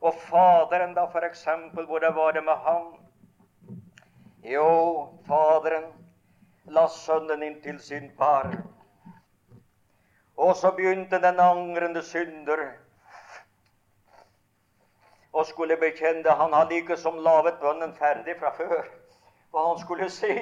Og 0.00 0.14
Faderen, 0.26 0.94
da, 0.94 1.04
for 1.12 1.22
eksempel, 1.22 1.86
hvordan 1.86 2.14
var 2.14 2.32
det 2.32 2.44
med 2.44 2.56
ham? 2.66 2.86
Jo, 4.42 4.70
Faderen 5.26 5.86
la 6.66 6.88
sønnen 6.88 7.42
inn 7.46 7.60
til 7.62 7.78
sin 7.80 8.10
far. 8.18 8.50
Og 10.36 10.56
så 10.56 10.72
begynte 10.72 11.22
den 11.22 11.40
angrende 11.40 12.02
synder 12.02 12.64
og 15.32 15.46
skulle 15.46 15.76
bekjenne. 15.76 16.30
Han 16.42 16.52
hadde 16.52 16.74
ikke 16.74 16.96
som 16.96 17.22
laget 17.22 17.60
bønnen 17.62 17.94
ferdig 17.94 18.34
fra 18.40 18.54
før, 18.56 18.88
hva 19.50 19.68
han 19.68 19.78
skulle 19.78 20.10
si. 20.10 20.34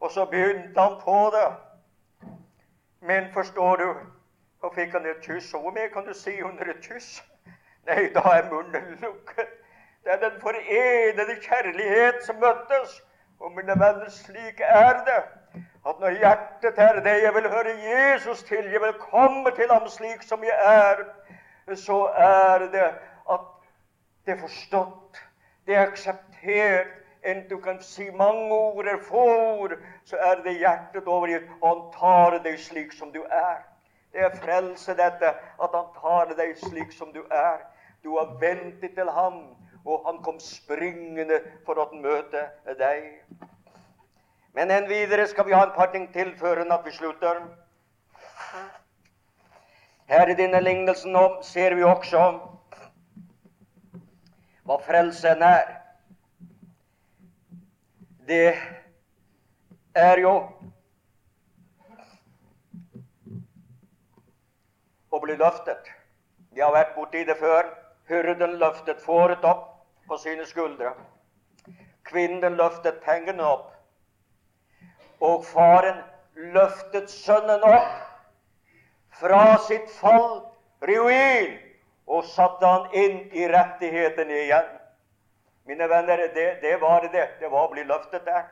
Og 0.00 0.10
så 0.10 0.26
begynte 0.26 0.80
han 0.80 0.98
på 1.04 1.18
det. 1.36 1.48
Men 3.00 3.32
forstår 3.32 3.76
du, 3.76 3.92
så 4.60 4.70
fikk 4.74 4.92
han 4.92 5.06
et 5.06 5.22
kyss. 5.22 5.54
Og 5.54 5.60
hvor 5.60 5.70
mer 5.70 5.88
kan 5.88 6.06
du 6.06 6.14
si 6.14 6.42
under 6.42 6.70
et 6.70 6.82
kyss? 6.82 7.22
Nei, 7.86 8.08
da 8.14 8.20
er 8.36 8.50
munnen 8.50 8.98
lukket. 9.02 9.54
Det 10.04 10.12
er 10.12 10.20
den 10.22 10.40
forenede 10.40 11.36
kjærlighet 11.42 12.24
som 12.26 12.36
møttes. 12.36 13.02
Og 13.40 13.52
mine 13.52 13.74
venner, 13.80 14.08
slik 14.10 14.60
er 14.60 15.04
det. 15.04 15.22
At 15.88 16.00
når 16.00 16.10
hjertet 16.10 16.78
er 16.78 17.00
det 17.00 17.22
jeg 17.22 17.34
vil 17.34 17.50
høre 17.50 17.74
Jesus 17.90 18.42
til, 18.42 18.70
jeg 18.72 18.80
vil 18.80 18.92
komme 18.92 19.50
til 19.56 19.70
ham 19.70 19.88
slik 19.88 20.22
som 20.22 20.44
jeg 20.44 20.58
er, 20.64 21.04
så 21.74 22.04
er 22.16 22.58
det 22.58 22.88
at 23.30 23.46
det 24.26 24.34
er 24.34 24.40
forstått, 24.40 25.22
det 25.66 25.76
er 25.76 25.86
akseptert. 25.86 26.94
Enn 27.26 27.40
du 27.50 27.56
kan 27.60 27.80
si 27.82 28.10
mange 28.14 28.54
ord 28.54 28.86
eller 28.86 29.02
få 29.02 29.24
ord, 29.60 29.72
så 30.04 30.16
er 30.16 30.42
det 30.44 30.58
hjertet 30.58 31.06
overgitt, 31.06 31.48
og 31.60 31.68
han 31.68 31.80
tar 31.96 32.36
deg 32.44 32.60
slik 32.62 32.92
som 32.94 33.10
du 33.12 33.18
er. 33.24 33.58
Det 34.12 34.24
er 34.24 34.36
frelse, 34.40 34.94
dette, 34.96 35.34
at 35.62 35.74
han 35.74 35.88
tar 36.00 36.34
deg 36.38 36.56
slik 36.60 36.92
som 36.96 37.12
du 37.12 37.20
er. 37.30 37.62
Du 38.02 38.14
har 38.16 38.36
ventet 38.40 38.94
til 38.96 39.10
ham, 39.12 39.40
og 39.84 40.06
han 40.06 40.22
kom 40.24 40.38
springende 40.40 41.40
for 41.66 41.80
å 41.80 41.88
møte 41.92 42.46
deg. 42.78 43.10
Men 44.56 44.72
enn 44.74 44.88
videre 44.90 45.28
skal 45.28 45.46
vi 45.46 45.54
ha 45.54 45.62
en 45.66 45.74
par 45.76 45.92
ting 45.92 46.08
til 46.12 46.32
før 46.40 46.64
at 46.64 46.86
vi 46.86 46.94
slutter. 46.96 47.42
Her 50.08 50.30
i 50.32 50.38
denne 50.38 50.60
lignelsen 50.64 51.16
ser 51.44 51.76
vi 51.76 51.84
også 51.84 52.22
hva 54.68 54.76
frelsen 54.84 55.44
er. 55.44 55.68
Det 58.28 58.56
er 59.96 60.20
jo 60.20 60.32
å 65.28 65.34
bli 65.34 65.44
løftet. 65.44 65.88
Vi 66.56 66.62
har 66.64 66.72
vært 66.72 66.94
borti 66.96 67.24
det 67.28 67.36
før. 67.36 67.68
Hyrden 68.08 68.56
løftet 68.58 69.02
fåret 69.04 69.44
opp 69.44 69.66
på 70.08 70.16
sine 70.16 70.46
skuldre. 70.48 70.94
Kvinnen 72.08 72.56
løftet 72.56 73.02
pengene 73.04 73.44
opp. 73.44 73.74
Og 75.20 75.44
faren 75.44 76.00
løftet 76.54 77.10
sønnen 77.10 77.64
opp 77.66 77.96
fra 79.18 79.58
sitt 79.66 79.90
fall, 79.98 80.46
ruin, 80.80 81.56
og 82.06 82.24
satte 82.24 82.64
han 82.64 82.86
inn 82.96 83.18
i 83.36 83.48
rettighetene 83.50 84.40
igjen. 84.46 84.70
Mine 85.68 85.88
venner, 85.90 86.22
det, 86.32 86.46
det 86.62 86.78
var 86.80 87.04
det. 87.12 87.26
Det 87.42 87.50
var 87.52 87.66
å 87.66 87.72
bli 87.74 87.84
løftet 87.84 88.24
der. 88.24 88.46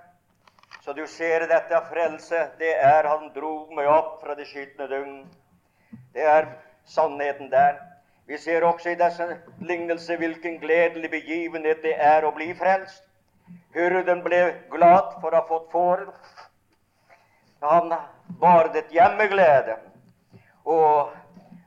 Så 0.84 0.92
du 0.92 1.06
ser 1.08 1.46
dette 1.48 1.80
frelse. 1.88 2.50
Det 2.58 2.74
er 2.76 3.08
Han 3.08 3.30
dro 3.32 3.70
meg 3.72 3.88
opp 3.88 4.20
fra 4.20 4.36
det 4.36 4.44
skitne 4.50 4.90
døgn. 4.90 5.22
Det 6.12 6.26
er 6.28 6.50
sannheten 6.86 7.50
der. 7.50 7.76
Vi 8.26 8.38
ser 8.38 8.64
også 8.64 8.90
i 8.90 8.98
disse 8.98 9.26
lignelser 9.60 10.16
hvilken 10.16 10.58
gledelig 10.60 11.10
begivenhet 11.10 11.82
det 11.82 11.94
er 11.98 12.24
å 12.26 12.32
bli 12.34 12.52
frelst. 12.58 13.02
Hyrden 13.74 14.22
ble 14.24 14.40
glad 14.72 15.20
for 15.20 15.30
å 15.30 15.40
ha 15.40 15.46
fått 15.46 15.70
fåren. 15.70 16.10
Han 17.62 17.94
badet 18.40 18.90
hjemmeglede. 18.90 19.76
Og 20.64 21.12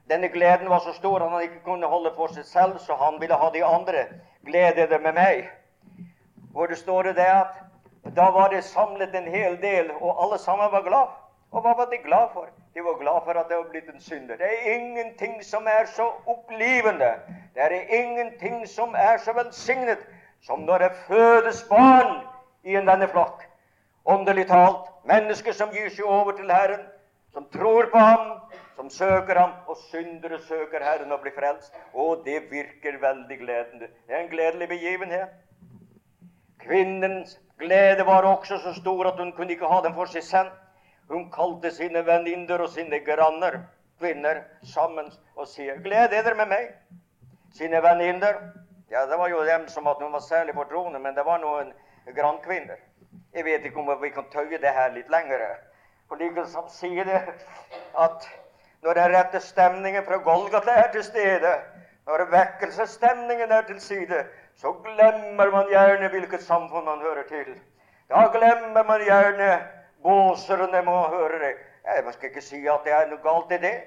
denne 0.09 0.27
gleden 0.27 0.69
var 0.69 0.83
så 0.83 0.93
stor 0.93 1.23
han 1.23 1.41
ikke 1.41 1.63
kunne 1.63 1.87
holde 1.87 2.11
for 2.17 2.33
seg 2.35 2.45
selv, 2.45 2.77
så 2.83 2.95
han 2.99 3.19
ville 3.21 3.39
ha 3.39 3.49
de 3.53 3.63
andre 3.63 4.05
glede 4.45 4.99
med 4.99 5.13
meg. 5.15 5.49
Hvor 6.51 6.67
det 6.67 6.77
står 6.77 7.13
det 7.13 7.29
at 7.29 7.55
da 8.15 8.31
var 8.31 8.49
det 8.49 8.63
samlet 8.63 9.15
en 9.15 9.27
hel 9.31 9.61
del, 9.61 9.91
og 10.01 10.23
alle 10.23 10.39
sammen 10.39 10.71
var 10.71 10.81
glad. 10.81 11.15
Og 11.51 11.61
hva 11.61 11.75
var 11.77 11.89
de 11.91 11.97
glad 12.03 12.33
for? 12.33 12.49
De 12.73 12.83
var 12.85 12.99
glad 12.99 13.21
for 13.25 13.39
at 13.39 13.49
det 13.49 13.57
var 13.57 13.69
blitt 13.71 13.89
en 13.89 14.01
synder. 14.01 14.37
Det 14.37 14.45
er 14.45 14.73
ingenting 14.75 15.43
som 15.43 15.67
er 15.67 15.85
så 15.85 16.11
opplivende. 16.25 17.11
Det 17.55 17.63
er 17.63 18.01
ingenting 18.01 18.67
som 18.67 18.95
er 18.97 19.17
så 19.17 19.33
velsignet 19.33 20.05
som 20.41 20.59
når 20.59 20.77
det 20.77 20.91
fødes 21.07 21.63
barn 21.69 22.21
i 22.63 22.75
en 22.75 22.87
denne 22.87 23.07
flokk. 23.07 23.43
Åndelig 24.05 24.47
talt 24.47 24.87
mennesker 25.05 25.53
som 25.53 25.73
gir 25.73 25.89
seg 25.89 26.05
over 26.05 26.37
til 26.37 26.51
Herren, 26.51 26.85
som 27.33 27.45
tror 27.53 27.89
på 27.91 27.99
Ham, 27.99 28.39
som 28.75 28.89
søker 28.89 29.39
ham, 29.39 29.51
og 29.67 29.77
syndere 29.89 30.39
søker 30.47 30.83
Herren 30.83 31.11
og 31.11 31.19
blir 31.21 31.35
frelst. 31.35 31.73
Og 31.93 32.23
det 32.25 32.45
virker 32.51 33.01
veldig 33.01 33.37
gledende. 33.37 33.89
Det 34.07 34.15
er 34.15 34.23
en 34.23 34.31
gledelig 34.31 34.69
begivenhet. 34.69 35.29
Kvinnens 36.59 37.39
glede 37.59 38.05
var 38.05 38.21
også 38.21 38.57
så 38.57 38.73
stor 38.73 39.07
at 39.07 39.19
hun 39.19 39.31
kunne 39.31 39.51
ikke 39.51 39.67
ha 39.67 39.81
den 39.83 39.93
for 39.93 40.05
seg 40.05 40.23
selv. 40.23 40.51
Hun 41.09 41.31
kalte 41.31 41.71
sine 41.71 42.05
venninner 42.05 42.61
og 42.61 42.69
sine 42.69 42.99
granner, 43.05 43.59
kvinner, 43.99 44.43
sammen 44.63 45.11
og 45.35 45.47
sier, 45.47 45.79
'Gled 45.81 46.09
dere 46.09 46.35
med 46.35 46.47
meg.' 46.47 46.73
Sine 47.53 47.81
venninner 47.83 48.41
Ja, 48.91 49.05
det 49.05 49.17
var 49.17 49.29
jo 49.29 49.45
dem 49.45 49.67
som 49.67 49.87
at 49.87 49.97
hun 50.01 50.13
var 50.13 50.19
særlig 50.19 50.53
på 50.53 50.63
dronen, 50.63 51.01
men 51.01 51.15
det 51.15 51.25
var 51.25 51.37
noen 51.37 51.73
grannkvinner. 52.15 52.77
Jeg 53.33 53.45
vet 53.45 53.65
ikke 53.65 53.79
om 53.79 54.01
vi 54.01 54.09
kan 54.09 54.25
tøye 54.33 54.57
det 54.57 54.71
her 54.73 54.89
litt 54.89 55.09
lenger. 55.13 55.43
For 56.07 56.17
liksom 56.17 56.69
sier 56.73 57.05
det 57.05 57.19
at 57.97 58.29
når 58.81 58.93
den 58.93 59.13
rette 59.13 59.39
stemningen 59.39 60.05
fra 60.05 60.17
Golgata 60.17 60.71
er 60.71 60.91
til 60.91 61.03
stede, 61.03 61.53
når 62.07 62.25
vekkelsesstemningen 62.31 63.51
er 63.51 63.61
til 63.61 63.81
side, 63.81 64.23
så 64.55 64.71
glemmer 64.71 65.51
man 65.51 65.69
gjerne 65.69 66.09
hvilket 66.09 66.41
samfunn 66.41 66.85
man 66.85 67.01
hører 67.05 67.27
til. 67.29 67.53
Da 68.09 68.25
glemmer 68.33 68.83
man 68.83 69.05
gjerne 69.05 69.51
båserne 70.03 70.81
må 70.85 70.97
høre 71.07 71.39
det. 71.39 71.53
Jeg 71.85 72.13
skal 72.13 72.29
ikke 72.29 72.41
si 72.41 72.59
at 72.67 72.85
det 72.85 72.93
er 72.93 73.07
noe 73.09 73.23
galt 73.23 73.51
i 73.51 73.61
det. 73.61 73.77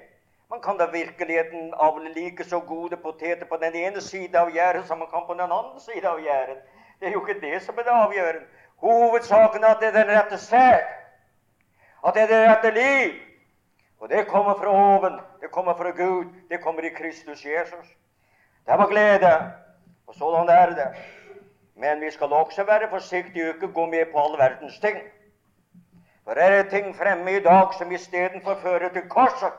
Man 0.51 0.61
kan 0.61 0.77
da 0.77 0.85
virkeligheten 0.91 1.73
avle 1.81 2.13
like 2.13 2.43
så 2.43 2.59
gode 2.59 2.97
poteter 2.97 3.45
på 3.45 3.57
den 3.57 3.75
ene 3.75 4.01
side 4.01 4.37
av 4.39 4.51
gjerdet 4.53 4.85
som 4.87 4.99
man 4.99 5.07
kan 5.09 5.25
på 5.27 5.33
den 5.33 5.51
andre 5.51 5.79
side 5.81 6.05
av 6.09 6.19
gjerdet. 6.21 6.59
Det 6.99 7.07
er 7.07 7.15
jo 7.15 7.25
ikke 7.25 7.41
det 7.41 7.61
som 7.61 7.77
er 7.77 7.87
det 7.87 7.95
avgjørende. 7.95 8.45
Hovedsaken 8.83 9.63
er 9.63 9.67
at 9.67 9.81
det 9.81 9.87
er 9.87 9.97
den 9.97 10.11
rette 10.11 10.37
sæd. 10.37 10.83
At 12.07 12.13
det 12.13 12.21
er 12.23 12.27
det 12.27 12.41
rette 12.49 12.71
liv. 12.71 13.13
Og 13.99 14.09
det 14.09 14.27
kommer 14.27 14.53
fra 14.59 14.69
oven, 14.69 15.19
det 15.41 15.51
kommer 15.51 15.73
fra 15.73 15.89
Gud, 15.89 16.25
det 16.49 16.61
kommer 16.61 16.81
i 16.81 16.89
Kristus 16.89 17.45
Jesus. 17.45 17.87
Det 18.67 18.77
var 18.77 18.87
glede, 18.91 19.31
og 20.07 20.15
sånn 20.15 20.49
er 20.51 20.73
det. 20.75 20.87
Men 21.79 22.01
vi 22.03 22.11
skal 22.11 22.33
også 22.33 22.63
være 22.67 22.89
forsiktige 22.91 23.47
og 23.47 23.55
ikke 23.55 23.71
gå 23.73 23.85
med 23.85 24.11
på 24.11 24.19
all 24.19 24.35
verdens 24.37 24.79
ting. 24.83 24.99
For 26.23 26.39
er 26.39 26.63
det 26.63 26.69
ting 26.69 26.93
fremme 26.95 27.31
i 27.31 27.43
dag 27.43 27.73
som 27.77 27.91
istedenfor 27.91 28.55
fører 28.55 28.89
til 28.93 29.09
korset, 29.09 29.53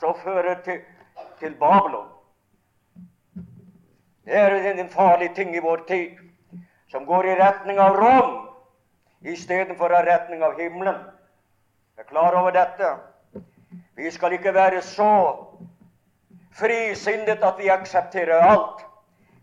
så 0.00 0.12
fører 0.24 0.60
til, 0.64 0.80
til 1.40 1.54
Babylon. 1.54 2.08
Det 4.24 4.36
er 4.36 4.72
en 4.72 4.88
farlig 4.88 5.34
ting 5.34 5.56
i 5.56 5.60
vår 5.60 5.84
tid, 5.88 6.10
som 6.88 7.06
går 7.06 7.24
i 7.24 7.36
retning 7.40 7.78
av 7.78 7.96
Rom 7.96 8.48
istedenfor 9.24 9.92
i 9.92 10.04
retning 10.04 10.42
av 10.42 10.60
himmelen. 10.60 11.00
Jeg 11.96 12.04
er 12.04 12.08
klar 12.08 12.36
over 12.36 12.50
dette. 12.50 12.94
Vi 13.96 14.10
skal 14.10 14.32
ikke 14.32 14.54
være 14.54 14.82
så 14.82 15.10
frisinnet 16.52 17.42
at 17.42 17.58
vi 17.58 17.68
aksepterer 17.68 18.44
alt. 18.44 18.84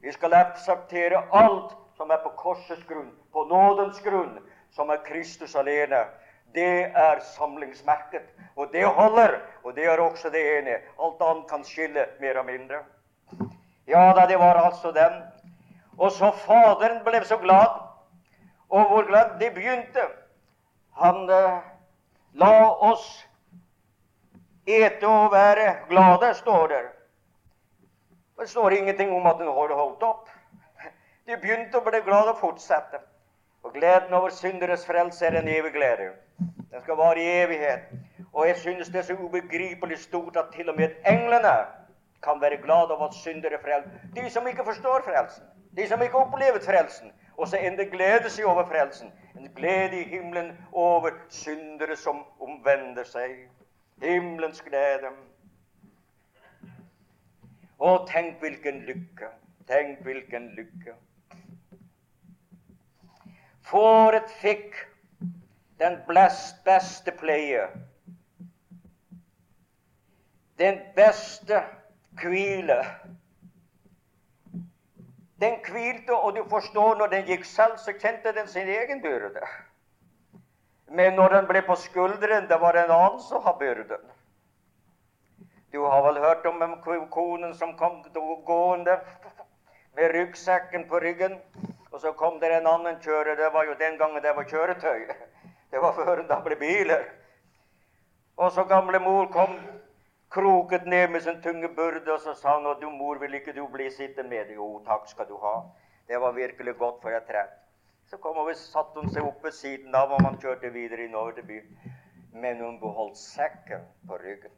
Vi 0.02 0.12
skal 0.12 0.34
akseptere 0.34 1.24
alt 1.34 1.74
som 1.98 2.10
er 2.10 2.22
på 2.24 2.30
korsets 2.38 2.84
grunn, 2.90 3.12
på 3.34 3.46
nådens 3.50 4.02
grunn, 4.02 4.40
som 4.72 4.90
er 4.90 5.04
Kristus 5.06 5.56
alene. 5.56 6.06
Det 6.54 6.84
er 6.84 7.20
samlingsmerket. 7.36 8.28
Og 8.56 8.70
det 8.74 8.86
holder. 8.86 9.40
Og 9.64 9.76
det 9.76 9.86
er 9.86 10.00
også 10.00 10.30
det 10.30 10.42
ene. 10.58 10.80
Alt 11.00 11.22
annet 11.22 11.48
kan 11.50 11.64
skille 11.64 12.06
mer 12.20 12.40
og 12.40 12.46
mindre. 12.46 12.84
Ja 13.88 14.12
da, 14.16 14.26
det 14.28 14.40
var 14.40 14.60
altså 14.66 14.92
den. 14.92 15.22
Og 15.98 16.12
så 16.12 16.32
Faderen 16.32 17.04
ble 17.04 17.24
så 17.26 17.38
glad. 17.38 17.80
Og 18.70 18.88
hvor 18.88 19.08
glad 19.08 19.40
det 19.40 19.54
begynte. 19.54 20.08
Han 20.98 21.30
eh, 21.30 21.60
la 22.34 22.54
oss 22.92 23.28
ete 24.68 25.08
og 25.08 25.32
være 25.32 25.76
glade, 25.90 26.34
står 26.34 26.68
der. 26.68 26.90
Det 28.40 28.50
står 28.50 28.70
ingenting 28.70 29.12
om 29.12 29.26
at 29.26 29.38
den 29.40 29.48
har 29.48 29.74
holdt 29.76 30.04
opp. 30.04 30.30
De 31.28 31.38
begynte 31.38 31.78
å 31.78 31.86
bli 31.86 32.00
glade 32.06 32.34
og 32.34 32.40
fortsette. 32.42 33.00
Og 33.64 33.74
gleden 33.74 34.14
over 34.18 34.34
synderes 34.34 34.86
frelse 34.88 35.26
er 35.26 35.38
en 35.38 35.48
evig 35.48 35.74
glede. 35.76 36.12
Den 36.72 36.82
skal 36.82 36.98
vare 36.98 37.20
i 37.20 37.44
evighet. 37.44 37.80
Og 38.34 38.48
jeg 38.48 38.58
synes 38.58 38.88
det 38.88 38.96
er 38.96 39.02
så 39.02 39.14
ubegripelig 39.14 39.98
stort 40.00 40.36
at 40.36 40.46
til 40.56 40.70
og 40.70 40.76
med 40.78 40.90
englene 41.08 41.56
kan 42.24 42.42
være 42.42 42.58
glad 42.58 42.92
over 42.92 43.08
at 43.08 43.14
syndere 43.14 43.60
frelst. 43.62 43.90
De 44.16 44.30
som 44.30 44.48
ikke 44.48 44.66
forstår 44.66 45.02
frelsen, 45.06 45.44
de 45.78 45.88
som 45.88 46.02
ikke 46.02 46.18
har 46.18 46.60
frelsen, 46.66 47.12
og 47.38 47.48
så 47.48 47.58
ender 47.58 47.84
glede 47.90 48.30
seg 48.30 48.46
over 48.46 48.66
frelsen. 48.66 49.12
En 49.40 49.50
glede 49.56 50.02
i 50.02 50.04
himmelen 50.04 50.58
over 50.72 51.10
syndere 51.30 51.96
som 51.96 52.26
omvender 52.40 53.04
seg 53.04 53.50
himmelens 54.02 54.62
glede. 54.62 55.10
Å, 57.80 57.96
tenk 58.06 58.40
hvilken 58.40 58.84
lykke. 58.86 59.32
Tenk 59.68 60.04
hvilken 60.06 60.52
lykke. 60.58 60.94
Fåret 63.66 64.30
fikk 64.42 64.76
den 65.82 65.98
beste 66.66 67.12
pleie, 67.12 67.68
den 70.58 70.80
beste 70.96 71.64
hvile. 72.22 72.86
Den 75.42 75.58
hvilte, 75.66 76.14
og 76.14 76.36
du 76.36 76.44
forstår, 76.50 76.96
når 76.96 77.08
den 77.08 77.26
gikk 77.26 77.46
selv, 77.50 77.80
så 77.82 77.96
kjente 77.98 78.34
den 78.38 78.48
sin 78.48 78.70
egen 78.70 79.02
byrde. 79.02 79.42
Men 80.88 81.18
når 81.18 81.34
den 81.34 81.48
ble 81.50 81.64
på 81.66 81.76
skulderen, 81.76 82.46
det 82.50 82.62
var 82.62 82.78
en 82.78 82.94
annen 82.94 83.20
som 83.26 83.42
hadde 83.42 83.60
byrden. 83.60 84.06
Du 85.74 85.82
har 85.82 86.06
vel 86.06 86.22
hørt 86.22 86.46
om 86.46 86.62
konen 87.10 87.56
som 87.58 87.74
kom 87.78 88.04
gående 88.46 89.00
med 89.96 90.14
ryggsekken 90.14 90.86
på 90.90 91.00
ryggen, 91.00 91.40
og 91.92 92.02
så 92.02 92.12
kom 92.12 92.40
det 92.40 92.54
en 92.54 92.68
annen 92.68 93.02
kjører. 93.02 93.36
Det 93.36 93.54
var 93.54 93.66
jo 93.66 93.80
den 93.80 93.98
gangen 93.98 94.22
det 94.24 94.36
var 94.36 94.46
kjøretøy. 94.46 95.10
Det 95.72 95.80
var 95.80 95.94
før 95.96 96.24
det 96.28 96.38
ble 96.46 96.56
biler. 96.60 97.06
Og 98.38 98.52
så 98.52 98.64
gamle 98.68 99.00
mor 99.00 99.30
kom 99.32 99.56
kroket 100.32 100.86
ned 100.88 101.08
med 101.14 101.22
sin 101.22 101.42
tunge 101.42 101.70
byrde, 101.76 102.12
og 102.14 102.20
så 102.20 102.34
sa 102.34 102.58
han 102.58 102.82
du 102.82 102.90
mor, 102.90 103.20
vil 103.20 103.34
ikke 103.34 103.54
du 103.56 103.68
bli 103.68 103.90
sittende 103.92 104.30
med? 104.30 104.52
Jo, 104.56 104.84
takk 104.86 105.08
skal 105.08 105.28
du 105.30 105.38
ha. 105.38 105.56
Det 106.08 106.20
var 106.22 106.32
virkelig 106.32 106.76
godt, 106.76 107.02
for 107.02 107.10
jeg 107.10 107.24
trett. 107.28 107.58
Så 108.10 108.18
kom 108.18 108.36
hun, 108.36 108.54
satte 108.56 109.00
hun 109.00 109.12
seg 109.14 109.24
opp 109.24 109.44
ved 109.44 109.56
siden 109.56 109.96
av, 109.96 110.12
og 110.12 110.24
man 110.24 110.40
kjørte 110.42 110.74
videre 110.74 111.06
innover 111.08 111.32
til 111.32 111.48
byen. 111.48 111.92
Men 112.34 112.64
hun 112.64 112.80
beholdt 112.80 113.18
sekken 113.18 113.88
på 114.08 114.18
ryggen. 114.20 114.52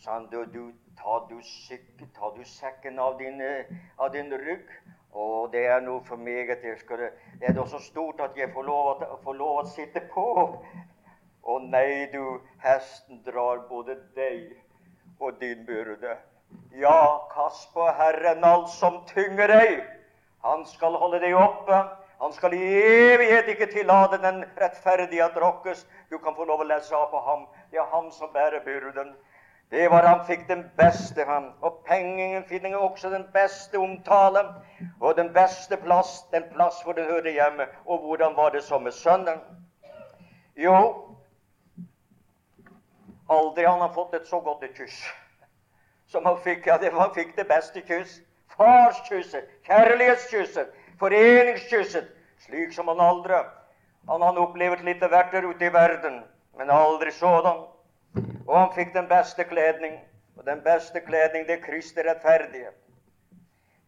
Så 0.00 0.10
han, 0.10 0.28
du, 0.32 0.44
du, 0.54 0.72
ta, 0.96 1.18
du, 1.28 1.40
ta 2.16 2.32
du 2.36 2.44
sekken 2.44 2.98
av 2.98 3.18
din, 3.20 3.42
av 3.98 4.12
din 4.12 4.32
rygg 4.32 4.72
og 5.16 5.52
det 5.52 5.62
er 5.66 5.80
noe 5.80 6.02
for 6.04 6.20
meg, 6.20 6.50
meget. 6.52 7.12
Det 7.40 7.48
er 7.48 7.54
da 7.56 7.64
så 7.66 7.78
stort 7.80 8.20
at 8.20 8.36
jeg 8.36 8.50
får 8.52 8.66
lov, 8.68 9.00
å, 9.00 9.16
får 9.24 9.36
lov 9.38 9.60
å 9.62 9.66
sitte 9.70 10.02
på. 10.12 10.26
Å 11.46 11.58
nei, 11.62 12.08
du, 12.12 12.40
hesten 12.60 13.22
drar 13.24 13.62
både 13.70 13.96
deg 14.16 14.56
og 15.20 15.38
din 15.40 15.64
byrde. 15.64 16.18
Ja, 16.76 17.28
kast 17.32 17.72
Herren 17.96 18.44
alt 18.44 18.68
som 18.74 19.00
tynger 19.08 19.48
deg. 19.48 19.86
Han 20.44 20.66
skal 20.68 20.98
holde 21.00 21.22
deg 21.24 21.38
oppe. 21.38 21.78
Han 22.20 22.32
skal 22.32 22.52
i 22.56 22.60
evighet 23.12 23.48
ikke 23.52 23.70
tillate 23.72 24.20
den 24.20 24.44
rettferdige 24.60 25.24
at 25.24 25.36
rokkes. 25.40 25.86
Du 26.10 26.18
kan 26.18 26.36
få 26.36 26.44
lov 26.44 26.60
å 26.60 26.68
lese 26.68 26.92
av 26.96 27.08
på 27.12 27.24
ham. 27.24 27.48
Det 27.72 27.80
er 27.80 27.88
han 27.92 28.12
som 28.12 28.32
bærer 28.36 28.64
byrden. 28.64 29.14
Det 29.70 29.88
var 29.90 30.02
han 30.02 30.24
fikk 30.26 30.48
den 30.48 30.70
beste, 30.78 31.24
han. 31.24 31.50
Og 31.60 31.82
pengene 31.88 32.44
finner 32.46 32.76
også 32.78 33.10
den 33.10 33.26
beste 33.34 33.78
omtale 33.78 34.44
og 35.00 35.16
den 35.16 35.32
beste 35.34 35.76
plass, 35.76 36.20
den 36.32 36.44
plass 36.52 36.82
hvor 36.84 36.92
det 36.92 37.08
hørte 37.10 37.34
hjemme. 37.34 37.66
Og 37.84 37.98
hvordan 37.98 38.36
var 38.36 38.50
det 38.50 38.62
så 38.62 38.78
med 38.78 38.92
sønnen? 38.92 39.42
Jo, 40.56 40.76
aldri 43.28 43.66
han 43.66 43.80
har 43.80 43.92
fått 43.92 44.14
et 44.14 44.28
så 44.28 44.40
godt 44.40 44.62
et 44.64 44.76
kyss 44.78 45.02
som 46.06 46.24
han 46.24 46.38
fikk. 46.40 46.66
Ja, 46.66 46.78
det, 46.78 46.92
han 46.94 47.14
fikk 47.14 47.36
det 47.36 47.48
beste 47.50 47.82
kyss. 47.82 48.20
Farskysset, 48.56 49.48
kjærlighetskysset, 49.66 50.70
foreningskysset, 50.98 52.06
slik 52.46 52.72
som 52.72 52.88
han 52.88 53.02
aldri. 53.02 53.42
Han 54.08 54.22
har 54.22 54.38
opplevd 54.38 54.84
litt 54.86 55.02
av 55.02 55.10
hvert 55.12 55.34
der 55.34 55.48
ute 55.50 55.66
i 55.66 55.72
verden, 55.74 56.22
men 56.56 56.70
aldri 56.70 57.10
sådan. 57.12 57.66
Og 58.46 58.58
han 58.58 58.74
fikk 58.74 58.94
den 58.94 59.08
beste 59.10 59.44
kledning. 59.44 59.98
Og 60.36 60.46
den 60.46 60.60
beste 60.62 61.00
kledning, 61.00 61.46
det 61.48 61.62
Kristi 61.64 62.00
rettferdige. 62.00 62.70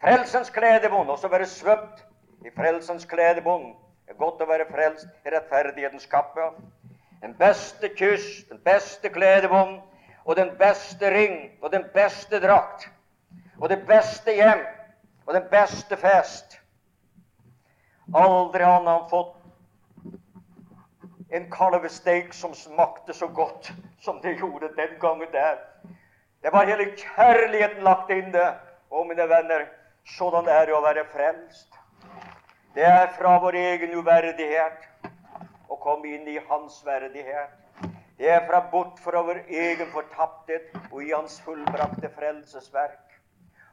Frelsens 0.02 0.50
kledebånd, 0.50 1.10
også 1.10 1.28
være 1.28 1.46
svøpt 1.46 2.04
i 2.46 2.50
frelsens 2.56 3.04
kledebånd. 3.04 3.74
Det 4.06 4.14
er 4.14 4.18
godt 4.18 4.42
å 4.42 4.48
være 4.48 4.66
frelst 4.70 5.26
i 5.26 5.32
rettferdighetens 5.34 6.06
kappe. 6.06 6.52
Den 7.20 7.34
beste 7.38 7.90
kyss, 7.98 8.44
den 8.48 8.60
beste 8.64 9.10
kledebånd, 9.10 9.80
og 10.24 10.36
den 10.36 10.52
beste 10.58 11.10
ring, 11.10 11.50
og 11.62 11.72
den 11.72 11.84
beste 11.94 12.40
drakt, 12.40 12.88
og 13.58 13.68
det 13.68 13.80
beste 13.88 14.32
hjem, 14.36 14.62
og 15.26 15.34
den 15.34 15.48
beste 15.50 15.96
fest. 15.96 16.58
Aldri 18.14 18.64
har 18.64 18.84
han 18.86 19.08
fått 19.10 19.37
en 21.30 21.50
kalvesteik 21.50 22.32
som 22.34 22.54
smakte 22.54 23.14
så 23.14 23.26
godt 23.26 23.72
som 24.00 24.20
det 24.22 24.38
gjorde 24.38 24.68
den 24.76 24.98
gangen 25.00 25.28
der. 25.32 25.58
Det 26.42 26.52
var 26.52 26.66
hele 26.66 26.92
kjærligheten 26.96 27.84
lagt 27.84 28.10
inn 28.10 28.32
det. 28.32 28.48
Og 28.90 29.06
mine 29.06 29.28
venner, 29.28 29.66
sådan 30.16 30.48
er 30.48 30.66
det 30.66 30.72
å 30.72 30.80
være 30.80 31.04
frelst. 31.12 31.74
Det 32.74 32.86
er 32.86 33.10
fra 33.18 33.34
vår 33.42 33.58
egen 33.60 33.92
uverdighet 33.98 34.86
å 35.68 35.76
komme 35.76 36.08
inn 36.14 36.28
i 36.28 36.38
Hans 36.48 36.80
verdighet. 36.86 37.52
Det 38.18 38.30
er 38.32 38.46
fra 38.48 38.62
bort 38.72 38.98
fra 39.04 39.20
vår 39.22 39.42
egen 39.48 39.92
fortapthet 39.92 40.72
og 40.90 41.02
i 41.04 41.12
Hans 41.12 41.36
fullbrakte 41.44 42.08
frelsesverk. 42.16 43.18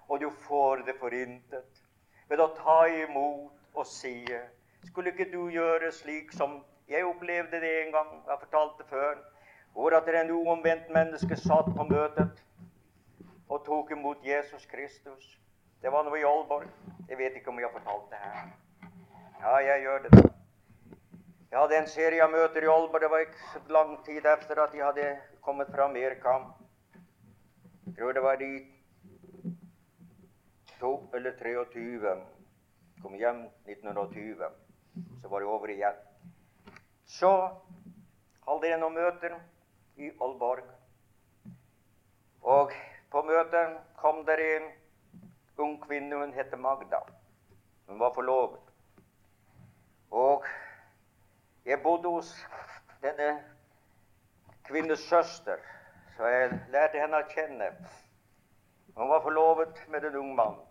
Og 0.09 0.19
du 0.19 0.29
får 0.47 0.83
det 0.89 0.99
forintet 0.99 1.83
ved 2.29 2.43
å 2.43 2.51
ta 2.59 2.83
imot 2.91 3.53
og 3.75 3.87
si 3.87 4.25
Skulle 4.85 5.11
ikke 5.15 5.31
du 5.31 5.47
gjøre 5.49 5.91
slik 5.91 6.33
som 6.35 6.59
jeg 6.87 7.05
opplevde 7.05 7.61
det 7.61 7.71
en 7.85 7.91
gang, 7.91 8.11
jeg 8.25 8.31
har 8.31 8.39
fortalt 8.39 8.77
det 8.77 8.85
før, 8.89 9.15
hvor 9.73 9.95
at 9.97 10.09
en 10.21 10.31
uomvendt 10.31 10.89
menneske 10.93 11.35
satt 11.35 11.71
på 11.77 11.83
møtet 11.89 12.43
og 13.49 13.65
tok 13.65 13.91
imot 13.91 14.17
Jesus 14.25 14.65
Kristus. 14.65 15.25
Det 15.81 15.91
var 15.91 16.05
noe 16.05 16.19
i 16.19 16.23
Aalborg. 16.25 16.69
Jeg 17.09 17.17
vet 17.17 17.35
ikke 17.35 17.51
om 17.51 17.59
jeg 17.59 17.69
har 17.69 17.75
fortalt 17.79 18.09
det 18.13 18.21
her. 18.21 18.47
Ja, 19.41 19.57
jeg 19.61 19.81
gjør 19.81 19.99
det. 20.05 20.21
Jeg 21.51 21.59
hadde 21.59 21.77
en 21.77 21.87
serie 21.87 22.23
av 22.23 22.31
møter 22.31 22.65
i 22.65 22.71
Aalborg. 22.71 23.01
Det 23.03 23.11
var 23.11 23.25
ikke 23.25 23.51
så 23.51 23.61
lang 23.69 23.91
tid 24.05 24.25
etter 24.31 24.63
at 24.63 24.73
jeg 24.73 24.85
hadde 24.85 25.09
kommet 25.45 25.69
fra 25.75 25.89
Amerika. 25.89 26.39
Jeg 27.85 27.97
tror 27.99 28.17
det 28.17 28.23
var 28.23 28.41
de 28.41 28.49
to 30.79 30.95
eller 31.13 31.37
23. 31.41 32.15
Kom 33.03 33.13
hjem 33.19 33.45
1920. 33.69 34.49
Så 35.21 35.27
var 35.29 35.39
det 35.39 35.47
over 35.47 35.73
igjen. 35.75 36.01
Så 37.05 37.31
hadde 38.47 38.69
jeg 38.69 38.79
noen 38.81 38.97
møter 38.97 39.37
i 40.01 40.09
Aalborg. 40.21 40.65
Og 42.41 42.73
på 43.11 43.21
møtet 43.25 43.77
kom 44.01 44.23
det 44.25 44.37
en 44.43 44.69
ung 45.57 45.77
kvinne. 45.85 46.17
Hun 46.17 46.33
het 46.33 46.53
Magda. 46.59 47.01
Hun 47.87 47.99
var 47.99 48.13
forlovet. 48.13 48.61
Og 50.11 50.45
jeg 51.65 51.81
bodde 51.83 52.09
hos 52.09 52.31
denne 53.01 53.43
kvinnes 54.65 54.99
søster, 54.99 55.57
så 56.17 56.27
jeg 56.29 56.51
lærte 56.73 57.01
henne 57.01 57.21
å 57.21 57.29
kjenne. 57.29 57.69
Hun 58.95 59.09
var 59.09 59.21
forlovet 59.21 59.81
med 59.91 60.05
en 60.07 60.17
ung 60.21 60.35
mann. 60.35 60.61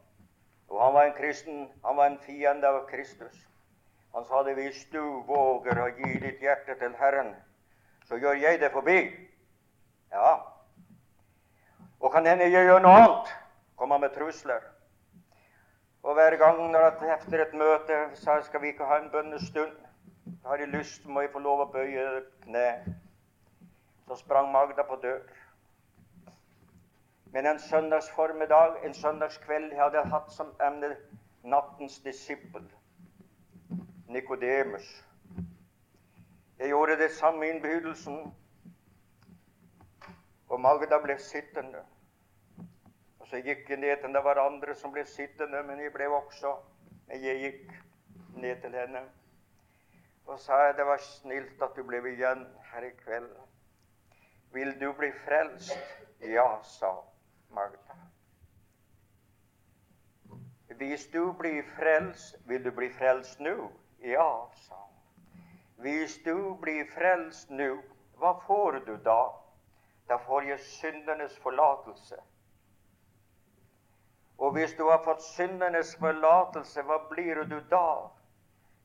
Og 0.68 0.80
han 0.82 0.94
var 0.94 1.08
en 1.08 1.16
kristen, 1.18 1.66
han 1.84 1.96
var 1.96 2.10
en 2.10 2.18
fiende 2.18 2.68
av 2.68 2.86
Kristus. 2.88 3.36
Han 4.14 4.24
sa 4.24 4.42
det 4.46 4.54
hvis 4.54 4.84
du 4.92 5.00
våger 5.26 5.80
å 5.82 5.88
gi 5.96 6.18
ditt 6.22 6.42
hjerte 6.42 6.76
til 6.78 6.92
Herren, 7.00 7.32
så 8.06 8.18
gjør 8.20 8.36
jeg 8.38 8.60
det 8.60 8.70
forbi. 8.70 8.98
Ja. 10.12 10.36
Og 12.00 12.12
kan 12.12 12.26
hende 12.26 12.46
jeg 12.46 12.68
gjør 12.68 12.84
noe 12.84 13.00
annet. 13.00 13.32
Kommer 13.74 13.98
med 13.98 14.14
trusler. 14.14 14.62
Og 16.04 16.14
hver 16.14 16.36
gang 16.38 16.60
når 16.70 16.84
jeg 17.02 17.16
etter 17.16 17.42
et 17.42 17.56
møte 17.58 17.98
sa 18.20 18.36
skal 18.44 18.62
vi 18.62 18.70
ikke 18.74 18.86
ha 18.86 19.00
en 19.00 19.10
bønnestund, 19.10 19.72
har 20.44 20.60
jeg 20.62 20.68
lyst, 20.68 21.06
må 21.06 21.24
jeg 21.24 21.32
få 21.32 21.42
lov 21.42 21.64
å 21.64 21.70
bøye 21.72 22.04
kne. 22.44 22.68
Så 24.06 24.20
sprang 24.20 24.52
Magda 24.52 24.84
på 24.86 25.00
dør. 25.02 25.24
Men 27.32 27.48
en 27.50 27.58
søndagsformiddag, 27.58 28.78
en 28.84 28.94
søndagskveld, 28.94 29.72
jeg 29.72 29.82
hadde 29.82 30.06
hatt 30.12 30.30
som 30.32 30.52
emne 30.62 30.92
nattens 31.42 31.98
disippel. 32.04 32.68
Nikodemus. 34.08 35.04
Jeg 36.58 36.68
gjorde 36.68 36.98
det 36.98 37.10
samme 37.10 37.48
innbydelsen, 37.48 38.34
og 40.48 40.60
Magda 40.60 40.98
ble 41.02 41.18
sittende. 41.18 41.82
Og 43.18 43.26
Så 43.26 43.36
gikk 43.36 43.70
jeg 43.70 43.80
ned 43.80 43.96
til 44.00 44.14
Det 44.14 44.24
var 44.24 44.38
andre 44.38 44.74
som 44.74 44.92
ble 44.92 45.04
sittende, 45.06 45.62
men 45.62 45.80
jeg 45.80 45.92
ble 45.92 46.08
også 46.08 46.56
Men 47.08 47.24
jeg 47.24 47.40
gikk 47.40 47.72
ned 48.36 48.60
til 48.60 48.74
henne 48.74 49.02
og 50.26 50.38
sa 50.40 50.56
jeg 50.56 50.76
det 50.76 50.86
var 50.86 50.96
snilt 50.96 51.62
at 51.62 51.76
du 51.76 51.82
ble 51.84 52.00
igjen 52.08 52.46
her 52.72 52.86
i 52.86 52.92
kveld. 53.02 53.28
Vil 54.52 54.72
du 54.80 54.92
bli 54.96 55.10
frelst? 55.24 55.76
Ja, 56.20 56.62
sa 56.62 56.94
Magda. 57.52 57.98
Hvis 60.78 61.06
du 61.12 61.32
blir 61.32 61.62
frelst, 61.76 62.38
vil 62.48 62.64
du 62.64 62.70
bli 62.70 62.88
frelst 62.92 63.40
nå? 63.40 63.70
Ja, 64.04 64.50
sa 64.54 64.74
han. 64.74 64.90
Hvis 65.76 66.22
du 66.24 66.54
blir 66.60 66.84
frelst 66.92 67.48
nå, 67.50 67.78
hva 68.20 68.34
får 68.46 68.82
du 68.84 68.96
da? 69.00 69.32
Da 70.08 70.18
får 70.26 70.44
jeg 70.50 70.60
syndernes 70.60 71.38
forlatelse. 71.40 72.18
Og 74.38 74.52
hvis 74.52 74.74
du 74.76 74.84
har 74.90 75.00
fått 75.06 75.24
syndenes 75.24 75.94
forlatelse, 75.96 76.84
hva 76.84 76.98
blir 77.08 77.40
du 77.48 77.56
da? 77.70 78.10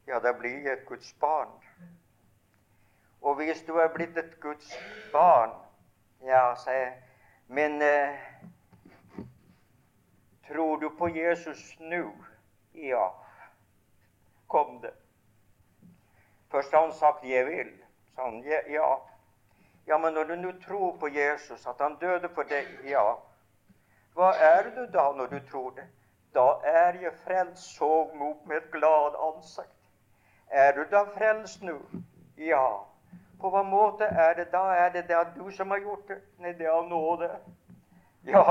Ja, 0.08 0.22
da 0.24 0.32
blir 0.40 0.64
jeg 0.64 0.78
et 0.78 0.88
Guds 0.88 1.12
barn. 1.20 1.52
Og 3.22 3.36
hvis 3.42 3.66
du 3.68 3.76
er 3.76 3.92
blitt 3.92 4.18
et 4.18 4.40
Guds 4.40 4.72
barn, 5.12 5.52
ja, 6.24 6.54
sa 6.56 6.72
jeg, 6.72 6.96
men 7.52 7.82
eh, 7.84 8.24
tror 10.48 10.80
du 10.80 10.88
på 10.96 11.12
Jesus 11.12 11.76
nå? 11.80 12.06
Ja. 12.74 13.10
Kom 14.48 14.80
det. 14.82 14.96
Først 16.52 16.72
har 16.72 16.82
han 16.82 16.94
sagt 16.94 17.24
'jeg 17.24 17.46
vil'. 17.46 17.86
sa 18.16 18.24
han. 18.26 18.44
Ja. 18.70 18.96
Ja, 19.88 19.98
men 19.98 20.14
når 20.14 20.24
du 20.24 20.36
nå 20.36 20.52
tror 20.68 20.98
på 21.00 21.08
Jesus, 21.08 21.66
at 21.66 21.76
han 21.80 21.98
døde 22.02 22.30
for 22.30 22.44
deg, 22.44 22.66
ja. 22.84 23.14
Hva 24.14 24.34
er 24.34 24.70
du 24.76 24.86
da 24.94 25.12
når 25.12 25.26
du 25.26 25.40
tror 25.52 25.70
det? 25.70 25.88
Da 26.34 26.54
er 26.64 26.94
jeg 27.02 27.14
frelst, 27.24 27.76
så 27.78 28.10
mot 28.14 28.46
med 28.46 28.58
et 28.58 28.72
glad 28.72 29.16
ansikt. 29.28 29.80
Er 30.50 30.72
du 30.72 30.84
da 30.92 31.04
frelst 31.04 31.62
nå? 31.62 31.80
Ja. 32.38 32.68
På 33.42 33.50
hva 33.50 33.64
måte 33.64 34.04
er 34.04 34.34
det 34.34 34.52
da? 34.52 34.64
Er 34.76 34.90
det 34.90 35.08
da 35.10 35.24
du 35.36 35.52
som 35.52 35.72
har 35.72 35.80
gjort 35.80 36.08
det? 36.08 36.22
Nei, 36.38 36.52
det 36.52 36.68
er 36.68 36.90
nåde. 36.90 37.30
Ja, 38.26 38.44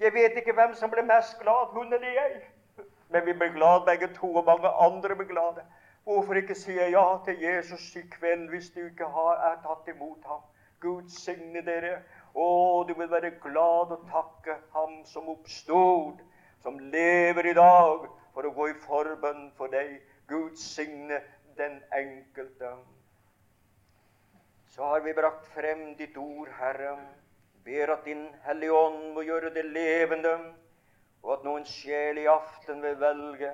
jeg 0.00 0.12
vet 0.14 0.36
ikke 0.36 0.52
hvem 0.52 0.74
som 0.74 0.90
ble 0.90 1.02
mest 1.02 1.38
glad, 1.40 1.72
hun 1.76 1.92
eller 1.92 2.08
jeg. 2.08 2.40
Men 3.08 3.26
vi 3.26 3.32
blir 3.32 3.52
glad 3.54 3.84
begge 3.86 4.08
to, 4.14 4.34
og 4.34 4.44
mange 4.44 4.68
andre 4.68 5.16
blir 5.16 5.28
glade. 5.28 5.62
Hvorfor 6.06 6.38
ikke 6.38 6.54
sier 6.54 6.92
ja 6.94 7.04
til 7.26 7.40
Jesus 7.42 7.88
i 7.98 8.04
kveld 8.10 8.48
hvis 8.52 8.68
du 8.70 8.84
ikke 8.84 9.08
har, 9.10 9.40
er 9.48 9.56
tatt 9.64 9.88
imot 9.90 10.22
ham? 10.30 10.44
Gud 10.80 11.08
signe 11.10 11.64
dere. 11.66 11.96
Å, 12.34 12.46
du 12.86 12.92
vil 12.94 13.10
være 13.10 13.32
glad 13.42 13.94
og 13.96 14.04
takke 14.12 14.54
ham 14.76 15.00
som 15.08 15.26
oppstod, 15.32 16.20
som 16.62 16.78
lever 16.92 17.50
i 17.50 17.56
dag, 17.58 18.06
for 18.36 18.46
å 18.46 18.52
gå 18.54 18.68
i 18.70 18.76
forbønn 18.84 19.48
for 19.58 19.72
deg. 19.72 19.96
Gud 20.30 20.54
signe 20.60 21.18
den 21.58 21.80
enkelte. 21.96 22.76
Så 24.76 24.86
har 24.92 25.02
vi 25.02 25.16
brakt 25.16 25.48
frem 25.56 25.88
ditt 25.98 26.14
ord, 26.20 26.52
Herre. 26.60 26.94
Ber 27.66 27.96
at 27.96 28.06
Din 28.06 28.28
Hellige 28.46 28.78
Ånd 28.78 29.10
må 29.16 29.26
gjøre 29.26 29.50
det 29.58 29.66
levende 29.74 30.36
og 31.26 31.32
at 31.34 31.46
noen 31.46 31.64
sjel 31.66 32.20
i 32.22 32.28
aften 32.30 32.78
vil 32.84 32.94
velge 33.00 33.50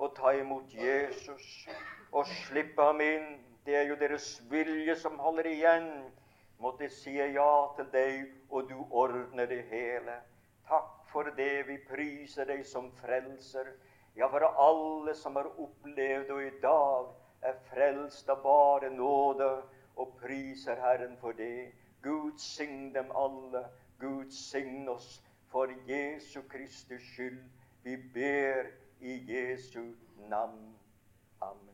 å 0.00 0.08
ta 0.16 0.32
imot 0.32 0.72
Jesus 0.72 1.48
og 2.10 2.26
slippe 2.46 2.82
ham 2.82 3.00
inn. 3.04 3.28
Det 3.66 3.76
er 3.76 3.90
jo 3.90 3.98
deres 4.00 4.32
vilje 4.50 4.96
som 4.96 5.18
holder 5.20 5.50
igjen. 5.50 5.90
Måtte 6.60 6.88
si 6.92 7.12
ja 7.16 7.52
til 7.76 7.88
deg, 7.92 8.32
og 8.48 8.68
du 8.68 8.78
ordner 8.90 9.48
det 9.48 9.62
hele. 9.68 10.16
Takk 10.68 11.04
for 11.12 11.28
det. 11.36 11.66
Vi 11.68 11.76
priser 11.88 12.48
deg 12.48 12.64
som 12.66 12.88
frelser. 13.02 13.74
Ja, 14.16 14.28
for 14.32 14.44
alle 14.48 15.14
som 15.14 15.36
har 15.36 15.52
opplevd 15.60 16.32
og 16.34 16.42
i 16.44 16.50
dag 16.64 17.12
er 17.46 17.60
frelst 17.70 18.28
av 18.32 18.42
bare 18.44 18.90
nåde, 18.92 19.50
og 20.00 20.16
priser 20.20 20.80
Herren 20.80 21.16
for 21.20 21.36
det. 21.36 21.70
Gud 22.02 22.40
sign 22.40 22.92
dem 22.96 23.12
alle. 23.12 23.66
Gud 24.00 24.32
sign 24.32 24.88
oss 24.88 25.20
for 25.52 25.68
Jesu 25.88 26.40
Kristus 26.48 27.04
skyld. 27.12 27.42
Vi 27.84 27.96
ber 28.14 28.72
i 29.00 29.26
Jesu 29.26 29.94
navn. 30.28 30.74
Amen. 31.40 31.69